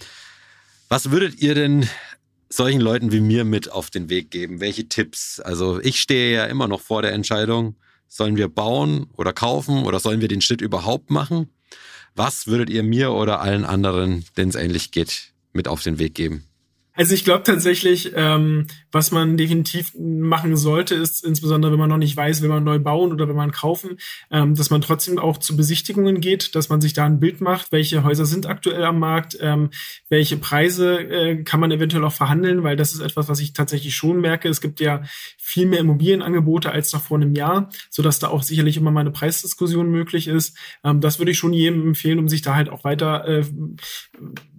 was 0.88 1.10
würdet 1.10 1.40
ihr 1.40 1.56
denn 1.56 1.88
solchen 2.48 2.80
Leuten 2.80 3.10
wie 3.10 3.20
mir 3.20 3.44
mit 3.44 3.72
auf 3.72 3.90
den 3.90 4.08
Weg 4.08 4.30
geben? 4.30 4.60
Welche 4.60 4.88
Tipps? 4.88 5.40
Also 5.40 5.80
ich 5.80 5.98
stehe 5.98 6.32
ja 6.32 6.44
immer 6.44 6.68
noch 6.68 6.80
vor 6.80 7.02
der 7.02 7.12
Entscheidung, 7.12 7.74
sollen 8.08 8.36
wir 8.36 8.48
bauen 8.48 9.06
oder 9.16 9.32
kaufen 9.32 9.84
oder 9.84 10.00
sollen 10.00 10.20
wir 10.20 10.28
den 10.28 10.40
Schritt 10.40 10.60
überhaupt 10.60 11.10
machen? 11.10 11.48
Was 12.14 12.46
würdet 12.46 12.70
ihr 12.70 12.82
mir 12.82 13.12
oder 13.12 13.40
allen 13.40 13.64
anderen, 13.64 14.24
denen 14.36 14.50
es 14.50 14.56
ähnlich 14.56 14.90
geht, 14.90 15.32
mit 15.52 15.68
auf 15.68 15.82
den 15.82 15.98
Weg 15.98 16.14
geben? 16.14 16.47
Also 16.98 17.14
ich 17.14 17.22
glaube 17.22 17.44
tatsächlich, 17.44 18.10
ähm, 18.16 18.66
was 18.90 19.12
man 19.12 19.36
definitiv 19.36 19.92
machen 19.96 20.56
sollte, 20.56 20.96
ist 20.96 21.24
insbesondere, 21.24 21.70
wenn 21.70 21.78
man 21.78 21.88
noch 21.88 21.96
nicht 21.96 22.16
weiß, 22.16 22.42
will 22.42 22.48
man 22.48 22.64
neu 22.64 22.80
bauen 22.80 23.12
oder 23.12 23.28
will 23.28 23.36
man 23.36 23.52
kaufen, 23.52 23.98
ähm, 24.32 24.56
dass 24.56 24.70
man 24.70 24.80
trotzdem 24.80 25.16
auch 25.16 25.36
zu 25.36 25.56
Besichtigungen 25.56 26.20
geht, 26.20 26.56
dass 26.56 26.70
man 26.70 26.80
sich 26.80 26.94
da 26.94 27.06
ein 27.06 27.20
Bild 27.20 27.40
macht, 27.40 27.70
welche 27.70 28.02
Häuser 28.02 28.26
sind 28.26 28.46
aktuell 28.46 28.82
am 28.82 28.98
Markt, 28.98 29.38
ähm, 29.40 29.70
welche 30.08 30.38
Preise 30.38 30.98
äh, 30.98 31.44
kann 31.44 31.60
man 31.60 31.70
eventuell 31.70 32.04
auch 32.04 32.12
verhandeln, 32.12 32.64
weil 32.64 32.74
das 32.74 32.92
ist 32.92 33.00
etwas, 33.00 33.28
was 33.28 33.38
ich 33.38 33.52
tatsächlich 33.52 33.94
schon 33.94 34.20
merke. 34.20 34.48
Es 34.48 34.60
gibt 34.60 34.80
ja 34.80 35.04
viel 35.36 35.66
mehr 35.66 35.78
Immobilienangebote 35.78 36.72
als 36.72 36.92
noch 36.92 37.04
vor 37.04 37.18
einem 37.18 37.32
Jahr, 37.32 37.70
so 37.90 38.02
dass 38.02 38.18
da 38.18 38.26
auch 38.26 38.42
sicherlich 38.42 38.76
immer 38.76 38.90
mal 38.90 39.02
eine 39.02 39.12
Preisdiskussion 39.12 39.88
möglich 39.88 40.26
ist. 40.26 40.56
Ähm, 40.82 41.00
das 41.00 41.20
würde 41.20 41.30
ich 41.30 41.38
schon 41.38 41.52
jedem 41.52 41.80
empfehlen, 41.80 42.18
um 42.18 42.26
sich 42.26 42.42
da 42.42 42.56
halt 42.56 42.68
auch 42.68 42.82
weiter 42.82 43.24
äh, 43.28 43.44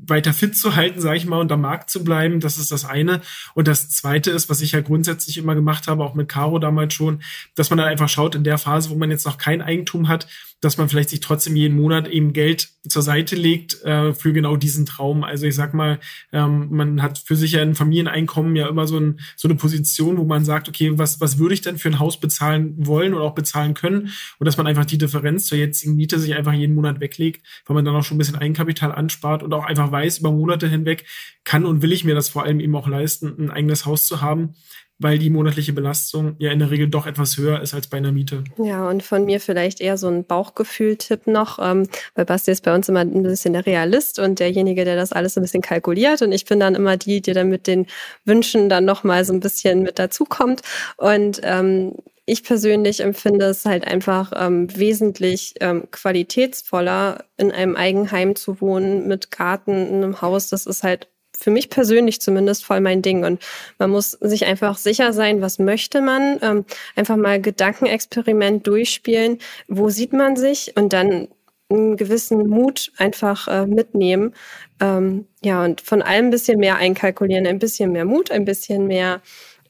weiter 0.09 0.33
fit 0.33 0.57
zu 0.57 0.75
halten, 0.75 1.01
sage 1.01 1.17
ich 1.17 1.25
mal, 1.25 1.39
und 1.39 1.51
am 1.51 1.61
Markt 1.61 1.89
zu 1.89 2.03
bleiben. 2.03 2.39
Das 2.39 2.57
ist 2.57 2.71
das 2.71 2.85
eine. 2.85 3.21
Und 3.53 3.67
das 3.67 3.89
zweite 3.89 4.31
ist, 4.31 4.49
was 4.49 4.61
ich 4.61 4.73
ja 4.73 4.81
grundsätzlich 4.81 5.37
immer 5.37 5.55
gemacht 5.55 5.87
habe, 5.87 6.03
auch 6.03 6.15
mit 6.15 6.29
Caro 6.29 6.59
damals 6.59 6.93
schon, 6.93 7.21
dass 7.55 7.69
man 7.69 7.77
dann 7.77 7.87
einfach 7.87 8.09
schaut, 8.09 8.35
in 8.35 8.43
der 8.43 8.57
Phase, 8.57 8.89
wo 8.89 8.95
man 8.95 9.11
jetzt 9.11 9.25
noch 9.25 9.37
kein 9.37 9.61
Eigentum 9.61 10.07
hat, 10.07 10.27
dass 10.61 10.77
man 10.77 10.89
vielleicht 10.89 11.09
sich 11.09 11.21
trotzdem 11.21 11.55
jeden 11.55 11.77
Monat 11.77 12.07
eben 12.07 12.33
Geld 12.33 12.69
zur 12.87 13.01
Seite 13.01 13.35
legt 13.35 13.81
äh, 13.83 14.13
für 14.13 14.33
genau 14.33 14.57
diesen 14.57 14.85
Traum. 14.85 15.23
Also 15.23 15.45
ich 15.45 15.55
sag 15.55 15.73
mal, 15.73 15.99
ähm, 16.33 16.67
man 16.71 17.01
hat 17.01 17.17
für 17.17 17.35
sich 17.35 17.53
ja 17.53 17.61
ein 17.61 17.75
Familieneinkommen 17.75 18.55
ja 18.55 18.67
immer 18.67 18.85
so, 18.85 18.97
ein, 18.97 19.19
so 19.37 19.47
eine 19.47 19.55
Position, 19.55 20.17
wo 20.17 20.25
man 20.25 20.43
sagt, 20.43 20.67
okay, 20.67 20.97
was, 20.97 21.21
was 21.21 21.37
würde 21.37 21.53
ich 21.53 21.61
denn 21.61 21.77
für 21.77 21.89
ein 21.89 21.99
Haus 21.99 22.19
bezahlen 22.19 22.75
wollen 22.77 23.13
oder 23.13 23.23
auch 23.23 23.35
bezahlen 23.35 23.73
können? 23.73 24.09
Und 24.37 24.45
dass 24.45 24.57
man 24.57 24.67
einfach 24.67 24.85
die 24.85 24.97
Differenz 24.97 25.45
zur 25.45 25.57
jetzigen 25.57 25.95
Miete 25.95 26.19
sich 26.19 26.35
einfach 26.35 26.53
jeden 26.53 26.75
Monat 26.75 26.99
weglegt, 26.99 27.45
weil 27.65 27.75
man 27.75 27.85
dann 27.85 27.95
auch 27.95 28.03
schon 28.03 28.15
ein 28.15 28.19
bisschen 28.19 28.35
Eigenkapital 28.35 28.91
anspart 28.91 29.43
und 29.43 29.53
auch 29.53 29.65
einfach 29.65 29.91
weiß, 29.91 29.98
über 30.05 30.31
Monate 30.31 30.67
hinweg 30.67 31.05
kann 31.43 31.65
und 31.65 31.81
will 31.81 31.91
ich 31.91 32.03
mir 32.03 32.15
das 32.15 32.29
vor 32.29 32.43
allem 32.43 32.59
eben 32.59 32.75
auch 32.75 32.88
leisten, 32.88 33.35
ein 33.38 33.51
eigenes 33.51 33.85
Haus 33.85 34.05
zu 34.05 34.21
haben 34.21 34.55
weil 34.99 35.17
die 35.17 35.29
monatliche 35.29 35.73
Belastung 35.73 36.35
ja 36.39 36.51
in 36.51 36.59
der 36.59 36.71
Regel 36.71 36.89
doch 36.89 37.07
etwas 37.07 37.38
höher 37.38 37.62
ist 37.62 37.73
als 37.73 37.88
bei 37.88 37.97
einer 37.97 38.12
Miete. 38.12 38.43
Ja, 38.57 38.88
und 38.88 39.01
von 39.01 39.25
mir 39.25 39.39
vielleicht 39.39 39.79
eher 39.79 39.97
so 39.97 40.07
ein 40.07 40.25
Bauchgefühl-Tipp 40.25 41.25
noch, 41.25 41.57
ähm, 41.62 41.88
weil 42.15 42.25
Basti 42.25 42.51
ist 42.51 42.63
bei 42.63 42.75
uns 42.75 42.89
immer 42.89 42.99
ein 42.99 43.23
bisschen 43.23 43.53
der 43.53 43.65
Realist 43.65 44.19
und 44.19 44.39
derjenige, 44.39 44.83
der 44.83 44.97
das 44.97 45.13
alles 45.13 45.38
ein 45.38 45.41
bisschen 45.41 45.62
kalkuliert 45.62 46.21
und 46.21 46.33
ich 46.33 46.45
bin 46.45 46.59
dann 46.59 46.75
immer 46.75 46.97
die, 46.97 47.21
die 47.21 47.33
dann 47.33 47.47
mit 47.47 47.65
den 47.65 47.88
Wünschen 48.25 48.67
dann 48.67 48.85
nochmal 48.85 49.23
so 49.23 49.33
ein 49.33 49.39
bisschen 49.39 49.83
mit 49.83 49.97
dazukommt 49.99 50.62
und 50.97 51.39
ähm, 51.43 51.93
ich 52.29 52.43
persönlich 52.43 53.01
empfinde 53.01 53.45
es 53.45 53.65
halt 53.65 53.85
einfach 53.87 54.31
ähm, 54.35 54.67
wesentlich 54.77 55.55
ähm, 55.59 55.87
qualitätsvoller, 55.91 57.25
in 57.37 57.51
einem 57.51 57.75
Eigenheim 57.75 58.35
zu 58.35 58.61
wohnen, 58.61 59.07
mit 59.07 59.31
Garten, 59.31 59.87
in 59.87 59.95
einem 60.03 60.21
Haus. 60.21 60.49
Das 60.49 60.65
ist 60.65 60.83
halt 60.83 61.09
für 61.37 61.51
mich 61.51 61.69
persönlich 61.69 62.21
zumindest 62.21 62.65
voll 62.65 62.81
mein 62.81 63.01
Ding. 63.01 63.23
Und 63.23 63.41
man 63.77 63.89
muss 63.89 64.11
sich 64.11 64.45
einfach 64.45 64.77
sicher 64.77 65.13
sein, 65.13 65.41
was 65.41 65.57
möchte 65.57 66.01
man. 66.01 66.39
Ähm, 66.41 66.65
einfach 66.95 67.15
mal 67.15 67.41
Gedankenexperiment 67.41 68.67
durchspielen. 68.67 69.39
Wo 69.67 69.89
sieht 69.89 70.13
man 70.13 70.35
sich? 70.35 70.73
Und 70.75 70.93
dann 70.93 71.29
einen 71.71 71.97
gewissen 71.97 72.47
Mut 72.47 72.91
einfach 72.97 73.47
äh, 73.47 73.65
mitnehmen. 73.65 74.33
Ähm, 74.81 75.27
ja, 75.43 75.63
und 75.63 75.81
von 75.81 76.01
allem 76.01 76.25
ein 76.25 76.31
bisschen 76.31 76.59
mehr 76.59 76.77
einkalkulieren, 76.77 77.45
ein 77.45 77.59
bisschen 77.59 77.91
mehr 77.91 78.05
Mut, 78.05 78.31
ein 78.31 78.45
bisschen 78.45 78.87
mehr 78.87 79.21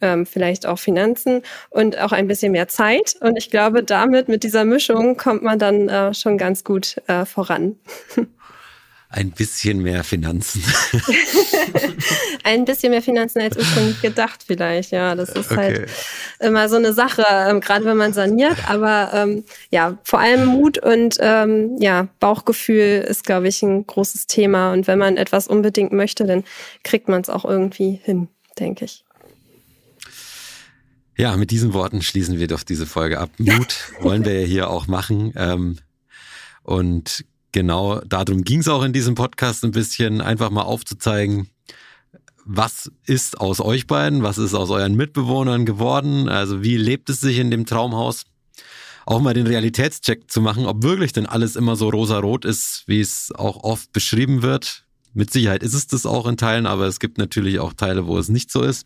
ähm, 0.01 0.25
vielleicht 0.25 0.65
auch 0.65 0.79
Finanzen 0.79 1.41
und 1.69 1.97
auch 1.97 2.11
ein 2.11 2.27
bisschen 2.27 2.51
mehr 2.51 2.67
Zeit. 2.67 3.15
Und 3.21 3.37
ich 3.37 3.49
glaube, 3.49 3.83
damit, 3.83 4.27
mit 4.27 4.43
dieser 4.43 4.65
Mischung, 4.65 5.17
kommt 5.17 5.43
man 5.43 5.59
dann 5.59 5.89
äh, 5.89 6.13
schon 6.13 6.37
ganz 6.37 6.63
gut 6.63 7.01
äh, 7.07 7.25
voran. 7.25 7.75
Ein 9.11 9.31
bisschen 9.31 9.81
mehr 9.81 10.03
Finanzen. 10.03 10.63
ein 12.43 12.65
bisschen 12.65 12.91
mehr 12.91 13.01
Finanzen 13.01 13.41
als 13.41 13.57
ursprünglich 13.57 14.01
gedacht, 14.01 14.43
vielleicht. 14.45 14.91
Ja, 14.91 15.15
das 15.15 15.29
ist 15.29 15.49
halt 15.49 15.79
okay. 15.79 15.79
halt 15.79 15.91
immer 16.39 16.69
so 16.69 16.75
eine 16.75 16.93
Sache, 16.93 17.25
ähm, 17.29 17.59
gerade 17.59 17.85
wenn 17.85 17.97
man 17.97 18.13
saniert. 18.13 18.57
Aber 18.67 19.09
ähm, 19.13 19.45
ja, 19.71 19.97
vor 20.03 20.19
allem 20.19 20.45
Mut 20.45 20.77
und 20.77 21.17
ähm, 21.19 21.77
ja, 21.79 22.07
Bauchgefühl 22.19 23.03
ist, 23.07 23.25
glaube 23.25 23.47
ich, 23.47 23.63
ein 23.63 23.87
großes 23.87 24.27
Thema. 24.27 24.73
Und 24.73 24.87
wenn 24.87 24.99
man 24.99 25.17
etwas 25.17 25.47
unbedingt 25.47 25.91
möchte, 25.91 26.25
dann 26.25 26.43
kriegt 26.83 27.07
man 27.07 27.21
es 27.21 27.29
auch 27.29 27.45
irgendwie 27.45 27.99
hin, 28.03 28.27
denke 28.59 28.85
ich. 28.85 29.03
Ja, 31.19 31.37
mit 31.37 31.51
diesen 31.51 31.73
Worten 31.73 32.01
schließen 32.01 32.39
wir 32.39 32.47
doch 32.47 32.63
diese 32.63 32.87
Folge 32.87 33.19
ab. 33.19 33.29
Mut 33.37 33.91
wollen 33.99 34.25
wir 34.25 34.39
ja 34.39 34.47
hier 34.47 34.69
auch 34.69 34.87
machen. 34.87 35.33
Ähm, 35.35 35.77
und 36.63 37.25
Genau, 37.51 37.99
darum 38.01 38.43
ging 38.43 38.59
es 38.59 38.67
auch 38.67 38.83
in 38.83 38.93
diesem 38.93 39.15
Podcast 39.15 39.63
ein 39.63 39.71
bisschen, 39.71 40.21
einfach 40.21 40.51
mal 40.51 40.61
aufzuzeigen, 40.61 41.49
was 42.45 42.91
ist 43.05 43.39
aus 43.39 43.59
euch 43.59 43.87
beiden, 43.87 44.21
was 44.21 44.37
ist 44.37 44.53
aus 44.53 44.69
euren 44.69 44.95
Mitbewohnern 44.95 45.65
geworden, 45.65 46.29
also 46.29 46.63
wie 46.63 46.77
lebt 46.77 47.09
es 47.09 47.21
sich 47.21 47.39
in 47.39 47.49
dem 47.49 47.65
Traumhaus. 47.65 48.25
Auch 49.05 49.19
mal 49.19 49.33
den 49.33 49.47
Realitätscheck 49.47 50.29
zu 50.29 50.41
machen, 50.41 50.67
ob 50.67 50.83
wirklich 50.83 51.11
denn 51.11 51.25
alles 51.25 51.55
immer 51.55 51.75
so 51.75 51.89
rosarot 51.89 52.45
ist, 52.45 52.83
wie 52.85 53.01
es 53.01 53.31
auch 53.33 53.63
oft 53.63 53.91
beschrieben 53.91 54.43
wird. 54.43 54.85
Mit 55.15 55.33
Sicherheit 55.33 55.63
ist 55.63 55.73
es 55.73 55.87
das 55.87 56.05
auch 56.05 56.27
in 56.27 56.37
Teilen, 56.37 56.67
aber 56.67 56.85
es 56.85 56.99
gibt 56.99 57.17
natürlich 57.17 57.59
auch 57.59 57.73
Teile, 57.73 58.05
wo 58.05 58.19
es 58.19 58.29
nicht 58.29 58.51
so 58.51 58.61
ist. 58.61 58.85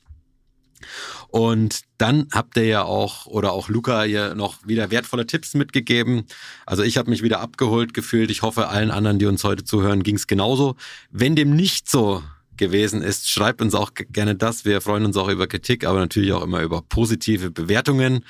Und 1.30 1.82
dann 1.98 2.28
habt 2.32 2.58
ihr 2.58 2.66
ja 2.66 2.84
auch, 2.84 3.26
oder 3.26 3.52
auch 3.52 3.70
Luca, 3.70 4.06
ihr 4.06 4.36
noch 4.36 4.56
wieder 4.66 4.92
wertvolle 4.92 5.26
Tipps 5.26 5.54
mitgegeben. 5.54 6.26
Also 6.66 6.84
ich 6.84 6.98
habe 6.98 7.10
mich 7.10 7.24
wieder 7.24 7.40
abgeholt 7.40 7.94
gefühlt. 7.94 8.30
Ich 8.30 8.42
hoffe, 8.42 8.68
allen 8.68 8.92
anderen, 8.92 9.20
die 9.20 9.26
uns 9.26 9.44
heute 9.44 9.64
zuhören, 9.64 10.04
ging 10.04 10.16
es 10.16 10.28
genauso. 10.28 10.76
Wenn 11.10 11.36
dem 11.36 11.56
nicht 11.56 11.90
so 11.90 12.24
gewesen 12.58 13.02
ist, 13.02 13.30
schreibt 13.30 13.62
uns 13.62 13.76
auch 13.76 13.92
gerne 13.96 14.36
das. 14.36 14.66
Wir 14.66 14.82
freuen 14.82 15.06
uns 15.06 15.18
auch 15.18 15.30
über 15.30 15.48
Kritik, 15.48 15.86
aber 15.86 16.00
natürlich 16.00 16.34
auch 16.34 16.44
immer 16.44 16.62
über 16.62 16.82
positive 16.82 17.52
Bewertungen 17.52 18.24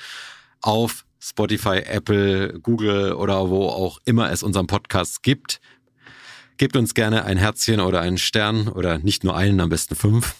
auf 0.60 1.04
Spotify, 1.20 1.78
Apple, 1.78 2.58
Google 2.60 3.12
oder 3.12 3.48
wo 3.48 3.68
auch 3.68 3.98
immer 4.04 4.30
es 4.30 4.42
unseren 4.42 4.66
Podcast 4.66 5.22
gibt. 5.22 5.60
Gebt 6.56 6.76
uns 6.76 6.94
gerne 6.94 7.24
ein 7.24 7.36
Herzchen 7.36 7.80
oder 7.80 8.00
einen 8.00 8.18
Stern 8.18 8.68
oder 8.68 8.98
nicht 8.98 9.24
nur 9.24 9.36
einen, 9.36 9.60
am 9.60 9.70
besten 9.70 9.96
fünf. 9.96 10.34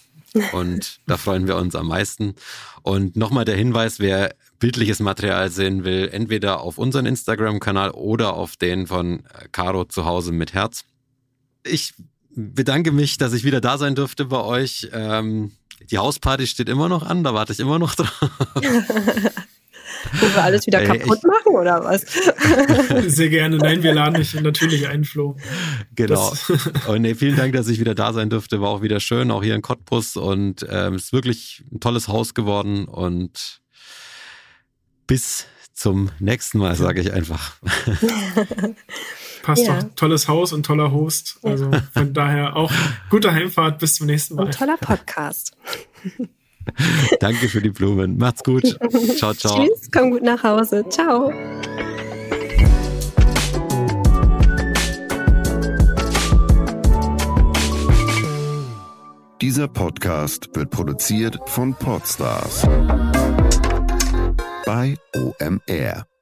Und 0.52 1.00
da 1.06 1.16
freuen 1.16 1.46
wir 1.46 1.56
uns 1.56 1.74
am 1.74 1.88
meisten. 1.88 2.34
Und 2.82 3.16
nochmal 3.16 3.44
der 3.44 3.56
Hinweis, 3.56 4.00
wer 4.00 4.34
bildliches 4.58 5.00
Material 5.00 5.50
sehen 5.50 5.84
will, 5.84 6.08
entweder 6.12 6.60
auf 6.60 6.78
unseren 6.78 7.06
Instagram-Kanal 7.06 7.90
oder 7.92 8.34
auf 8.34 8.56
den 8.56 8.86
von 8.86 9.22
Caro 9.52 9.84
zu 9.84 10.04
Hause 10.04 10.32
mit 10.32 10.52
Herz. 10.52 10.84
Ich 11.64 11.94
bedanke 12.34 12.92
mich, 12.92 13.16
dass 13.16 13.32
ich 13.32 13.44
wieder 13.44 13.60
da 13.60 13.78
sein 13.78 13.94
durfte 13.94 14.26
bei 14.26 14.40
euch. 14.40 14.88
Ähm, 14.92 15.52
die 15.90 15.98
Hausparty 15.98 16.46
steht 16.46 16.68
immer 16.68 16.88
noch 16.88 17.04
an, 17.04 17.24
da 17.24 17.34
warte 17.34 17.52
ich 17.52 17.60
immer 17.60 17.78
noch 17.78 17.94
drauf. 17.94 18.30
Wo 20.12 20.26
wir 20.26 20.42
alles 20.42 20.66
wieder 20.66 20.84
kaputt 20.84 21.18
ich, 21.18 21.24
machen 21.24 21.54
oder 21.54 21.84
was? 21.84 22.04
Sehr 23.14 23.28
gerne. 23.28 23.56
Nein, 23.58 23.82
wir 23.82 23.94
laden 23.94 24.14
dich 24.14 24.34
natürlich 24.40 24.88
ein, 24.88 25.04
Flo. 25.04 25.36
Genau. 25.94 26.32
und 26.88 27.02
nee, 27.02 27.14
vielen 27.14 27.36
Dank, 27.36 27.54
dass 27.54 27.68
ich 27.68 27.80
wieder 27.80 27.94
da 27.94 28.12
sein 28.12 28.30
durfte. 28.30 28.60
War 28.60 28.70
auch 28.70 28.82
wieder 28.82 29.00
schön, 29.00 29.30
auch 29.30 29.42
hier 29.42 29.54
in 29.54 29.62
Cottbus. 29.62 30.16
Und 30.16 30.66
ähm, 30.68 30.94
ist 30.94 31.12
wirklich 31.12 31.64
ein 31.72 31.80
tolles 31.80 32.08
Haus 32.08 32.34
geworden. 32.34 32.84
Und 32.86 33.60
bis 35.06 35.46
zum 35.74 36.10
nächsten 36.20 36.58
Mal, 36.58 36.76
sage 36.76 37.00
ich 37.00 37.12
einfach. 37.12 37.56
Passt 39.42 39.66
ja. 39.66 39.82
doch. 39.82 39.94
Tolles 39.96 40.28
Haus 40.28 40.52
und 40.52 40.64
toller 40.64 40.92
Host. 40.92 41.38
Also 41.42 41.70
von 41.92 42.14
daher 42.14 42.56
auch 42.56 42.72
gute 43.10 43.32
Heimfahrt. 43.32 43.78
Bis 43.78 43.96
zum 43.96 44.06
nächsten 44.06 44.36
Mal. 44.36 44.46
Ein 44.46 44.52
toller 44.52 44.76
Podcast. 44.76 45.56
Danke 47.20 47.48
für 47.48 47.62
die 47.62 47.70
Blumen. 47.70 48.16
Macht's 48.16 48.42
gut. 48.42 48.78
Ciao, 49.16 49.34
ciao. 49.34 49.64
Tschüss, 49.66 49.90
komm 49.92 50.10
gut 50.10 50.22
nach 50.22 50.42
Hause. 50.42 50.84
Ciao. 50.88 51.32
Dieser 59.40 59.68
Podcast 59.68 60.48
wird 60.54 60.70
produziert 60.70 61.38
von 61.46 61.74
Podstars 61.74 62.62
bei 64.64 64.96
OMR. 65.14 66.13